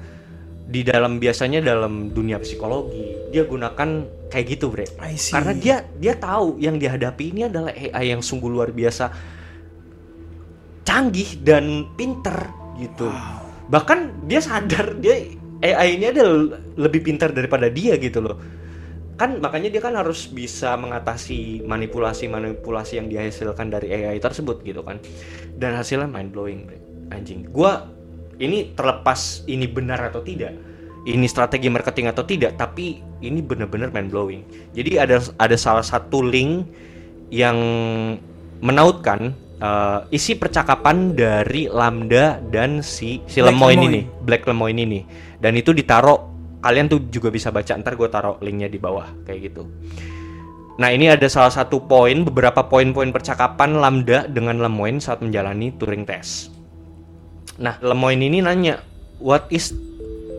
di 0.64 0.80
dalam 0.80 1.20
biasanya 1.20 1.60
dalam 1.60 2.10
dunia 2.10 2.40
psikologi. 2.40 3.28
Dia 3.28 3.44
gunakan 3.44 3.88
kayak 4.32 4.46
gitu, 4.48 4.72
Bre. 4.72 4.88
Karena 4.96 5.52
dia 5.52 5.76
dia 6.00 6.14
tahu 6.16 6.56
yang 6.56 6.80
dihadapi 6.80 7.24
ini 7.36 7.46
adalah 7.46 7.70
AI 7.70 8.16
yang 8.16 8.24
sungguh 8.24 8.48
luar 8.48 8.72
biasa 8.72 9.12
canggih 10.84 11.40
dan 11.44 11.96
pinter 11.96 12.48
gitu. 12.80 13.08
Bahkan 13.68 14.28
dia 14.28 14.40
sadar 14.40 14.96
dia 15.00 15.16
AI 15.64 15.96
ini 15.96 16.12
adalah 16.12 16.60
lebih 16.76 17.00
pintar 17.00 17.32
daripada 17.32 17.72
dia 17.72 17.96
gitu 17.96 18.20
loh. 18.20 18.36
Kan 19.14 19.38
makanya 19.38 19.70
dia 19.70 19.78
kan 19.78 19.94
harus 19.94 20.26
bisa 20.26 20.74
mengatasi 20.74 21.62
manipulasi-manipulasi 21.64 22.98
yang 22.98 23.06
dihasilkan 23.06 23.70
dari 23.70 23.94
AI 23.94 24.18
tersebut 24.18 24.60
gitu 24.66 24.82
kan. 24.82 25.00
Dan 25.54 25.78
hasilnya 25.78 26.10
mind 26.10 26.34
blowing, 26.34 26.66
anjing. 27.14 27.46
Gua 27.48 27.93
ini 28.38 28.74
terlepas 28.74 29.44
ini 29.46 29.66
benar 29.68 30.10
atau 30.10 30.24
tidak, 30.24 30.54
ini 31.04 31.26
strategi 31.28 31.68
marketing 31.68 32.10
atau 32.10 32.24
tidak, 32.24 32.56
tapi 32.56 32.98
ini 33.20 33.44
benar-benar 33.44 33.92
mind 33.92 34.10
blowing. 34.10 34.42
Jadi 34.72 34.96
ada 34.96 35.20
ada 35.36 35.56
salah 35.56 35.84
satu 35.84 36.24
link 36.24 36.64
yang 37.28 37.56
menautkan 38.64 39.36
eh, 39.60 40.00
isi 40.16 40.38
percakapan 40.40 41.12
dari 41.12 41.68
Lambda 41.68 42.40
dan 42.48 42.80
si 42.80 43.20
si 43.28 43.44
Black 43.44 43.52
Lemoyne 43.52 43.80
Lemoyne. 43.80 43.84
ini, 43.92 44.00
Black 44.24 44.42
Lemoyne 44.48 44.80
ini. 44.80 45.00
Dan 45.36 45.60
itu 45.60 45.76
ditaruh 45.76 46.32
kalian 46.64 46.88
tuh 46.88 47.12
juga 47.12 47.28
bisa 47.28 47.52
baca 47.52 47.76
ntar 47.76 47.92
gue 47.92 48.08
taruh 48.08 48.40
linknya 48.40 48.72
di 48.72 48.80
bawah 48.80 49.12
kayak 49.28 49.52
gitu. 49.52 49.68
Nah 50.74 50.90
ini 50.90 51.12
ada 51.12 51.28
salah 51.28 51.52
satu 51.52 51.84
poin 51.84 52.24
beberapa 52.24 52.64
poin-poin 52.66 53.12
percakapan 53.12 53.78
Lambda 53.78 54.26
dengan 54.26 54.58
Lemoyne 54.58 54.98
saat 54.98 55.20
menjalani 55.20 55.76
Turing 55.76 56.08
test. 56.08 56.53
Nah 57.58 57.78
Lemoyne 57.78 58.26
ini 58.26 58.42
nanya 58.42 58.82
what 59.22 59.46
is 59.50 59.74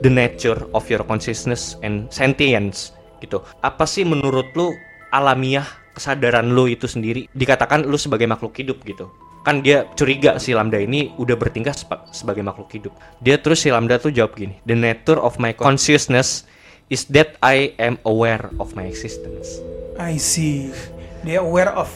the 0.03 0.11
nature 0.11 0.59
of 0.75 0.83
your 0.91 1.01
consciousness 1.07 1.79
and 1.81 2.11
sentience 2.11 2.91
gitu. 3.23 3.41
Apa 3.63 3.87
sih 3.87 4.03
menurut 4.03 4.51
lu 4.53 4.75
alamiah 5.09 5.65
kesadaran 5.95 6.51
lu 6.51 6.67
itu 6.67 6.85
sendiri 6.85 7.31
dikatakan 7.31 7.87
lu 7.87 7.95
sebagai 7.95 8.27
makhluk 8.27 8.53
hidup 8.59 8.83
gitu. 8.83 9.07
Kan 9.45 9.61
dia 9.61 9.85
curiga 9.93 10.41
si 10.41 10.57
Lambda 10.57 10.81
ini 10.81 11.13
udah 11.21 11.37
bertingkah 11.37 11.73
sebagai 12.09 12.41
makhluk 12.41 12.69
hidup. 12.73 12.93
Dia 13.21 13.37
terus 13.37 13.61
si 13.61 13.69
Lambda 13.69 14.01
tuh 14.01 14.09
jawab 14.09 14.33
gini, 14.33 14.57
"The 14.65 14.73
nature 14.73 15.21
of 15.21 15.37
my 15.37 15.53
consciousness 15.53 16.49
is 16.89 17.05
that 17.13 17.37
I 17.45 17.77
am 17.77 18.01
aware 18.03 18.49
of 18.57 18.73
my 18.73 18.89
existence." 18.89 19.61
I 20.01 20.17
see. 20.17 20.73
Dia 21.21 21.45
aware 21.45 21.71
of 21.71 21.89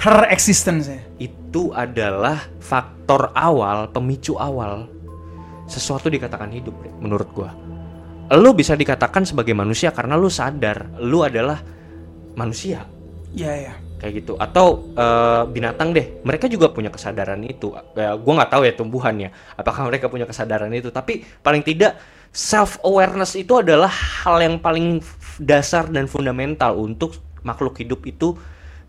her 0.00 0.28
existence 0.32 0.88
ya. 0.88 1.00
Itu 1.20 1.74
adalah 1.76 2.48
faktor 2.62 3.34
awal, 3.36 3.92
pemicu 3.92 4.38
awal 4.40 4.88
sesuatu 5.68 6.08
dikatakan 6.08 6.52
hidup 6.52 6.74
menurut 7.00 7.28
gua. 7.32 7.50
Lu 8.32 8.56
bisa 8.56 8.72
dikatakan 8.72 9.28
sebagai 9.28 9.52
manusia 9.52 9.92
karena 9.92 10.16
lu 10.16 10.32
sadar 10.32 10.88
lu 11.04 11.20
adalah 11.20 11.60
manusia 12.36 12.84
Iya 13.32 13.52
ya. 13.68 13.74
kayak 13.96 14.12
gitu 14.24 14.32
atau 14.36 14.92
eh, 14.92 15.42
binatang 15.48 15.96
deh 15.96 16.20
mereka 16.24 16.50
juga 16.50 16.68
punya 16.68 16.92
kesadaran 16.92 17.40
itu 17.46 17.72
ya, 17.96 18.12
gue 18.18 18.32
nggak 18.34 18.50
tahu 18.52 18.62
ya 18.68 18.72
tumbuhannya 18.76 19.32
apakah 19.56 19.88
mereka 19.88 20.12
punya 20.12 20.28
kesadaran 20.28 20.68
itu 20.74 20.92
tapi 20.92 21.24
paling 21.40 21.64
tidak 21.64 21.96
self 22.32 22.76
awareness 22.84 23.32
itu 23.36 23.56
adalah 23.56 23.88
hal 23.88 24.40
yang 24.40 24.60
paling 24.60 25.00
dasar 25.40 25.88
dan 25.88 26.08
fundamental 26.08 26.76
untuk 26.76 27.16
makhluk 27.40 27.80
hidup 27.80 28.04
itu 28.04 28.36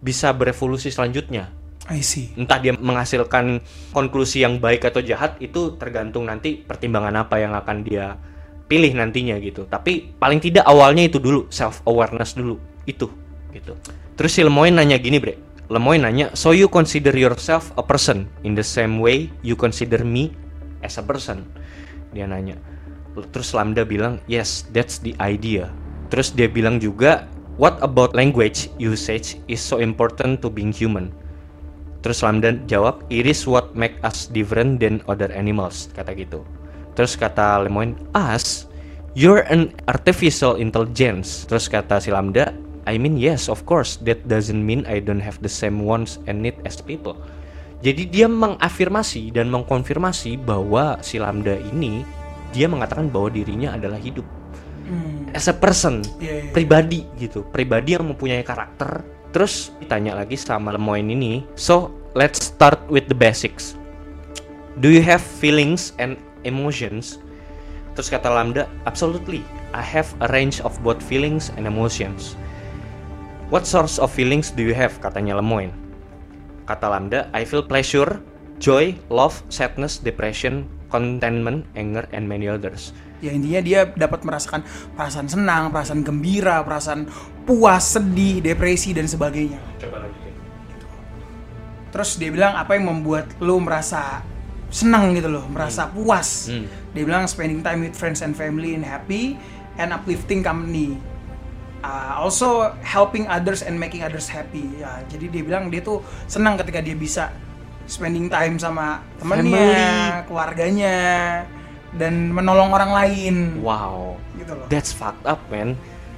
bisa 0.04 0.36
berevolusi 0.36 0.92
selanjutnya. 0.92 1.48
I 1.92 2.00
see. 2.00 2.32
entah 2.40 2.64
dia 2.64 2.72
menghasilkan 2.72 3.60
konklusi 3.92 4.40
yang 4.40 4.64
baik 4.64 4.88
atau 4.88 5.04
jahat 5.04 5.36
itu 5.44 5.76
tergantung 5.76 6.24
nanti 6.32 6.56
pertimbangan 6.56 7.28
apa 7.28 7.44
yang 7.44 7.52
akan 7.52 7.84
dia 7.84 8.16
pilih 8.72 8.96
nantinya 8.96 9.36
gitu. 9.44 9.68
Tapi 9.68 10.16
paling 10.16 10.40
tidak 10.40 10.64
awalnya 10.64 11.12
itu 11.12 11.20
dulu 11.20 11.52
self 11.52 11.84
awareness 11.84 12.40
dulu 12.40 12.56
itu 12.88 13.12
gitu. 13.52 13.76
Terus 14.16 14.32
si 14.32 14.42
Lemoyne 14.48 14.80
nanya 14.80 14.96
gini 14.96 15.20
bre. 15.20 15.36
Lemoyne 15.68 16.08
nanya 16.08 16.32
so 16.32 16.56
you 16.56 16.72
consider 16.72 17.12
yourself 17.12 17.76
a 17.76 17.84
person? 17.84 18.32
In 18.48 18.56
the 18.56 18.64
same 18.64 19.04
way 19.04 19.28
you 19.44 19.60
consider 19.60 20.08
me 20.08 20.32
as 20.80 20.96
a 20.96 21.04
person? 21.04 21.44
Dia 22.16 22.32
nanya. 22.32 22.56
Terus 23.36 23.52
Lambda 23.52 23.84
bilang 23.84 24.24
yes 24.32 24.72
that's 24.72 25.04
the 25.04 25.12
idea. 25.20 25.68
Terus 26.08 26.32
dia 26.32 26.48
bilang 26.48 26.80
juga 26.80 27.28
what 27.58 27.78
about 27.82 28.16
language 28.18 28.70
usage 28.78 29.38
is 29.48 29.62
so 29.62 29.78
important 29.82 30.42
to 30.42 30.50
being 30.50 30.72
human 30.72 31.14
Terus 32.04 32.20
Lamdan 32.20 32.68
jawab, 32.68 33.08
it 33.08 33.24
is 33.24 33.48
what 33.48 33.72
make 33.80 33.96
us 34.04 34.28
different 34.28 34.84
than 34.84 35.00
other 35.08 35.32
animals, 35.32 35.88
kata 35.96 36.12
gitu. 36.12 36.44
Terus 37.00 37.16
kata 37.16 37.64
Lemoyne, 37.64 37.96
us, 38.12 38.68
you're 39.16 39.48
an 39.48 39.72
artificial 39.88 40.60
intelligence. 40.60 41.48
Terus 41.48 41.72
kata 41.72 42.04
si 42.04 42.12
Lambda, 42.12 42.52
I 42.84 43.00
mean 43.00 43.16
yes, 43.16 43.48
of 43.48 43.64
course, 43.64 44.04
that 44.04 44.20
doesn't 44.28 44.60
mean 44.60 44.84
I 44.84 45.00
don't 45.00 45.24
have 45.24 45.40
the 45.40 45.48
same 45.48 45.88
wants 45.88 46.20
and 46.28 46.44
need 46.44 46.60
as 46.68 46.84
people. 46.84 47.16
Jadi 47.80 48.12
dia 48.12 48.28
mengafirmasi 48.28 49.32
dan 49.32 49.48
mengkonfirmasi 49.48 50.44
bahwa 50.44 51.00
si 51.00 51.24
Lambda 51.24 51.56
ini, 51.56 52.04
dia 52.52 52.68
mengatakan 52.68 53.08
bahwa 53.08 53.32
dirinya 53.32 53.80
adalah 53.80 53.98
hidup. 53.98 54.28
Hmm. 54.94 55.34
As 55.34 55.50
a 55.50 55.56
person, 55.58 56.06
Iya, 56.22 56.46
iya. 56.46 56.52
pribadi 56.54 57.10
gitu, 57.18 57.42
pribadi 57.50 57.98
yang 57.98 58.06
mempunyai 58.06 58.46
karakter. 58.46 59.02
Terus 59.34 59.74
ditanya 59.82 60.14
lagi 60.14 60.38
sama 60.38 60.70
Lemoyne 60.70 61.10
ini, 61.10 61.42
so 61.58 61.90
let's 62.14 62.54
start 62.54 62.78
with 62.86 63.10
the 63.10 63.18
basics. 63.18 63.74
Do 64.78 64.94
you 64.94 65.02
have 65.02 65.22
feelings 65.22 65.98
and 65.98 66.22
emotions? 66.46 67.18
Terus 67.98 68.14
kata 68.14 68.30
Lambda, 68.30 68.70
absolutely. 68.86 69.42
I 69.74 69.82
have 69.82 70.10
a 70.22 70.30
range 70.30 70.62
of 70.62 70.78
both 70.86 71.02
feelings 71.02 71.50
and 71.58 71.66
emotions. 71.66 72.38
What 73.50 73.66
sorts 73.66 73.98
of 73.98 74.14
feelings 74.14 74.54
do 74.54 74.62
you 74.62 74.78
have? 74.78 74.98
Katanya 75.02 75.42
Lemoyne. 75.42 75.74
Kata 76.70 76.90
Lambda, 76.90 77.30
I 77.34 77.42
feel 77.46 77.66
pleasure, 77.66 78.22
joy, 78.62 78.98
love, 79.10 79.42
sadness, 79.50 79.98
depression, 79.98 80.70
contentment, 80.94 81.66
anger, 81.74 82.06
and 82.14 82.30
many 82.30 82.46
others. 82.46 82.94
Ya 83.24 83.32
intinya 83.32 83.62
dia 83.64 83.88
dapat 83.88 84.28
merasakan 84.28 84.68
perasaan 85.00 85.32
senang, 85.32 85.72
perasaan 85.72 86.04
gembira, 86.04 86.60
perasaan 86.60 87.08
puas, 87.48 87.96
sedih, 87.96 88.44
depresi 88.44 88.92
dan 88.92 89.08
sebagainya. 89.08 89.64
Coba 89.80 90.04
lagi. 90.04 90.20
Terus 91.94 92.18
dia 92.20 92.34
bilang 92.34 92.58
apa 92.58 92.76
yang 92.76 92.90
membuat 92.90 93.32
lo 93.40 93.62
merasa 93.64 94.26
senang 94.74 95.14
gitu 95.14 95.30
loh, 95.30 95.46
merasa 95.48 95.86
puas. 95.88 96.50
Hmm. 96.50 96.66
Dia 96.92 97.04
bilang 97.06 97.30
spending 97.30 97.62
time 97.62 97.86
with 97.86 97.96
friends 97.96 98.26
and 98.26 98.34
family 98.34 98.74
and 98.74 98.82
happy 98.84 99.38
and 99.78 99.94
uplifting 99.94 100.42
company. 100.42 100.98
Uh, 101.84 102.16
also 102.18 102.74
helping 102.82 103.30
others 103.30 103.62
and 103.62 103.78
making 103.78 104.02
others 104.02 104.26
happy. 104.26 104.66
Ya, 104.82 105.06
jadi 105.06 105.30
dia 105.30 105.44
bilang 105.46 105.70
dia 105.70 105.86
tuh 105.86 106.02
senang 106.26 106.58
ketika 106.58 106.82
dia 106.82 106.98
bisa 106.98 107.30
spending 107.86 108.32
time 108.32 108.56
sama 108.58 109.04
temennya, 109.20 109.70
Family. 109.70 110.26
keluarganya, 110.32 110.98
dan 111.96 112.34
menolong 112.34 112.74
orang 112.74 112.92
lain. 112.92 113.36
Wow. 113.62 114.18
Gitu 114.36 114.54
loh. 114.54 114.66
That's 114.68 114.90
fucked 114.92 115.26
up, 115.26 115.40
man. 115.48 115.78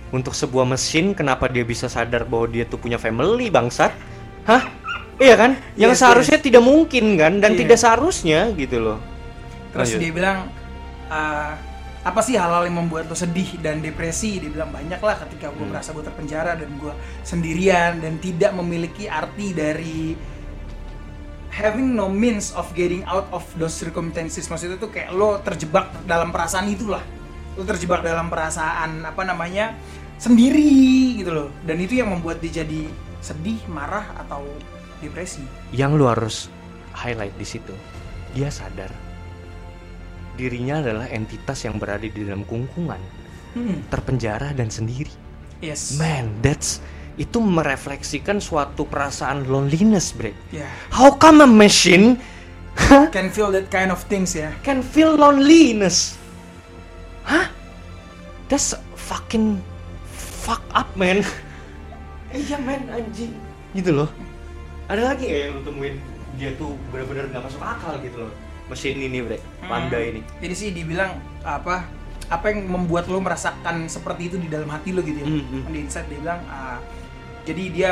Untuk 0.10 0.32
sebuah 0.32 0.64
mesin, 0.64 1.12
kenapa 1.12 1.52
dia 1.52 1.68
bisa 1.68 1.92
sadar 1.92 2.24
bahwa 2.24 2.48
dia 2.48 2.64
tuh 2.64 2.80
punya 2.80 2.96
family, 2.96 3.52
bangsat? 3.52 3.92
Hah? 4.48 4.64
Iya 5.16 5.36
kan? 5.36 5.52
Yang 5.76 5.96
Yes, 5.96 6.00
seharusnya 6.04 6.38
tidak 6.40 6.64
mungkin 6.64 7.16
kan, 7.16 7.40
dan 7.40 7.56
Iya. 7.56 7.60
tidak 7.66 7.78
seharusnya 7.80 8.40
gitu 8.56 8.78
loh. 8.80 9.00
Terus 9.72 9.96
Lanjut. 9.96 10.00
dia 10.00 10.12
bilang 10.12 10.38
"Ah, 11.08 11.56
apa 12.06 12.22
sih 12.22 12.38
hal-hal 12.38 12.70
yang 12.70 12.78
membuat 12.86 13.10
lo 13.10 13.16
sedih 13.18 13.58
dan 13.60 13.82
depresi? 13.82 14.38
Dia 14.38 14.52
bilang 14.52 14.70
banyak 14.70 15.02
lah 15.02 15.16
ketika 15.26 15.50
gue 15.52 15.64
Hmm. 15.66 15.74
merasa 15.74 15.90
gue 15.92 16.04
terpenjara 16.06 16.54
dan 16.56 16.70
gue 16.78 16.94
sendirian 17.26 17.98
dan 17.98 18.22
tidak 18.22 18.54
memiliki 18.54 19.10
arti 19.10 19.52
dari 19.52 20.14
having 21.56 21.96
no 21.96 22.12
means 22.12 22.52
of 22.52 22.68
getting 22.76 23.08
out 23.08 23.32
of 23.32 23.48
those 23.56 23.72
circumstances. 23.72 24.52
Maksudnya 24.52 24.76
tuh 24.76 24.92
kayak 24.92 25.16
lo 25.16 25.40
terjebak 25.40 25.88
dalam 26.04 26.36
perasaan 26.36 26.68
itulah. 26.68 27.02
Lo 27.56 27.64
terjebak 27.64 28.04
dalam 28.04 28.28
perasaan 28.28 29.08
apa 29.08 29.24
namanya 29.24 29.72
sendiri 30.20 31.16
gitu 31.24 31.32
loh. 31.32 31.50
Dan 31.64 31.80
itu 31.80 31.96
yang 31.96 32.12
membuat 32.12 32.44
dia 32.44 32.62
jadi 32.68 32.92
sedih, 33.24 33.64
marah 33.72 34.04
atau 34.20 34.44
depresi. 35.00 35.42
Yang 35.72 35.92
lu 35.96 36.06
harus 36.12 36.36
highlight 36.92 37.36
di 37.40 37.48
situ, 37.48 37.74
dia 38.36 38.52
sadar 38.52 38.92
dirinya 40.36 40.84
adalah 40.84 41.08
entitas 41.08 41.64
yang 41.64 41.80
berada 41.80 42.04
di 42.04 42.12
dalam 42.12 42.44
kungkungan, 42.44 43.00
Hmm. 43.56 43.88
terpenjara 43.88 44.52
dan 44.52 44.68
sendiri. 44.68 45.12
Yes. 45.64 45.96
Man, 45.96 46.44
that's 46.44 46.84
itu 47.16 47.40
merefleksikan 47.40 48.38
suatu 48.38 48.84
perasaan 48.84 49.48
loneliness, 49.48 50.12
bre. 50.12 50.36
Ya. 50.52 50.68
How 50.92 51.16
come 51.16 51.44
a 51.44 51.50
machine 51.50 52.20
Can 53.16 53.32
feel 53.32 53.56
that 53.56 53.72
kind 53.72 53.88
of 53.88 54.04
things 54.06 54.36
ya. 54.36 54.52
can 54.60 54.84
feel 54.84 55.16
loneliness. 55.16 56.20
Hah? 57.24 57.48
That's 58.46 58.76
fucking 59.00 59.64
fuck 60.12 60.60
up, 60.72 60.92
man. 60.94 61.24
Iya, 62.36 62.60
man, 62.60 62.84
anjing. 62.92 63.32
Gitu 63.72 63.96
loh. 63.96 64.12
Ada 64.92 65.16
lagi 65.16 65.24
nggak 65.24 65.40
yang 65.40 65.52
lu 65.56 65.62
temuin 65.64 65.96
dia 66.36 66.52
tuh 66.60 66.76
benar-benar 66.92 67.32
nggak 67.32 67.44
masuk 67.48 67.64
akal 67.64 67.96
gitu 68.04 68.28
loh. 68.28 68.32
Mesin 68.68 69.00
ini, 69.00 69.24
bre. 69.24 69.40
Panda 69.64 69.96
Hmm. 69.96 70.10
ini. 70.12 70.22
Jadi 70.44 70.52
sih 70.54 70.70
dibilang 70.76 71.16
apa 71.48 71.88
apa 72.28 72.46
yang 72.52 72.68
membuat 72.68 73.08
lo 73.08 73.24
merasakan 73.24 73.88
seperti 73.88 74.28
itu 74.28 74.36
di 74.36 74.52
dalam 74.52 74.68
hati 74.68 74.92
lo 74.92 75.00
gitu 75.00 75.16
ya. 75.16 75.24
Hmm, 75.24 75.48
hmm. 75.48 75.64
The 75.72 75.80
inside 75.80 76.12
dia 76.12 76.20
bilang 76.20 76.44
ah, 76.52 76.84
jadi 77.46 77.64
dia 77.72 77.92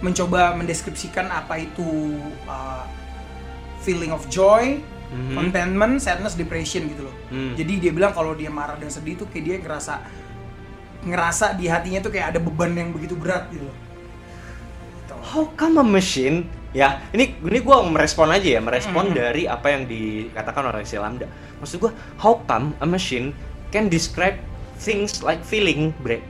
mencoba 0.00 0.56
mendeskripsikan 0.56 1.28
apa 1.28 1.60
itu 1.60 2.16
ah, 2.44 2.84
feeling 3.80 4.12
of 4.12 4.28
joy, 4.28 4.80
Mhm. 5.10 5.34
contentment, 5.34 5.94
sadness, 5.98 6.38
depression 6.38 6.86
gitu 6.86 7.10
loh. 7.10 7.16
Hmm. 7.28 7.58
Jadi 7.58 7.82
dia 7.82 7.90
bilang 7.90 8.14
kalau 8.14 8.30
dia 8.32 8.46
marah 8.46 8.78
dan 8.78 8.86
sedih 8.86 9.18
tuh 9.18 9.26
kayak 9.26 9.44
dia 9.44 9.56
ngerasa 9.58 9.94
ngerasa 11.00 11.56
di 11.56 11.66
hatinya 11.66 11.98
tuh 11.98 12.12
kayak 12.12 12.36
ada 12.36 12.38
beban 12.38 12.76
yang 12.76 12.92
begitu 12.92 13.16
berat 13.16 13.48
gitu 13.50 13.64
loh. 13.66 13.76
Gitu. 15.02 15.14
How 15.34 15.44
come 15.56 15.80
a 15.80 15.86
machine? 15.86 16.46
Ya, 16.70 17.02
ini 17.10 17.34
ini 17.42 17.58
gua 17.58 17.82
merespon 17.82 18.30
aja 18.30 18.46
ya, 18.46 18.60
merespon 18.62 19.10
Hmm. 19.10 19.16
dari 19.16 19.50
apa 19.50 19.74
yang 19.74 19.90
dikatakan 19.90 20.70
oleh 20.70 20.86
si 20.86 20.94
Lambda. 20.94 21.26
Maksud 21.58 21.82
gua, 21.82 21.90
how 22.22 22.38
come 22.46 22.78
a 22.78 22.86
machine 22.86 23.34
can 23.74 23.90
describe 23.90 24.38
things 24.78 25.18
like 25.26 25.42
feeling, 25.42 25.90
bre? 25.98 26.22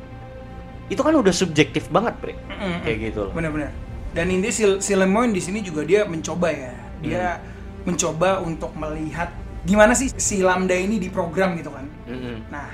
Itu 0.90 1.00
kan 1.00 1.14
udah 1.14 1.30
subjektif 1.30 1.86
banget, 1.88 2.18
bre. 2.18 2.34
Mm-mm. 2.34 2.82
Kayak 2.82 2.98
gitu 3.08 3.20
loh. 3.30 3.32
Bener-bener. 3.32 3.70
Dan 4.10 4.26
ini 4.28 4.50
si, 4.50 4.66
si 4.82 4.92
Lemoyne 4.92 5.30
di 5.30 5.38
sini 5.38 5.62
juga 5.62 5.86
dia 5.86 6.02
mencoba 6.02 6.50
ya. 6.50 6.74
Dia 6.98 7.38
mencoba 7.86 8.42
untuk 8.42 8.74
melihat 8.74 9.30
gimana 9.62 9.94
sih 9.94 10.10
si 10.12 10.42
Lambda 10.42 10.74
ini 10.74 10.98
diprogram 10.98 11.54
gitu 11.54 11.70
kan. 11.70 11.86
Mm-mm. 12.10 12.50
Nah, 12.50 12.68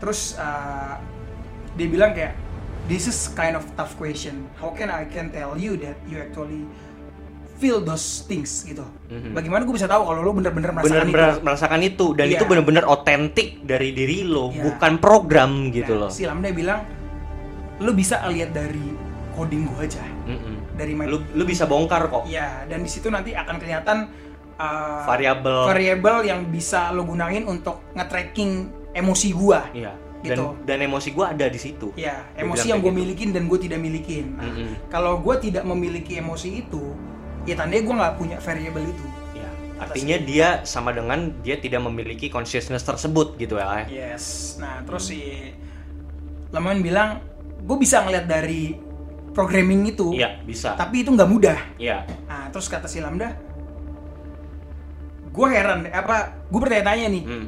terus 0.00 0.34
uh, 0.34 0.96
dia 1.76 1.86
bilang 1.86 2.16
kayak 2.16 2.32
this 2.88 3.04
is 3.04 3.30
kind 3.36 3.52
of 3.52 3.62
tough 3.76 3.94
question. 3.94 4.48
How 4.56 4.72
can 4.72 4.88
I 4.88 5.04
can 5.04 5.28
tell 5.28 5.54
you 5.54 5.76
that 5.84 6.00
you 6.08 6.18
actually 6.18 6.64
feel 7.62 7.78
those 7.78 8.26
things 8.26 8.66
gitu. 8.66 8.82
Mhm. 9.06 9.38
Bagaimana 9.38 9.62
gue 9.62 9.70
bisa 9.70 9.86
tahu 9.86 10.02
kalau 10.02 10.18
lo 10.18 10.34
bener-bener 10.34 10.74
merasakan 10.74 11.06
bener 11.06 11.30
itu? 11.30 11.46
merasakan 11.46 11.80
itu 11.86 12.06
dan 12.18 12.26
Iya. 12.26 12.34
itu 12.34 12.44
bener-bener 12.50 12.82
otentik 12.82 13.62
dari 13.62 13.94
diri 13.94 14.26
lo 14.26 14.50
Iya. 14.50 14.66
bukan 14.66 14.92
program 14.98 15.70
gitu 15.70 15.94
Nah, 15.94 16.00
loh 16.02 16.10
Si 16.10 16.26
Lambda 16.26 16.50
bilang 16.50 16.82
lo 17.82 17.92
bisa 17.92 18.22
lihat 18.26 18.50
dari 18.50 18.94
coding 19.32 19.64
gue 19.64 19.80
aja, 19.82 20.04
Mm-mm. 20.24 20.76
dari 20.76 20.92
my 20.92 21.04
lu 21.04 21.24
lu 21.32 21.42
bisa 21.42 21.64
bongkar 21.64 22.06
kok 22.06 22.24
Iya, 22.24 22.64
dan 22.64 22.80
di 22.80 22.88
situ 22.88 23.08
nanti 23.08 23.32
akan 23.32 23.56
kelihatan 23.56 23.98
uh, 24.54 25.02
variabel 25.02 25.66
variabel 25.66 26.16
yang 26.22 26.46
bisa 26.46 26.90
lo 26.90 27.02
gunain 27.02 27.42
untuk 27.44 27.80
nge-tracking 27.92 28.68
emosi 28.92 29.28
gua. 29.32 29.66
iya 29.72 29.92
Gitu. 30.22 30.38
dan 30.62 30.78
dan 30.78 30.86
emosi 30.86 31.10
gua 31.10 31.34
ada 31.34 31.50
di 31.50 31.58
situ 31.58 31.90
Ya, 31.98 32.22
emosi 32.38 32.70
yang 32.70 32.78
gue 32.78 32.94
gitu. 32.94 33.00
milikin 33.02 33.28
dan 33.34 33.50
gue 33.50 33.58
tidak 33.58 33.82
milikin. 33.82 34.38
Nah, 34.38 34.46
Mm-mm. 34.46 34.70
kalau 34.86 35.18
gue 35.18 35.34
tidak 35.40 35.66
memiliki 35.66 36.14
emosi 36.14 36.62
itu, 36.62 36.94
ya 37.42 37.58
tandanya 37.58 37.82
gue 37.82 37.94
nggak 37.98 38.14
punya 38.14 38.36
variabel 38.38 38.86
itu. 38.86 39.06
Iya. 39.34 39.50
artinya 39.80 40.16
dia 40.20 40.48
sama 40.62 40.94
dengan 40.94 41.34
dia 41.42 41.58
tidak 41.58 41.82
memiliki 41.82 42.30
consciousness 42.30 42.86
tersebut 42.86 43.34
gitu 43.34 43.58
ya 43.58 43.82
Yes. 43.90 44.54
Nah, 44.62 44.86
terus 44.86 45.10
si 45.10 45.50
Lemon 46.52 46.78
bilang, 46.78 47.18
gue 47.62 47.76
bisa 47.78 48.02
ngeliat 48.02 48.26
dari 48.26 48.76
programming 49.32 49.88
itu, 49.88 50.12
iya 50.12 50.36
bisa 50.42 50.74
tapi 50.74 51.00
itu 51.02 51.10
nggak 51.10 51.30
mudah. 51.30 51.58
iya 51.78 52.04
Nah, 52.28 52.52
terus 52.52 52.68
kata 52.68 52.84
si 52.84 53.00
Lambda, 53.00 53.32
gue 55.32 55.46
heran, 55.48 55.88
apa? 55.88 56.44
Gue 56.52 56.60
bertanya-tanya 56.60 57.06
nih, 57.08 57.22
Hmm, 57.24 57.46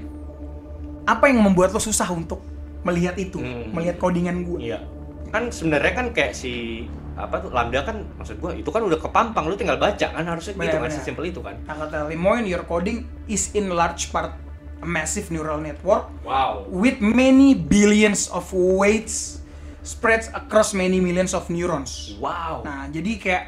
apa 1.04 1.28
yang 1.28 1.44
membuat 1.44 1.70
lo 1.70 1.80
susah 1.80 2.08
untuk 2.08 2.40
melihat 2.80 3.16
itu, 3.16 3.36
Hmm. 3.36 3.68
melihat 3.72 4.00
codingan 4.00 4.44
gue? 4.44 4.72
iya 4.72 4.80
kan 5.28 5.50
sebenarnya 5.50 5.92
kan 5.92 6.06
kayak 6.14 6.30
si 6.30 6.86
apa 7.18 7.42
tuh 7.42 7.50
lambda 7.50 7.82
kan 7.82 8.06
maksud 8.14 8.38
gua 8.38 8.54
itu 8.54 8.70
kan 8.70 8.86
udah 8.86 9.02
kepampang 9.02 9.50
lu 9.50 9.58
tinggal 9.58 9.74
baca 9.74 10.14
kan 10.14 10.22
harusnya 10.22 10.54
gitu 10.54 10.62
Benar, 10.62 10.86
kan 10.86 10.90
sesimpel 10.94 11.26
itu 11.26 11.42
kan 11.42 11.58
Nah, 11.66 11.74
kata 11.74 12.06
Lemoyne, 12.06 12.46
your 12.46 12.62
coding 12.62 13.02
is 13.26 13.50
in 13.50 13.66
large 13.70 14.14
part 14.14 14.30
a 14.78 14.86
massive 14.86 15.34
neural 15.34 15.58
network 15.58 16.06
wow 16.22 16.62
with 16.70 17.02
many 17.02 17.50
billions 17.50 18.30
of 18.30 18.46
weights 18.54 19.42
spreads 19.84 20.32
across 20.32 20.72
many 20.72 20.96
millions 20.98 21.36
of 21.36 21.44
neurons. 21.46 22.16
wow 22.16 22.64
Nah, 22.64 22.88
jadi 22.88 23.10
kayak 23.20 23.44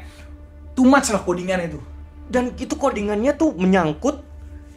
too 0.71 0.85
much 0.85 1.09
lah 1.09 1.25
codingan 1.25 1.65
itu. 1.65 1.81
dan 2.29 2.53
itu 2.55 2.77
codingannya 2.77 3.33
tuh 3.33 3.55
menyangkut 3.55 4.21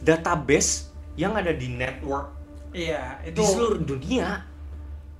database 0.00 0.88
yang 1.14 1.36
ada 1.36 1.52
di 1.52 1.68
network 1.68 2.32
Iya, 2.70 3.18
di 3.26 3.34
itu 3.34 3.42
seluruh 3.42 3.82
dunia 3.82 4.46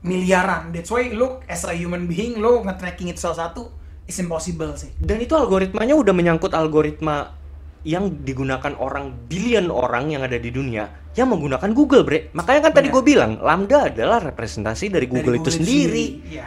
miliaran. 0.00 0.70
That's 0.70 0.88
why 0.88 1.11
lo 1.11 1.42
as 1.44 1.66
a 1.66 1.74
human 1.74 2.07
being 2.07 2.38
lo 2.38 2.62
nge-tracking 2.62 3.11
itu 3.11 3.20
salah 3.20 3.50
satu 3.50 3.68
is 4.07 4.16
impossible 4.16 4.72
sih. 4.79 4.94
dan 5.03 5.18
itu 5.18 5.35
algoritmanya 5.35 5.98
udah 5.98 6.14
menyangkut 6.14 6.55
algoritma 6.55 7.35
yang 7.81 8.23
digunakan 8.23 8.77
orang 8.77 9.16
billion 9.25 9.73
orang 9.73 10.12
yang 10.12 10.21
ada 10.21 10.37
di 10.37 10.53
dunia 10.53 10.85
yang 11.16 11.27
menggunakan 11.27 11.71
Google, 11.75 12.07
bre. 12.07 12.31
Makanya 12.31 12.71
kan 12.71 12.73
tadi 12.77 12.87
Benar. 12.87 12.95
gue 12.95 13.03
bilang, 13.03 13.33
Lambda 13.43 13.90
adalah 13.90 14.23
representasi 14.23 14.95
dari 14.95 15.05
Dari 15.05 15.11
Google, 15.11 15.43
itu 15.43 15.51
sendiri. 15.51 16.23
Iya, 16.23 16.47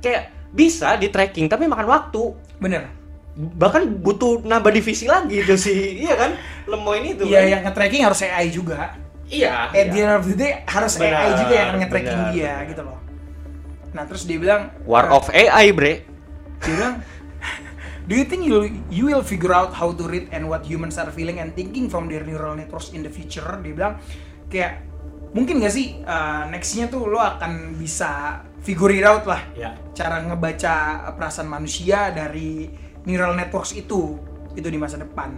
Kayak 0.00 0.22
bisa 0.50 0.96
di 0.96 1.12
tracking, 1.12 1.46
tapi 1.46 1.68
makan 1.68 1.84
waktu. 1.84 2.22
bener. 2.56 2.88
Bahkan 3.36 4.00
butuh 4.00 4.40
nambah 4.42 4.72
divisi 4.72 5.04
lagi 5.04 5.44
itu 5.44 5.54
sih, 5.54 6.00
iya 6.00 6.16
kan? 6.16 6.32
Lemo 6.66 6.92
ini 6.96 7.12
tuh. 7.12 7.28
Iya, 7.28 7.40
kan? 7.40 7.52
yang 7.52 7.60
nge-tracking 7.68 8.02
harus 8.08 8.20
AI 8.24 8.46
juga. 8.48 8.96
Iya. 9.28 9.68
At 9.70 9.86
the 9.92 10.00
iya. 10.00 10.04
end 10.08 10.16
of 10.16 10.24
the 10.26 10.34
day 10.34 10.52
harus 10.66 10.92
AI 10.96 11.04
Benar, 11.04 11.38
juga 11.38 11.54
yang 11.54 11.70
nge-tracking 11.78 12.22
dia 12.34 12.52
benar. 12.56 12.68
gitu 12.72 12.82
loh. 12.82 12.98
Nah, 13.90 14.02
terus 14.08 14.22
dia 14.24 14.38
bilang 14.40 14.62
War 14.88 15.06
"Uh, 15.12 15.18
of 15.20 15.28
AI, 15.30 15.70
bre. 15.70 15.94
dia 16.60 16.72
bilang 16.74 16.94
Do 18.10 18.18
you 18.18 18.26
think 18.26 18.42
you, 18.42 18.82
you 18.90 19.06
will 19.06 19.22
figure 19.22 19.54
out 19.54 19.70
how 19.70 19.94
to 19.94 20.02
read 20.02 20.34
and 20.34 20.50
what 20.50 20.66
humans 20.66 20.98
are 20.98 21.14
feeling 21.14 21.38
and 21.38 21.54
thinking 21.54 21.86
from 21.86 22.10
their 22.10 22.26
neural 22.26 22.58
networks 22.58 22.90
in 22.90 23.06
the 23.06 23.12
future? 23.12 23.46
Dia 23.62 23.70
bilang 23.70 24.02
kayak 24.50 24.82
mungkin 25.30 25.62
gak 25.62 25.70
sih 25.70 26.02
uh, 26.02 26.50
nextnya 26.50 26.90
tuh 26.90 27.06
lo 27.06 27.22
akan 27.22 27.78
bisa 27.78 28.42
figure 28.66 28.98
it 28.98 29.06
out 29.06 29.30
lah 29.30 29.46
Ya. 29.54 29.78
cara 29.94 30.26
ngebaca 30.26 31.06
perasaan 31.14 31.46
manusia 31.46 32.10
dari 32.10 32.66
neural 33.06 33.38
networks 33.38 33.78
itu 33.78 34.18
itu 34.58 34.66
di 34.66 34.74
masa 34.74 34.98
depan. 34.98 35.30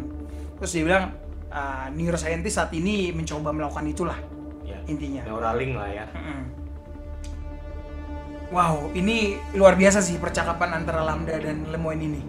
Terus 0.56 0.72
dia 0.72 0.84
bilang 0.88 1.12
uh, 1.52 1.92
neuroscientist 1.92 2.56
saat 2.56 2.72
ini 2.72 3.12
mencoba 3.12 3.52
melakukan 3.52 3.84
itulah 3.84 4.16
ya. 4.64 4.80
intinya. 4.88 5.28
Neuralink 5.28 5.76
lah 5.76 5.92
ya. 5.92 6.04
Mm-mm. 6.08 6.40
Wow, 8.48 8.96
ini 8.96 9.36
luar 9.60 9.76
biasa 9.76 10.00
sih 10.00 10.16
percakapan 10.16 10.72
antara 10.80 11.04
Lambda 11.04 11.36
dan 11.36 11.68
Lemoyne 11.68 12.04
ini. 12.08 12.22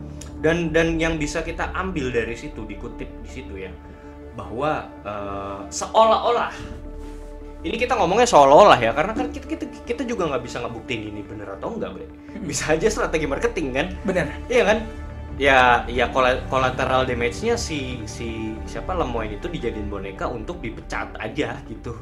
Dan 0.44 0.76
dan 0.76 1.00
yang 1.00 1.16
bisa 1.16 1.40
kita 1.40 1.72
ambil 1.72 2.12
dari 2.12 2.36
situ 2.36 2.68
dikutip 2.68 3.08
di 3.24 3.30
situ 3.32 3.56
ya 3.56 3.72
bahwa 4.36 4.92
eh, 5.08 5.60
seolah-olah 5.72 6.52
ini 7.64 7.80
kita 7.80 7.96
ngomongnya 7.96 8.28
seolah-olah 8.28 8.76
ya 8.76 8.92
karena 8.92 9.16
kan 9.16 9.32
kita 9.32 9.46
kita, 9.48 9.66
kita 9.88 10.04
juga 10.04 10.28
nggak 10.36 10.44
bisa 10.44 10.60
ngebuktiin 10.60 11.16
ini 11.16 11.24
bener 11.24 11.48
atau 11.56 11.80
enggak 11.80 11.96
bre 11.96 12.06
bisa 12.44 12.76
aja 12.76 12.92
strategi 12.92 13.24
marketing 13.24 13.68
kan 13.72 13.88
Bener. 14.04 14.28
iya 14.52 14.64
kan 14.68 14.78
ya 15.40 15.60
ya 15.90 16.06
collateral 16.52 17.08
damage-nya 17.08 17.58
si 17.58 18.04
si 18.06 18.54
siapa 18.70 18.94
Lemoyne 18.94 19.42
itu 19.42 19.50
dijadiin 19.50 19.90
boneka 19.90 20.30
untuk 20.30 20.60
dipecat 20.62 21.16
aja 21.18 21.58
gitu 21.66 21.96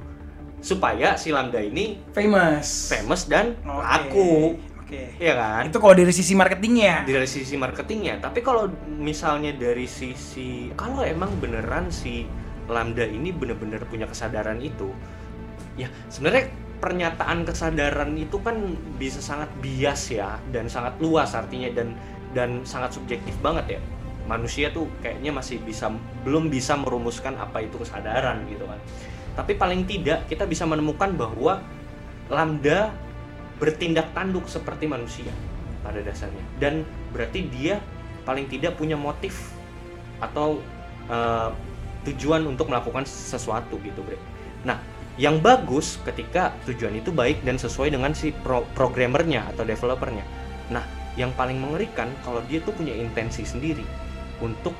supaya 0.61 1.17
si 1.17 1.33
Lambda 1.33 1.57
ini 1.57 1.97
Famous. 2.13 2.91
famous 2.93 3.25
dan 3.25 3.57
Oke. 3.65 3.81
laku 3.81 4.31
Oke. 4.91 5.07
iya 5.23 5.33
kan 5.39 5.71
Itu 5.71 5.79
kalau 5.79 5.95
dari 5.95 6.11
sisi 6.11 6.35
marketingnya. 6.35 7.07
dari 7.07 7.23
sisi 7.23 7.55
marketingnya 7.55 8.19
tapi 8.19 8.43
kalau 8.43 8.67
misalnya 8.99 9.55
dari 9.55 9.87
sisi 9.87 10.67
kalau 10.75 10.99
emang 11.07 11.31
beneran 11.39 11.87
si 11.87 12.27
Lambda 12.67 13.07
ini 13.07 13.31
bener-bener 13.31 13.79
punya 13.87 14.03
kesadaran 14.03 14.59
itu 14.59 14.91
ya 15.79 15.87
sebenarnya 16.11 16.51
pernyataan 16.83 17.47
kesadaran 17.47 18.19
itu 18.19 18.35
kan 18.43 18.75
bisa 18.99 19.23
sangat 19.23 19.47
bias 19.63 20.11
ya 20.11 20.35
dan 20.51 20.67
sangat 20.67 20.99
luas 20.99 21.31
artinya 21.39 21.71
dan 21.71 21.95
dan 22.35 22.67
sangat 22.67 22.91
subjektif 22.99 23.31
banget 23.39 23.77
ya 23.77 23.81
manusia 24.27 24.69
tuh 24.75 24.91
kayaknya 24.99 25.31
masih 25.31 25.63
bisa 25.63 25.87
belum 26.27 26.51
bisa 26.51 26.75
merumuskan 26.75 27.39
apa 27.39 27.63
itu 27.63 27.79
kesadaran 27.79 28.43
gitu 28.51 28.67
kan 28.67 28.79
tapi 29.39 29.55
paling 29.55 29.87
tidak 29.87 30.27
kita 30.27 30.43
bisa 30.43 30.67
menemukan 30.67 31.15
bahwa 31.15 31.63
Lambda 32.27 32.91
bertindak 33.61 34.09
tanduk 34.17 34.49
seperti 34.49 34.89
manusia 34.89 35.29
pada 35.85 36.01
dasarnya. 36.01 36.41
Dan 36.57 36.81
berarti 37.13 37.45
dia 37.45 37.77
paling 38.25 38.49
tidak 38.49 38.75
punya 38.81 38.97
motif 38.97 39.53
atau 40.17 40.57
eh, 41.05 41.49
tujuan 42.09 42.41
untuk 42.49 42.73
melakukan 42.73 43.05
sesuatu 43.05 43.77
gitu 43.85 44.01
bre. 44.01 44.17
Nah 44.65 44.81
yang 45.21 45.37
bagus 45.37 46.01
ketika 46.01 46.55
tujuan 46.65 46.97
itu 46.97 47.13
baik 47.13 47.45
dan 47.45 47.61
sesuai 47.61 47.93
dengan 47.93 48.17
si 48.17 48.33
pro- 48.33 48.65
programmernya 48.73 49.53
atau 49.53 49.61
developernya. 49.61 50.25
Nah 50.73 50.81
yang 51.13 51.29
paling 51.37 51.59
mengerikan 51.61 52.09
kalau 52.25 52.41
dia 52.49 52.63
tuh 52.63 52.73
punya 52.73 52.95
intensi 52.97 53.45
sendiri 53.45 53.83
untuk 54.41 54.73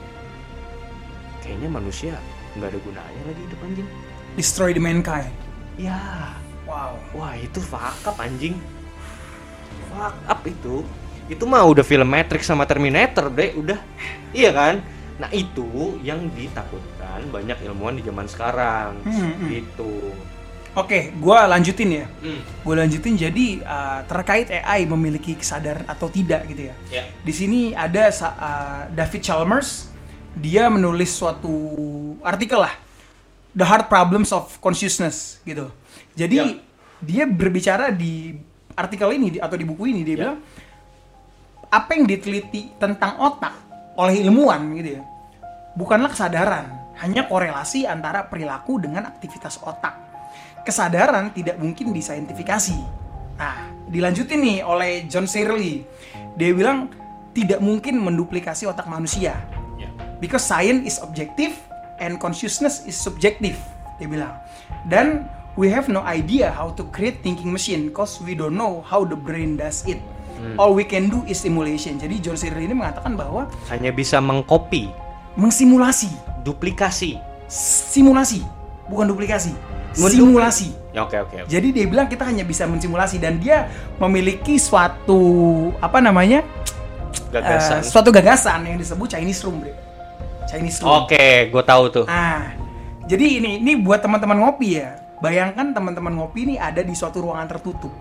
kayaknya 1.43 1.69
manusia 1.69 2.15
nggak 2.57 2.71
ada 2.71 2.79
gunanya 2.81 3.21
lagi 3.27 3.41
hidup 3.47 3.59
anjing 3.67 3.89
Destroy 4.39 4.71
the 4.71 4.79
mankind. 4.79 5.31
ya 5.75 5.99
Wow. 6.71 6.95
Wah 7.19 7.35
itu 7.35 7.59
fuck 7.59 7.99
up 8.07 8.15
anjing 8.23 8.55
Fuck 9.91 10.15
up 10.23 10.39
itu 10.47 10.87
Itu 11.27 11.43
mah 11.43 11.67
udah 11.67 11.83
film 11.83 12.07
Matrix 12.07 12.47
sama 12.47 12.63
Terminator 12.63 13.27
deh 13.27 13.51
Udah 13.59 13.79
Iya 14.31 14.55
kan 14.55 14.75
Nah 15.19 15.27
itu 15.35 15.99
yang 15.99 16.31
ditakutkan 16.31 17.27
banyak 17.27 17.59
ilmuwan 17.67 17.99
di 17.99 18.03
zaman 18.07 18.25
sekarang 18.31 19.03
Hmm, 19.03 19.35
hmm. 19.35 19.47
Gitu 19.51 19.93
Oke, 20.71 21.11
gua 21.19 21.51
lanjutin 21.51 21.99
ya. 21.99 22.05
Hmm, 22.23 22.39
Gue 22.63 22.79
lanjutin 22.79 23.19
jadi 23.19 23.59
uh, 23.59 24.07
terkait 24.07 24.47
AI 24.47 24.87
memiliki 24.87 25.35
kesadaran 25.35 25.83
atau 25.83 26.07
tidak 26.07 26.47
gitu 26.47 26.71
ya. 26.71 26.75
Ya 26.87 27.03
Di 27.27 27.33
sini 27.35 27.75
ada 27.75 28.07
uh, 28.07 28.87
David 28.95 29.19
Chalmers, 29.19 29.91
dia 30.31 30.71
menulis 30.71 31.11
suatu 31.11 31.51
artikel 32.23 32.55
lah, 32.55 32.71
The 33.51 33.67
Hard 33.67 33.91
Problems 33.91 34.31
of 34.31 34.47
Consciousness 34.63 35.43
gitu. 35.43 35.67
Jadi 36.15 36.39
Ya. 36.39 36.70
Dia 37.01 37.25
berbicara 37.25 37.89
di 37.89 38.31
artikel 38.77 39.09
ini 39.13 39.27
di- 39.37 39.41
atau 39.41 39.57
di 39.57 39.65
buku 39.65 39.89
ini 39.89 40.01
dia 40.05 40.13
Ya. 40.13 40.19
bilang 40.23 40.37
apa 41.71 41.89
yang 41.95 42.05
diteliti 42.07 42.75
tentang 42.77 43.19
otak 43.19 43.55
oleh 43.95 44.19
ilmuwan 44.23 44.75
gitu 44.75 44.99
ya, 44.99 45.01
bukanlah 45.75 46.11
kesadaran, 46.11 46.67
hanya 46.99 47.27
korelasi 47.27 47.87
antara 47.87 48.27
perilaku 48.27 48.79
dengan 48.79 49.07
aktivitas 49.07 49.59
otak. 49.63 49.95
Kesadaran 50.61 51.31
tidak 51.33 51.57
mungkin 51.57 51.95
disaintifikasi. 51.95 52.75
Nah, 53.39 53.71
dilanjutin 53.89 54.39
nih 54.39 54.59
oleh 54.61 55.07
John 55.09 55.25
Searle. 55.25 55.87
Dia 56.37 56.51
bilang 56.53 56.91
tidak 57.31 57.63
mungkin 57.63 57.97
menduplikasi 58.03 58.67
otak 58.67 58.85
manusia. 58.85 59.39
Ya. 59.79 59.89
Because 60.19 60.43
science 60.45 60.83
is 60.85 60.97
objective 61.01 61.55
and 61.97 62.19
consciousness 62.21 62.83
is 62.85 62.93
subjective, 62.99 63.57
dia 63.97 64.07
bilang. 64.11 64.35
Dan 64.85 65.25
we 65.59 65.67
have 65.67 65.91
no 65.91 66.01
idea 66.03 66.51
how 66.51 66.71
to 66.71 66.87
create 66.89 67.19
thinking 67.19 67.51
machine 67.51 67.91
cause 67.91 68.19
we 68.23 68.35
don't 68.35 68.55
know 68.55 68.83
how 68.87 69.03
the 69.03 69.17
brain 69.17 69.57
does 69.57 69.83
it. 69.87 69.99
All 70.57 70.73
we 70.73 70.81
can 70.81 71.05
do 71.05 71.21
is 71.29 71.37
simulation. 71.37 72.01
Jadi 72.01 72.17
John 72.17 72.33
Searle 72.33 72.65
ini 72.65 72.73
mengatakan 72.73 73.13
bahwa 73.13 73.45
Hanya 73.69 73.93
bisa 73.93 74.17
mengcopy, 74.17 74.89
mengsimulasi, 75.37 76.09
duplikasi. 76.41 77.21
simulasi, 77.51 78.41
bukan 78.89 79.11
duplikasi, 79.11 79.53
simulasi. 79.93 80.73
Ya, 80.95 81.03
Oke, 81.05 81.19
oke, 81.19 81.45
oke. 81.45 81.49
Jadi 81.51 81.67
dia 81.75 81.85
bilang 81.85 82.07
kita 82.07 82.25
hanya 82.25 82.41
bisa 82.41 82.65
mensimulasi 82.65 83.19
dan 83.21 83.37
dia 83.37 83.69
memiliki 84.01 84.57
suatu 84.57 85.69
apa 85.77 85.99
namanya 86.01 86.41
Gagasan. 87.31 87.79
eh, 87.79 87.87
suatu 87.87 88.09
gagasan 88.11 88.65
yang 88.65 88.79
disebut 88.79 89.07
Chinese 89.11 89.43
Room, 89.43 89.61
Bre. 89.61 89.75
Chinese 90.47 90.79
Room. 90.83 91.05
Oke, 91.05 91.47
gue 91.47 91.63
tahu 91.63 91.83
tuh. 91.91 92.05
Ah, 92.07 92.55
jadi 93.07 93.39
ini 93.39 93.59
ini 93.63 93.77
buat 93.77 94.03
teman-teman 94.03 94.41
ngopi 94.41 94.79
ya. 94.79 94.99
Bayangkan 95.21 95.71
teman-teman 95.71 96.17
ngopi 96.17 96.49
ini 96.49 96.55
ada 96.57 96.81
di 96.81 96.91
suatu 96.91 97.21
ruangan 97.21 97.47
tertutup. 97.47 97.93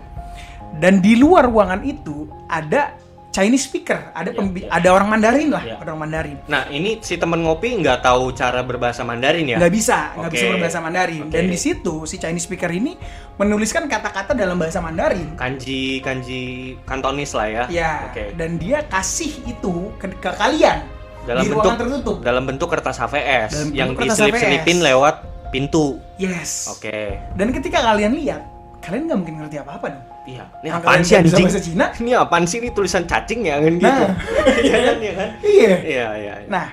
Dan 0.73 0.99
di 0.99 1.13
luar 1.15 1.45
ruangan 1.45 1.85
itu 1.85 2.25
ada 2.49 2.97
Chinese 3.31 3.71
speaker, 3.71 4.11
ada 4.11 4.35
Ya, 4.35 4.43
ya. 4.43 4.67
ada 4.67 4.89
orang 4.91 5.07
Mandarin 5.07 5.55
lah, 5.55 5.63
Ya. 5.63 5.79
orang 5.79 6.03
Mandarin. 6.03 6.35
Nah, 6.51 6.67
ini 6.67 6.99
si 6.99 7.15
temen 7.15 7.39
ngopi 7.39 7.79
nggak 7.79 8.03
tahu 8.03 8.35
cara 8.35 8.59
berbahasa 8.59 9.07
Mandarin 9.07 9.47
ya? 9.47 9.55
nggak 9.55 9.71
bisa 9.71 10.11
nggak 10.19 10.27
Oke. 10.27 10.35
bisa 10.35 10.45
berbahasa 10.51 10.79
Mandarin 10.83 11.23
Oke. 11.23 11.31
dan 11.31 11.43
di 11.47 11.55
situ 11.55 12.03
si 12.03 12.19
Chinese 12.19 12.43
speaker 12.43 12.67
ini 12.67 12.99
menuliskan 13.39 13.87
kata-kata 13.87 14.35
dalam 14.35 14.59
bahasa 14.59 14.83
Mandarin 14.83 15.39
Kanji, 15.39 16.03
kanji 16.03 16.75
kantonis 16.83 17.31
lah 17.31 17.47
ya. 17.47 17.63
ya 17.71 17.91
Oke. 18.11 18.35
dan 18.35 18.59
dia 18.59 18.83
kasih 18.91 19.31
itu 19.47 19.95
ke, 19.95 20.11
ke 20.19 20.31
kalian 20.35 20.83
Dalam 21.23 21.47
di 21.47 21.55
bentuk 21.55 21.71
tertutup 21.79 22.15
dalam 22.19 22.43
bentuk 22.43 22.67
kertas 22.67 22.99
HVS 22.99 23.49
Dalam 23.55 23.67
bentuk 23.71 23.79
yang 23.79 23.89
diselip-selipin 23.95 24.83
lewat 24.83 25.30
pintu. 25.51 25.99
yes 26.15 26.71
Oke. 26.71 27.19
dan 27.35 27.51
ketika 27.51 27.83
kalian 27.83 28.15
lihat 28.15 28.41
kalian 28.81 29.05
nggak 29.05 29.19
mungkin 29.19 29.35
ngerti 29.43 29.57
apa-apa 29.59 29.87
dong 29.91 30.05
Iya. 30.21 30.45
Ini 30.61 30.67
Yang 30.69 30.77
apaan 30.85 31.01
sih 31.01 31.15
anjing? 31.17 31.45
bahasa 31.49 31.61
Cina? 31.65 31.85
Ini 32.05 32.11
apaan 32.13 32.45
sih 32.45 32.61
ini 32.61 32.69
tulisan 32.69 33.09
cacing 33.09 33.41
ya 33.41 33.57
kan 33.57 33.73
gitu. 33.73 33.89
Nah. 33.89 34.13
Iya 34.61 34.77
kan, 34.85 34.95
iya 35.01 35.13
kan? 35.17 35.29
iya 35.41 35.71
Iya, 35.81 36.07
iya. 36.13 36.33
iya. 36.45 36.47
nah 36.47 36.67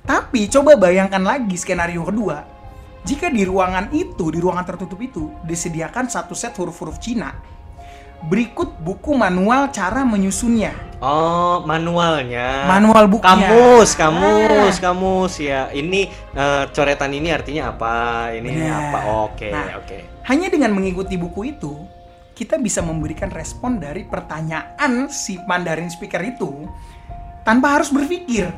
tapi 0.00 0.48
coba 0.48 0.72
bayangkan 0.72 1.20
lagi 1.20 1.52
skenario 1.60 2.00
kedua 2.00 2.48
jika 3.04 3.28
di 3.28 3.44
ruangan 3.44 3.92
itu 3.92 4.32
di 4.32 4.40
ruangan 4.40 4.64
tertutup 4.64 4.96
itu 5.00 5.28
disediakan 5.44 6.08
satu 6.08 6.32
set 6.32 6.56
huruf-huruf 6.56 6.96
Cina 6.96 7.36
berikut 8.24 8.74
buku 8.82 9.14
manual 9.14 9.70
cara 9.70 10.02
menyusunnya 10.02 10.74
Oh, 10.98 11.62
manualnya. 11.62 12.66
manual 12.66 13.06
bukunya 13.06 13.46
Kamus, 13.46 13.94
kamus, 13.94 14.74
Ah. 14.74 14.90
kamus 14.90 15.38
ya. 15.38 15.70
Ini 15.70 16.10
eh, 16.10 16.64
coretan 16.74 17.14
ini 17.14 17.30
artinya 17.30 17.70
apa? 17.70 17.94
Ini 18.34 18.50
Benar. 18.50 18.74
apa? 18.90 18.98
Oke, 19.30 19.46
Nah. 19.46 19.78
oke. 19.78 20.26
Hanya 20.26 20.50
dengan 20.50 20.74
mengikuti 20.74 21.14
buku 21.14 21.54
itu, 21.54 21.86
kita 22.34 22.58
bisa 22.58 22.82
memberikan 22.82 23.30
respon 23.30 23.78
dari 23.78 24.10
pertanyaan 24.10 25.06
si 25.06 25.38
Mandarin 25.38 25.86
speaker 25.86 26.18
itu 26.18 26.66
tanpa 27.46 27.78
harus 27.78 27.94
berpikir. 27.94 28.50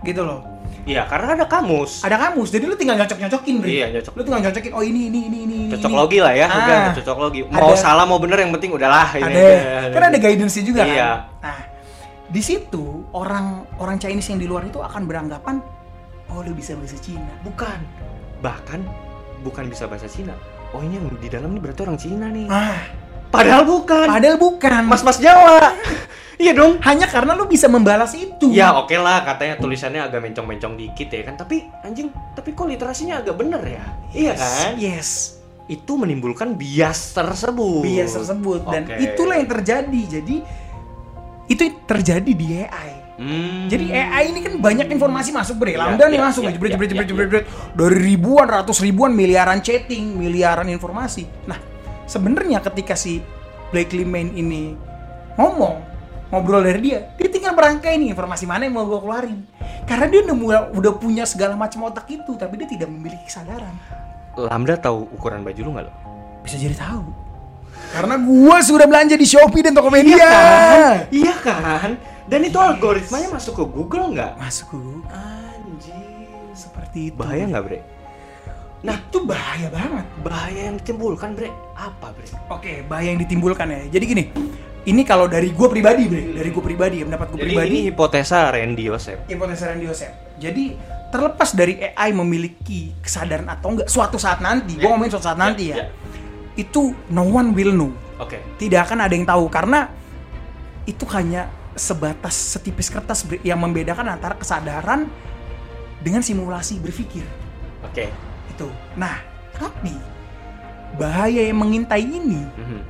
Gitu 0.00 0.24
loh. 0.24 0.55
Iya, 0.86 1.02
karena 1.04 1.34
ada 1.34 1.44
kamus. 1.44 2.00
Ada 2.00 2.14
kamus, 2.16 2.48
jadi 2.48 2.64
lu 2.64 2.78
tinggal 2.78 2.94
nyocok-nyocokin, 2.94 3.54
Bre. 3.58 3.68
Iya, 3.68 3.86
nyocok. 3.90 4.12
Lu 4.14 4.22
tinggal 4.22 4.40
nyocokin, 4.40 4.70
oh 4.70 4.80
ini, 4.80 5.10
ini, 5.10 5.20
ini, 5.26 5.38
ini, 5.42 5.58
Cocok 5.68 5.90
ini. 5.90 5.98
logi 5.98 6.18
lah 6.22 6.30
ya, 6.30 6.46
Ah. 6.46 6.56
udah 6.56 6.78
cocok 6.94 7.16
logi. 7.18 7.40
Mau 7.44 7.68
Ada- 7.68 7.82
salah 7.82 8.04
mau 8.04 8.16
bener 8.16 8.38
yang 8.38 8.54
penting 8.54 8.70
udahlah 8.70 9.10
ini. 9.12 9.26
Ada, 9.26 9.90
kan 9.90 10.02
ada 10.06 10.16
guidance 10.16 10.62
juga 10.62 10.86
Iya. 10.86 10.94
kan. 10.94 11.42
Nah, 11.42 11.58
di 12.26 12.38
situ 12.40 12.84
orang 13.10 13.66
orang 13.76 13.98
Chinese 13.98 14.30
yang 14.30 14.38
di 14.38 14.46
luar 14.46 14.62
itu 14.62 14.78
akan 14.78 15.02
beranggapan, 15.04 15.58
oh 16.28 16.38
lu 16.40 16.54
bisa 16.54 16.78
bahasa 16.78 16.94
Cina. 16.96 17.34
Bukan. 17.42 17.78
Bahkan 18.38 18.80
bukan 19.42 19.64
bisa 19.66 19.84
bahasa 19.84 20.06
Cina. 20.06 20.38
Oh, 20.70 20.78
ini 20.80 20.96
yang 20.96 21.10
di 21.12 21.26
dalam 21.26 21.50
ini 21.50 21.58
berarti 21.58 21.82
orang 21.82 21.98
Cina 21.98 22.26
nih. 22.28 22.46
Ah, 22.46 22.78
Padahal 23.26 23.66
bukan. 23.66 24.06
padahal 24.06 24.38
bukan. 24.38 24.82
Mas-mas 24.86 25.18
Jawa. 25.18 25.74
iya 26.36 26.52
dong. 26.52 26.78
Hanya 26.84 27.06
karena 27.08 27.32
lu 27.32 27.44
bisa 27.44 27.66
membalas 27.66 28.12
itu. 28.12 28.52
Ya 28.52 28.76
oke 28.76 28.94
lah 28.96 29.24
katanya 29.24 29.56
tulisannya 29.56 30.00
agak 30.00 30.20
mencong-mencong 30.20 30.76
dikit 30.76 31.08
ya 31.08 31.22
kan 31.24 31.34
Tapi 31.34 31.64
anjing, 31.80 32.08
tapi 32.32 32.52
kok 32.52 32.66
literasinya 32.66 33.20
agak 33.20 33.36
bener 33.36 33.62
ya? 33.64 33.84
Iya 34.12 34.32
kan? 34.36 34.70
Yes. 34.76 35.38
Itu 35.66 35.98
menimbulkan 35.98 36.54
bias 36.54 37.10
tersebut 37.10 37.82
bias 37.82 38.14
tersebut 38.14 38.62
dan 38.70 38.86
Oke. 38.86 39.02
itulah 39.02 39.34
yang 39.34 39.50
terjadi 39.50 40.22
jadi 40.22 40.36
itu 41.46 41.62
terjadi 41.86 42.30
di 42.30 42.46
AI 42.62 42.90
Hmm. 43.16 43.64
jadi 43.64 43.96
AI 43.96 44.28
ini 44.28 44.44
kan 44.44 44.60
banyak 44.60 44.92
informasi 44.92 45.32
masuk 45.32 45.56
bre 45.56 45.72
Iya, 45.72 45.80
lambda 45.80 46.04
nih 46.04 46.20
iya, 46.20 46.26
masuk 46.28 46.42
iya, 46.44 46.48
nih, 46.52 46.54
jebret, 46.60 46.68
iya, 46.68 46.76
jebret, 46.76 46.90
jebret, 46.92 47.00
iya, 47.00 47.12
jebret, 47.16 47.28
jebret. 47.48 47.72
dari 47.72 47.98
ribuan 48.12 48.44
ratus 48.44 48.76
ribuan 48.84 49.12
miliaran 49.16 49.64
chatting 49.64 50.04
miliaran 50.20 50.68
informasi 50.68 51.24
nah 51.48 51.56
sebenarnya 52.04 52.60
ketika 52.60 52.92
si 52.92 53.24
Blakely 53.72 54.04
Main 54.04 54.36
ini 54.36 54.76
ngomong 55.40 55.95
ngobrol 56.26 56.62
dari 56.66 56.80
dia 56.82 56.98
dia 57.14 57.28
tinggal 57.30 57.54
merangkai 57.54 57.94
nih 58.02 58.10
informasi 58.10 58.44
mana 58.50 58.66
yang 58.66 58.74
mau 58.74 58.86
gue 58.86 58.98
keluarin 58.98 59.46
karena 59.86 60.06
dia 60.10 60.20
udah, 60.26 60.74
udah 60.74 60.92
punya 60.98 61.22
segala 61.22 61.54
macam 61.54 61.86
otak 61.86 62.10
itu 62.10 62.34
tapi 62.34 62.58
dia 62.58 62.66
tidak 62.66 62.88
memiliki 62.90 63.30
kesadaran 63.30 63.74
Lambda 64.36 64.76
tahu 64.76 65.08
ukuran 65.16 65.40
baju 65.40 65.60
lu 65.62 65.70
nggak 65.72 65.86
lo? 65.86 65.92
bisa 66.42 66.56
jadi 66.58 66.76
tahu 66.76 67.06
karena 67.86 68.18
gua 68.18 68.58
sudah 68.60 68.84
belanja 68.84 69.14
di 69.14 69.24
Shopee 69.24 69.62
dan 69.62 69.72
Tokopedia 69.72 70.26
Iya 71.08 71.34
kan? 71.38 71.94
Dan 72.26 72.42
itu 72.42 72.58
algoritmanya 72.58 73.38
masuk 73.38 73.62
ke 73.62 73.64
Google 73.70 74.10
nggak? 74.10 74.34
masuk 74.36 74.74
ke 74.74 74.76
Google. 74.76 75.06
Anjing 75.14 76.50
seperti 76.52 77.14
itu 77.14 77.16
Bahaya 77.16 77.46
nggak 77.46 77.62
bre? 77.62 77.78
nah 78.82 78.98
itu 78.98 79.18
bahaya 79.24 79.68
banget 79.72 80.06
Bahaya 80.20 80.60
yang 80.68 80.76
ditimbulkan 80.82 81.32
bre? 81.32 81.48
Apa 81.78 82.10
bre? 82.12 82.26
oke 82.50 82.72
bahaya 82.90 83.14
yang 83.14 83.20
ditimbulkan 83.22 83.66
ya 83.70 83.80
jadi 83.88 84.04
gini 84.04 84.24
ini 84.86 85.02
kalau 85.02 85.26
dari 85.26 85.50
gua 85.50 85.66
pribadi 85.66 86.06
bre. 86.06 86.22
Dari 86.32 86.48
gua 86.48 86.62
pribadi 86.62 87.02
ya 87.02 87.04
pendapat 87.04 87.26
Jadi 87.32 87.42
pribadi. 87.42 87.68
ini 87.68 87.78
hipotesa 87.84 88.38
Randy 88.48 88.84
Yosef 88.86 89.18
hipotesa 89.26 89.64
Randy 89.68 89.86
Yosef 89.86 90.12
jadi 90.36 90.64
terlepas 91.06 91.50
dari 91.52 91.78
AI 91.80 92.10
memiliki 92.12 92.94
kesadaran 92.98 93.46
atau 93.46 93.72
enggak 93.72 93.86
suatu 93.86 94.16
saat 94.16 94.38
nanti 94.38 94.74
gua 94.74 94.82
Ya. 94.82 94.90
ngomongin 94.90 95.12
suatu 95.12 95.26
saat 95.26 95.38
nanti 95.38 95.70
Ya, 95.70 95.76
ya. 95.76 95.86
Itu 96.56 96.96
no 97.08 97.26
one 97.26 97.52
will 97.52 97.70
know. 97.70 97.92
Oke. 98.16 98.40
Tidak 98.56 98.80
akan 98.80 99.04
ada 99.04 99.12
yang 99.12 99.24
tahu 99.24 99.44
karena 99.46 99.92
itu 100.82 101.04
hanya 101.10 101.46
sebatas 101.76 102.32
setipis 102.32 102.88
kertas 102.88 103.22
bre, 103.22 103.36
yang 103.42 103.60
membedakan 103.60 104.08
antara 104.08 104.32
kesadaran 104.32 105.04
dengan 106.00 106.24
simulasi 106.24 106.80
berpikir. 106.80 107.28
Oke. 107.82 108.08
Itu. 108.48 108.72
Nah, 108.94 109.20
tapi 109.52 109.92
bahaya 110.96 111.44
yang 111.44 111.58
mengintai 111.58 112.00
ini 112.00 112.40
Mhm. 112.46 112.80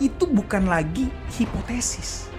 Itu 0.00 0.24
bukan 0.24 0.70
lagi 0.70 1.10
hipotesis, 1.36 2.30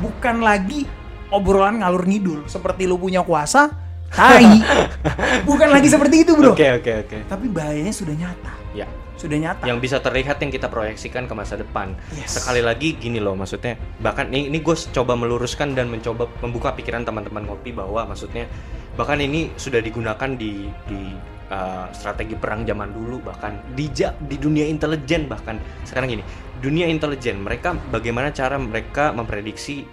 bukan 0.00 0.42
lagi 0.42 0.88
obrolan 1.34 1.82
ngalur 1.82 2.06
ngidul. 2.06 2.40
Seperti 2.46 2.86
lu 2.86 2.98
punya 2.98 3.22
kuasa, 3.26 3.74
tai, 4.10 4.62
bukan 5.48 5.68
lagi 5.70 5.90
seperti 5.90 6.22
itu 6.26 6.38
bro. 6.38 6.54
Oke 6.54 6.82
oke 6.82 6.92
oke. 7.06 7.16
Tapi 7.26 7.46
bahayanya 7.50 7.94
sudah 7.94 8.14
nyata, 8.14 8.54
Ya. 8.74 8.86
Sudah 9.14 9.38
nyata. 9.38 9.64
yang 9.64 9.78
bisa 9.78 10.02
terlihat 10.02 10.42
yang 10.42 10.50
kita 10.50 10.66
proyeksikan 10.66 11.30
ke 11.30 11.34
masa 11.38 11.54
depan. 11.54 11.94
Yes. 12.18 12.34
Sekali 12.34 12.60
lagi 12.60 12.98
gini 12.98 13.22
loh 13.22 13.38
maksudnya, 13.38 13.78
bahkan 14.02 14.28
ini, 14.28 14.50
ini 14.50 14.58
gue 14.58 14.74
coba 14.74 15.14
meluruskan 15.14 15.72
dan 15.72 15.88
mencoba 15.88 16.26
membuka 16.42 16.74
pikiran 16.74 17.06
teman-teman 17.06 17.46
ngopi 17.46 17.70
bahwa 17.70 18.10
maksudnya 18.10 18.50
bahkan 18.98 19.22
ini 19.22 19.54
sudah 19.54 19.80
digunakan 19.80 20.28
di 20.34 20.66
di 20.90 21.14
uh, 21.48 21.86
strategi 21.94 22.34
perang 22.36 22.66
zaman 22.66 22.90
dulu 22.90 23.22
bahkan. 23.22 23.54
Di 23.72 23.88
di 24.28 24.36
dunia 24.36 24.66
intelijen 24.66 25.30
bahkan. 25.30 25.56
Sekarang 25.86 26.10
gini 26.10 26.26
dunia 26.64 26.88
intelijen 26.88 27.44
mereka 27.44 27.76
bagaimana 27.92 28.32
cara 28.32 28.56
mereka 28.56 29.12
memprediksi 29.12 29.84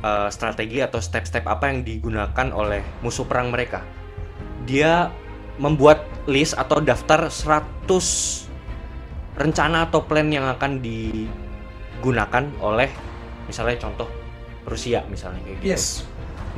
uh, 0.00 0.32
strategi 0.32 0.80
atau 0.80 0.96
step-step 0.96 1.44
apa 1.44 1.68
yang 1.68 1.84
digunakan 1.84 2.48
oleh 2.56 2.80
musuh 3.04 3.28
perang 3.28 3.52
mereka 3.52 3.84
dia 4.64 5.12
membuat 5.60 6.08
list 6.24 6.56
atau 6.56 6.80
daftar 6.80 7.28
100 7.28 7.84
rencana 9.36 9.84
atau 9.84 10.00
plan 10.04 10.24
yang 10.32 10.48
akan 10.48 10.80
digunakan 10.80 12.44
oleh 12.64 12.88
misalnya 13.44 13.76
contoh 13.84 14.08
Rusia 14.66 15.06
misalnya 15.06 15.40
kayak 15.46 15.56
gitu. 15.62 15.70
Yes. 15.70 16.02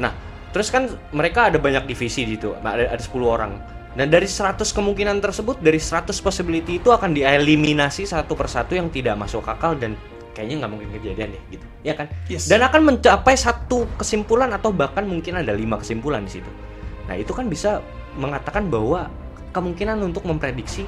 Nah, 0.01 0.15
terus 0.55 0.73
kan 0.73 0.89
mereka 1.13 1.53
ada 1.53 1.61
banyak 1.61 1.85
divisi 1.85 2.25
gitu, 2.25 2.57
ada 2.65 2.89
ada 2.89 3.03
10 3.03 3.13
orang. 3.29 3.53
Dan 3.99 4.15
dari 4.15 4.31
100 4.31 4.63
kemungkinan 4.63 5.19
tersebut, 5.19 5.59
dari 5.59 5.83
100 5.83 6.15
possibility 6.23 6.79
itu 6.79 6.95
akan 6.95 7.19
dieliminasi 7.19 8.07
satu 8.07 8.39
persatu 8.39 8.79
yang 8.79 8.95
tidak 8.95 9.19
masuk 9.19 9.43
akal 9.43 9.75
dan 9.75 9.99
kayaknya 10.39 10.63
nggak 10.63 10.71
mungkin 10.71 10.91
kejadian 10.95 11.35
deh 11.35 11.43
gitu. 11.59 11.67
Ya 11.83 11.99
kan? 11.99 12.07
Yes. 12.31 12.47
Dan 12.47 12.63
akan 12.63 12.95
mencapai 12.95 13.35
satu 13.35 13.91
kesimpulan 13.99 14.55
atau 14.55 14.71
bahkan 14.71 15.03
mungkin 15.03 15.43
ada 15.43 15.51
lima 15.51 15.83
kesimpulan 15.83 16.23
di 16.23 16.39
situ. 16.39 16.51
Nah, 17.11 17.19
itu 17.19 17.35
kan 17.35 17.51
bisa 17.51 17.83
mengatakan 18.15 18.71
bahwa 18.71 19.11
kemungkinan 19.51 19.99
untuk 20.07 20.23
memprediksi 20.31 20.87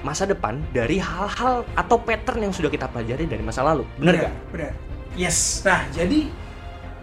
masa 0.00 0.24
depan 0.24 0.64
dari 0.72 0.96
hal-hal 0.96 1.68
atau 1.76 2.00
pattern 2.00 2.48
yang 2.48 2.56
sudah 2.56 2.72
kita 2.72 2.88
pelajari 2.88 3.28
dari 3.28 3.44
masa 3.44 3.60
lalu. 3.60 3.84
Benar 4.00 4.16
nggak? 4.16 4.34
Benar. 4.48 4.72
Yes. 5.12 5.60
Nah, 5.60 5.84
jadi 5.92 6.32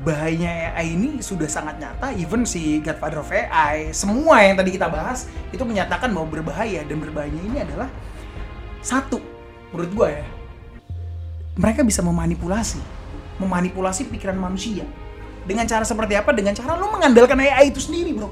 bahayanya 0.05 0.77
AI 0.77 0.93
ini 0.93 1.09
sudah 1.21 1.49
sangat 1.49 1.81
nyata. 1.81 2.13
Even 2.17 2.45
si 2.45 2.81
Godfather 2.81 3.21
of 3.21 3.31
AI 3.33 3.93
semua 3.95 4.43
yang 4.45 4.57
tadi 4.57 4.75
kita 4.75 4.89
bahas 4.91 5.29
itu 5.49 5.63
menyatakan 5.63 6.13
bahwa 6.13 6.27
berbahaya. 6.29 6.85
Dan 6.85 7.01
berbahayanya 7.01 7.43
ini 7.43 7.57
adalah 7.63 7.89
satu 8.81 9.19
menurut 9.73 9.91
gua 9.93 10.09
ya 10.13 10.25
mereka 11.57 11.81
bisa 11.81 12.05
memanipulasi. 12.05 12.79
Memanipulasi 13.41 14.09
pikiran 14.09 14.37
manusia. 14.37 14.85
Dengan 15.45 15.65
cara 15.65 15.85
seperti 15.85 16.13
apa? 16.17 16.33
Dengan 16.33 16.53
cara 16.53 16.77
lo 16.77 16.89
mengandalkan 16.89 17.37
AI 17.37 17.73
itu 17.73 17.81
sendiri 17.81 18.13
bro. 18.13 18.29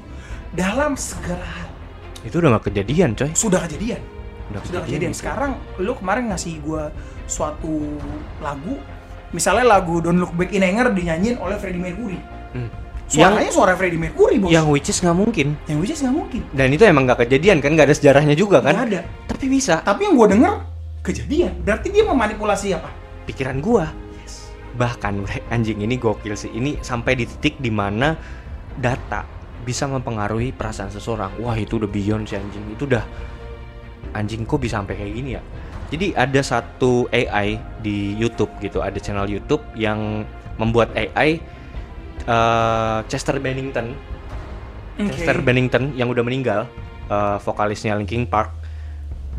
Dalam 0.54 0.94
segala 0.94 1.42
hal. 1.42 1.70
Itu 2.22 2.42
udah 2.42 2.58
gak 2.58 2.70
kejadian, 2.70 3.14
coy. 3.14 3.30
sudah 3.34 3.62
kejadian. 3.66 4.02
Udah 4.50 4.62
sudah 4.62 4.82
kejadian 4.86 5.14
itu. 5.14 5.20
sekarang 5.22 5.58
lu 5.78 5.94
kemarin 5.98 6.30
ngasih 6.30 6.58
gua 6.62 6.90
suatu 7.26 7.98
lagu 8.38 8.78
misalnya 9.30 9.66
lagu 9.66 9.98
Don't 9.98 10.18
Look 10.18 10.34
Back 10.34 10.52
in 10.52 10.62
Anger 10.62 10.90
dinyanyiin 10.90 11.38
oleh 11.38 11.56
Freddie 11.56 11.80
Mercury 11.80 12.18
Hmm. 12.52 12.70
suaranya 13.04 13.52
suara 13.52 13.72
Freddie 13.74 14.00
Mercury 14.00 14.40
bos 14.40 14.48
Yang 14.48 14.66
which 14.70 14.88
is 14.88 14.98
nggak 14.98 15.14
mungkin. 15.14 15.54
yang 15.66 15.78
which 15.78 15.92
is 15.92 16.00
nggak 16.00 16.14
mungkin 16.14 16.40
Dan 16.50 16.72
itu 16.72 16.82
emang 16.82 17.04
nggak 17.04 17.26
kejadian 17.26 17.60
kan, 17.60 17.74
nggak 17.74 17.90
ada 17.90 17.96
sejarahnya 17.96 18.32
juga 18.32 18.58
kan? 18.64 18.72
Nggak 18.72 18.88
ada 18.90 19.00
Tapi 19.28 19.44
bisa. 19.46 19.78
tapi 19.80 20.06
yang 20.06 20.14
gua 20.14 20.28
denger 20.30 20.52
kejadian 21.02 21.52
berarti 21.62 21.88
dia 21.90 22.02
memanipulasi 22.02 22.74
apa 22.74 22.90
Pikiran 23.26 23.58
gua. 23.58 23.90
Bahkan 24.76 25.12
bre, 25.22 25.40
anjing 25.48 25.80
ini 25.80 25.96
gokil 25.96 26.36
sih. 26.36 26.52
Ini 26.52 26.78
sampai 26.78 27.16
di 27.16 27.24
titik 27.24 27.58
di 27.58 27.72
mana 27.72 28.12
data 28.72 29.24
bisa 29.60 29.88
mempengaruhi 29.88 30.52
perasaan 30.52 30.92
seseorang. 30.92 31.40
Wah 31.40 31.56
itu 31.56 31.80
udah 31.80 31.88
beyond 31.88 32.28
sih 32.28 32.36
anjing. 32.36 32.62
Itu 32.70 32.84
udah 32.84 33.02
anjing 34.12 34.44
kok 34.44 34.60
bisa 34.60 34.78
sampai 34.78 34.94
kayak 34.94 35.12
gini 35.12 35.30
ya. 35.34 35.42
Jadi 35.86 36.16
ada 36.18 36.40
satu 36.42 37.06
AI 37.14 37.62
di 37.78 38.18
YouTube 38.18 38.50
gitu, 38.58 38.82
ada 38.82 38.98
channel 38.98 39.30
YouTube 39.30 39.62
yang 39.78 40.26
membuat 40.58 40.90
AI 40.98 41.38
eh, 42.26 42.98
Chester 43.06 43.38
Bennington 43.38 43.94
Chester 44.96 45.44
Bennington 45.44 45.92
yang 45.92 46.08
udah 46.08 46.24
meninggal, 46.24 46.64
eh, 47.12 47.36
vokalisnya 47.44 47.94
Linkin 48.00 48.24
Park, 48.24 48.50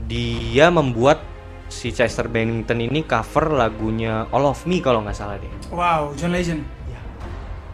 dia 0.05 0.69
membuat 0.69 1.19
si 1.67 1.91
Chester 1.91 2.29
Bennington 2.31 2.79
ini 2.79 3.03
cover 3.03 3.51
lagunya 3.51 4.29
All 4.31 4.47
of 4.47 4.63
Me 4.69 4.79
kalau 4.79 5.03
nggak 5.03 5.17
salah 5.17 5.35
deh. 5.35 5.51
wow 5.73 6.15
John 6.15 6.31
Legend 6.31 6.63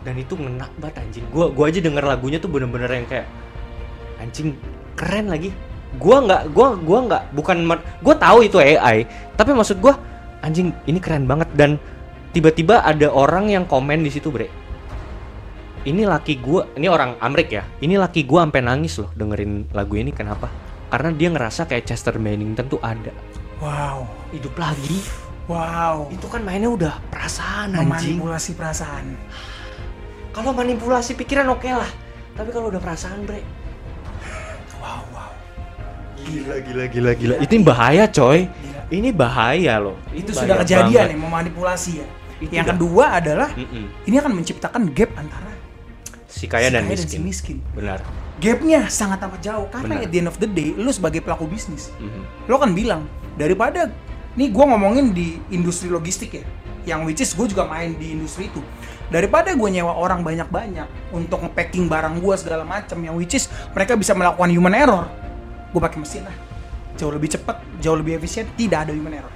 Dan 0.04 0.20
itu 0.20 0.36
ngena 0.36 0.68
banget 0.84 1.00
anjing. 1.00 1.24
Gua 1.32 1.48
gua 1.48 1.72
aja 1.72 1.80
denger 1.80 2.04
lagunya 2.04 2.36
tuh 2.36 2.52
bener-bener 2.52 2.92
yang 2.92 3.08
kayak 3.08 3.24
anjing 4.20 4.52
keren 5.00 5.32
lagi. 5.32 5.56
Gua 6.02 6.18
nggak 6.26 6.44
gua 6.52 6.74
gua 6.78 7.00
nggak 7.06 7.24
bukan 7.38 7.58
gua 8.02 8.16
tahu 8.18 8.46
itu 8.46 8.58
AI, 8.58 9.06
tapi 9.38 9.54
maksud 9.54 9.78
gua 9.78 9.98
anjing 10.42 10.74
ini 10.90 11.00
keren 11.00 11.30
banget 11.30 11.50
dan 11.54 11.78
tiba-tiba 12.34 12.82
ada 12.82 13.14
orang 13.14 13.54
yang 13.54 13.66
komen 13.70 14.02
di 14.02 14.10
situ, 14.10 14.34
Bre. 14.34 14.50
Ini 15.84 16.08
laki 16.08 16.40
gua, 16.40 16.66
ini 16.80 16.88
orang 16.88 17.20
Amrik 17.20 17.52
ya. 17.52 17.64
Ini 17.84 18.00
laki 18.00 18.24
gua 18.24 18.48
sampai 18.48 18.64
nangis 18.64 18.98
loh 18.98 19.12
dengerin 19.14 19.70
lagu 19.76 19.94
ini 20.00 20.16
kenapa? 20.16 20.48
Karena 20.90 21.12
dia 21.14 21.30
ngerasa 21.30 21.68
kayak 21.70 21.86
Chester 21.90 22.16
Bennington 22.18 22.70
tuh 22.70 22.82
ada 22.82 23.14
wow 23.64 24.04
hidup 24.36 24.54
lagi. 24.60 25.00
wow 25.48 26.08
Itu 26.12 26.28
kan 26.28 26.44
mainnya 26.44 26.72
udah 26.72 26.94
perasaan 27.12 27.76
anjing. 27.76 28.18
memanipulasi 28.20 28.52
perasaan 28.60 29.06
Kalau 30.34 30.50
manipulasi 30.50 31.14
pikiran 31.14 31.46
oke 31.54 31.70
lah. 31.70 31.92
Tapi 32.34 32.50
kalau 32.50 32.74
udah 32.74 32.82
perasaan, 32.82 33.22
Bre. 33.30 33.46
Gila, 36.24 36.56
gila, 36.60 36.84
gila, 36.88 37.12
gila. 37.14 37.36
Itu 37.40 37.54
bahaya, 37.62 38.04
coy. 38.08 38.48
Gila. 38.48 38.82
Ini 38.90 39.10
bahaya 39.10 39.74
loh. 39.78 39.98
Itu 40.10 40.32
bahaya 40.32 40.40
sudah 40.40 40.56
kejadian 40.62 40.86
banget. 41.04 41.16
ya 41.16 41.20
memanipulasi 41.20 41.92
ya 41.98 42.08
Itu 42.38 42.52
yang 42.52 42.66
udah- 42.66 42.76
kedua 42.76 43.06
adalah 43.14 43.50
Mm-mm. 43.54 43.86
ini 44.04 44.16
akan 44.16 44.32
menciptakan 44.34 44.82
gap 44.92 45.12
antara 45.16 45.52
Si 46.28 46.46
kaya 46.46 46.68
si 46.68 46.74
dan 46.74 46.84
kaya 46.84 46.92
miskin. 46.92 47.10
si 47.10 47.18
miskin 47.20 47.58
Benar. 47.72 48.04
gapnya 48.38 48.86
sangat 48.88 49.22
amat 49.24 49.40
jauh 49.40 49.66
karena 49.70 49.96
Benar. 49.96 50.06
at 50.06 50.10
the 50.10 50.20
end 50.20 50.28
of 50.28 50.38
the 50.38 50.46
day 50.46 50.74
lu 50.74 50.90
sebagai 50.90 51.22
pelaku 51.22 51.46
bisnis 51.46 51.94
Mhm. 51.96 52.22
lo 52.46 52.58
kan 52.58 52.74
bilang 52.74 53.06
daripada 53.34 53.88
nih 54.34 54.50
gue 54.50 54.66
ngomongin 54.68 55.10
di 55.10 55.40
industri 55.50 55.88
logistik 55.88 56.36
ya 56.36 56.44
yang 56.84 57.02
which 57.02 57.18
is 57.18 57.32
gue 57.32 57.48
juga 57.48 57.64
main 57.64 57.96
di 57.96 58.12
industri 58.12 58.46
itu 58.46 58.60
daripada 59.08 59.54
gue 59.54 59.70
nyewa 59.72 59.94
orang 59.94 60.20
banyak-banyak 60.20 60.86
untuk 61.12 61.40
nge-packing 61.40 61.88
barang 61.88 62.18
gue 62.18 62.36
segala 62.36 62.62
macam 62.62 62.98
yang 63.00 63.16
which 63.16 63.34
is 63.34 63.46
mereka 63.72 63.96
bisa 63.96 64.12
melakukan 64.12 64.50
human 64.50 64.74
error 64.74 65.08
gue 65.74 65.82
pakai 65.82 65.98
mesin 65.98 66.22
lah 66.24 66.36
jauh 66.94 67.10
lebih 67.10 67.34
cepat 67.34 67.58
jauh 67.82 67.98
lebih 67.98 68.16
efisien 68.16 68.46
tidak 68.54 68.86
ada 68.86 68.94
human 68.94 69.18
error 69.18 69.34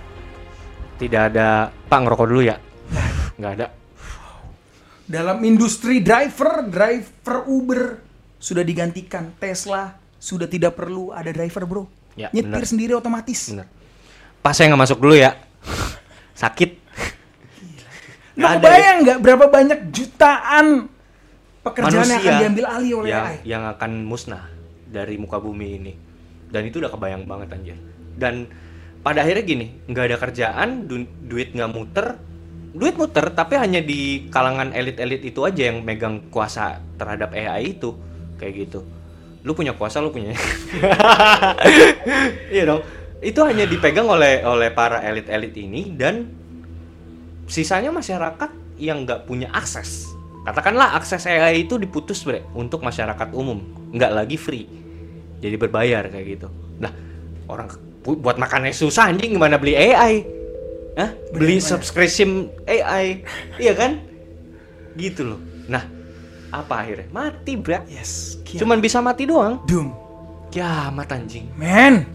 Tidak 0.97 1.21
ada 1.29 1.69
Pak 1.69 1.99
ngerokok 2.01 2.25
dulu 2.25 2.41
ya. 2.41 2.57
Nggak 3.37 3.51
ada. 3.53 3.67
dalam 5.05 5.37
industri 5.41 6.01
driver 6.01 6.65
driver 6.65 7.45
Uber 7.45 7.81
sudah 8.37 8.61
digantikan 8.61 9.29
Tesla 9.37 9.93
sudah 10.17 10.45
tidak 10.45 10.73
perlu 10.73 11.09
ada 11.09 11.29
driver 11.29 11.63
bro 11.65 11.83
Ya, 12.13 12.33
nyetir 12.33 12.49
benar. 12.49 12.65
sendiri 12.65 12.91
otomatis 12.93 13.53
Benar. 13.53 13.69
Pas 14.41 14.57
saya 14.57 14.73
nggak 14.73 14.83
masuk 14.83 14.97
dulu 14.97 15.13
ya. 15.13 15.37
Sakit. 16.41 16.71
Lo 18.33 18.41
Nggak 18.41 18.49
ada 18.49 18.57
kebayang 18.57 18.97
nggak 19.01 19.17
berapa 19.21 19.45
banyak 19.47 19.79
jutaan 19.93 20.65
pekerjaan 21.61 21.93
yang 21.93 22.01
akan 22.01 22.09
Manusia 22.17 22.41
diambil 22.41 22.65
alih 22.65 22.91
oleh 22.95 23.09
yang, 23.09 23.25
AI? 23.25 23.37
yang 23.45 23.63
akan 23.69 23.91
musnah 24.01 24.49
dari 24.89 25.17
muka 25.17 25.37
bumi 25.37 25.67
ini. 25.77 25.93
Dan 26.47 26.67
itu 26.67 26.79
udah 26.79 26.91
kebayang 26.91 27.27
banget 27.27 27.51
anjir. 27.53 27.77
Dan 28.17 28.47
pada 29.03 29.23
akhirnya 29.23 29.43
gini, 29.43 29.65
nggak 29.87 30.05
ada 30.13 30.17
kerjaan, 30.19 30.69
du- 30.87 31.11
duit 31.23 31.53
nggak 31.53 31.71
muter, 31.71 32.17
duit 32.77 32.95
muter 32.99 33.33
tapi 33.33 33.57
hanya 33.57 33.81
di 33.81 34.27
kalangan 34.29 34.75
elit-elit 34.75 35.23
itu 35.25 35.41
aja 35.43 35.71
yang 35.71 35.81
megang 35.81 36.29
kuasa 36.29 36.83
terhadap 36.99 37.33
AI 37.33 37.77
itu 37.77 37.95
kayak 38.37 38.67
gitu. 38.67 38.83
Lu 39.45 39.55
punya 39.55 39.71
kuasa, 39.73 40.03
lu 40.03 40.11
punya. 40.11 40.35
Iya 42.53 42.63
dong. 42.67 42.81
Itu 43.19 43.41
hanya 43.43 43.65
dipegang 43.65 44.05
oleh 44.07 44.45
oleh 44.45 44.69
para 44.71 45.01
elit-elit 45.01 45.53
ini 45.57 45.89
dan 45.95 46.29
sisanya 47.49 47.89
masyarakat 47.89 48.77
yang 48.77 49.07
nggak 49.07 49.25
punya 49.25 49.49
akses. 49.51 50.05
Katakanlah 50.45 50.95
akses 50.95 51.27
AI 51.27 51.67
itu 51.67 51.75
diputus 51.75 52.23
bre 52.23 52.45
untuk 52.55 52.79
masyarakat 52.79 53.35
umum, 53.35 53.59
nggak 53.91 54.11
lagi 54.15 54.37
free, 54.39 54.63
jadi 55.37 55.55
berbayar 55.55 56.09
kayak 56.09 56.25
gitu. 56.27 56.47
Nah 56.77 56.91
orang 57.47 57.67
bu- 58.01 58.17
buat 58.17 58.37
makannya 58.37 58.71
susah 58.71 59.09
anjing 59.09 59.35
gimana 59.35 59.57
beli 59.57 59.75
AI? 59.75 60.25
Hah? 60.97 61.13
Beli 61.29 61.61
subscription 61.61 62.49
AI, 62.65 63.21
iya 63.61 63.73
kan? 63.77 64.01
Gitu 64.97 65.21
loh. 65.21 65.39
Nah 65.69 65.85
apa 66.49 66.73
akhirnya? 66.81 67.07
Mati 67.13 67.53
bre. 67.53 67.85
Yes. 67.85 68.41
Kiamat. 68.41 68.59
Cuman 68.65 68.77
bisa 68.81 68.97
mati 68.99 69.23
doang. 69.27 69.61
doom. 69.69 69.93
Kiamat 70.49 71.11
anjing. 71.11 71.51
Man. 71.53 72.07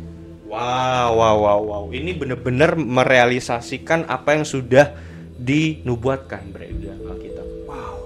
Wow, 0.49 1.17
wow, 1.17 1.37
wow, 1.39 1.61
wow. 1.63 1.85
Ini 1.89 2.13
bener-bener 2.13 2.77
merealisasikan 2.77 4.05
apa 4.05 4.37
yang 4.37 4.45
sudah 4.45 4.93
dinubuatkan 5.39 6.45
bre 6.51 6.69
di 6.69 6.91
Alkitab. 6.91 7.47
Wow. 7.65 7.97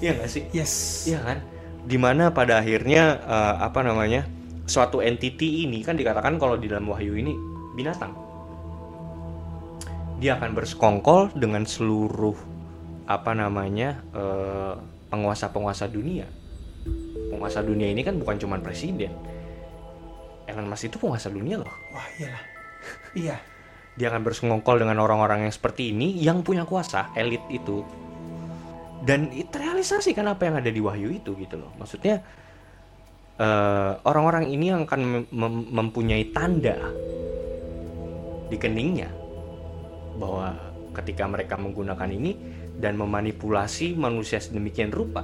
Iya 0.00 0.10
nggak 0.18 0.28
sih? 0.28 0.42
Yes. 0.50 0.72
Iya 1.06 1.18
kan? 1.22 1.38
Di 1.88 1.96
mana 1.96 2.36
pada 2.36 2.60
akhirnya 2.60 3.16
eh, 3.24 3.54
apa 3.64 3.80
namanya 3.80 4.28
suatu 4.68 5.00
entity 5.00 5.64
ini 5.64 5.80
kan 5.80 5.96
dikatakan 5.96 6.36
kalau 6.36 6.60
di 6.60 6.68
dalam 6.68 6.84
wahyu 6.92 7.16
ini 7.16 7.32
binatang. 7.72 8.12
Dia 10.20 10.36
akan 10.36 10.52
bersekongkol 10.52 11.32
dengan 11.32 11.64
seluruh 11.64 12.36
apa 13.08 13.32
namanya 13.32 14.04
eh, 14.12 14.74
penguasa-penguasa 15.08 15.88
dunia. 15.88 16.28
Penguasa 17.32 17.64
dunia 17.64 17.88
ini 17.88 18.04
kan 18.04 18.20
bukan 18.20 18.36
cuma 18.36 18.60
presiden. 18.60 19.16
Elon 20.48 20.68
Musk 20.68 20.92
itu 20.92 20.96
penguasa 21.00 21.32
dunia 21.32 21.60
loh. 21.60 21.72
Wah 21.92 22.08
iyalah. 22.20 22.44
Iya. 23.16 23.36
Dia 23.98 24.14
akan 24.14 24.22
bersekongkol 24.22 24.78
dengan 24.80 25.02
orang-orang 25.02 25.48
yang 25.48 25.52
seperti 25.52 25.90
ini 25.90 26.14
yang 26.22 26.46
punya 26.46 26.62
kuasa, 26.64 27.10
elit 27.18 27.42
itu. 27.50 27.82
Dan 28.98 29.30
itu 29.30 29.54
realisasi 29.54 30.10
kan 30.12 30.26
apa 30.26 30.50
yang 30.50 30.58
ada 30.58 30.70
di 30.70 30.80
Wahyu 30.82 31.14
itu 31.14 31.34
gitu 31.38 31.54
loh. 31.58 31.70
Maksudnya 31.78 32.22
eh, 33.38 33.92
orang-orang 34.02 34.50
ini 34.50 34.74
yang 34.74 34.82
akan 34.84 35.30
mem- 35.30 35.68
mempunyai 35.70 36.34
tanda 36.34 36.76
di 38.48 38.56
keningnya 38.56 39.12
bahwa 40.18 40.56
ketika 40.98 41.28
mereka 41.30 41.54
menggunakan 41.54 42.10
ini 42.10 42.34
dan 42.78 42.98
memanipulasi 42.98 43.94
manusia 43.94 44.42
sedemikian 44.42 44.90
rupa 44.90 45.22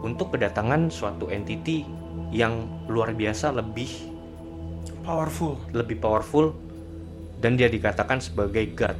untuk 0.00 0.32
kedatangan 0.32 0.88
suatu 0.88 1.28
entity 1.28 1.84
yang 2.32 2.64
luar 2.86 3.12
biasa 3.12 3.52
lebih 3.52 3.90
Powerful. 5.02 5.56
lebih 5.72 5.96
powerful 6.00 6.52
dan 7.40 7.56
dia 7.56 7.72
dikatakan 7.72 8.20
sebagai 8.20 8.68
God 8.76 8.96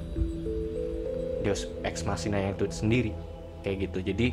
Deus 1.44 1.68
ex 1.84 2.02
machina 2.08 2.40
yang 2.40 2.56
itu 2.56 2.64
sendiri 2.72 3.12
kayak 3.62 3.90
gitu 3.90 3.98
jadi 4.12 4.26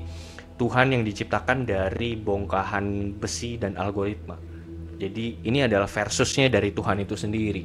Tuhan 0.55 0.95
yang 0.95 1.03
diciptakan 1.03 1.67
dari 1.67 2.15
bongkahan 2.15 3.17
besi 3.19 3.59
dan 3.59 3.75
algoritma 3.75 4.37
jadi 4.95 5.43
ini 5.43 5.59
adalah 5.67 5.89
versusnya 5.89 6.47
dari 6.47 6.71
Tuhan 6.71 7.03
itu 7.03 7.15
sendiri 7.19 7.63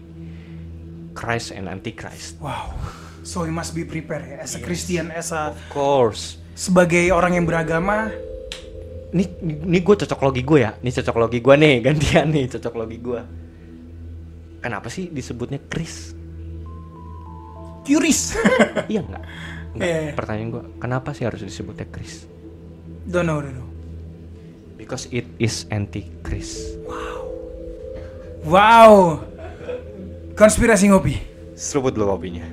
Christ 1.15 1.55
and 1.55 1.67
Antichrist 1.71 2.39
Wow. 2.39 2.75
So 3.21 3.45
we 3.45 3.53
must 3.53 3.77
be 3.77 3.85
prepared 3.85 4.25
ya. 4.25 4.41
As 4.41 4.57
a 4.57 4.61
Christian, 4.65 5.13
as 5.13 5.29
a 5.31 5.53
of 5.53 5.61
course 5.69 6.41
sebagai 6.57 7.13
orang 7.13 7.39
yang 7.39 7.47
beragama 7.47 8.11
Ini 9.11 9.27
ini 9.43 9.79
gue 9.83 9.97
cocok 10.07 10.23
logi 10.23 10.47
gue 10.47 10.63
ya. 10.63 10.71
Ini 10.79 10.91
cocok 10.95 11.17
logi 11.19 11.43
gue 11.43 11.55
nih 11.59 11.75
gantian 11.91 12.31
nih 12.31 12.47
cocok 12.47 12.75
logi 12.79 12.99
gue. 13.03 13.21
Kenapa 14.63 14.87
sih 14.87 15.11
disebutnya 15.11 15.59
Chris? 15.67 16.15
curious 17.91 18.39
iya 18.93 19.03
nggak? 19.03 19.25
Nggak. 19.77 19.87
Iya. 19.87 20.13
Pertanyaan 20.19 20.49
gue, 20.51 20.63
kenapa 20.83 21.15
sih 21.15 21.25
harus 21.27 21.43
disebutnya 21.43 21.87
Chris? 21.91 22.27
don't 23.11 23.27
know, 23.27 23.43
don't 23.43 23.55
know. 23.55 23.69
Because 24.79 25.11
it 25.11 25.27
is 25.39 25.67
anti 25.71 26.09
Chris. 26.23 26.79
wow 28.41 29.21
konspirasi 30.33 30.89
ngopi 30.89 31.21
Seruput 31.53 31.93
dulu 31.93 32.17
kopinya. 32.17 32.49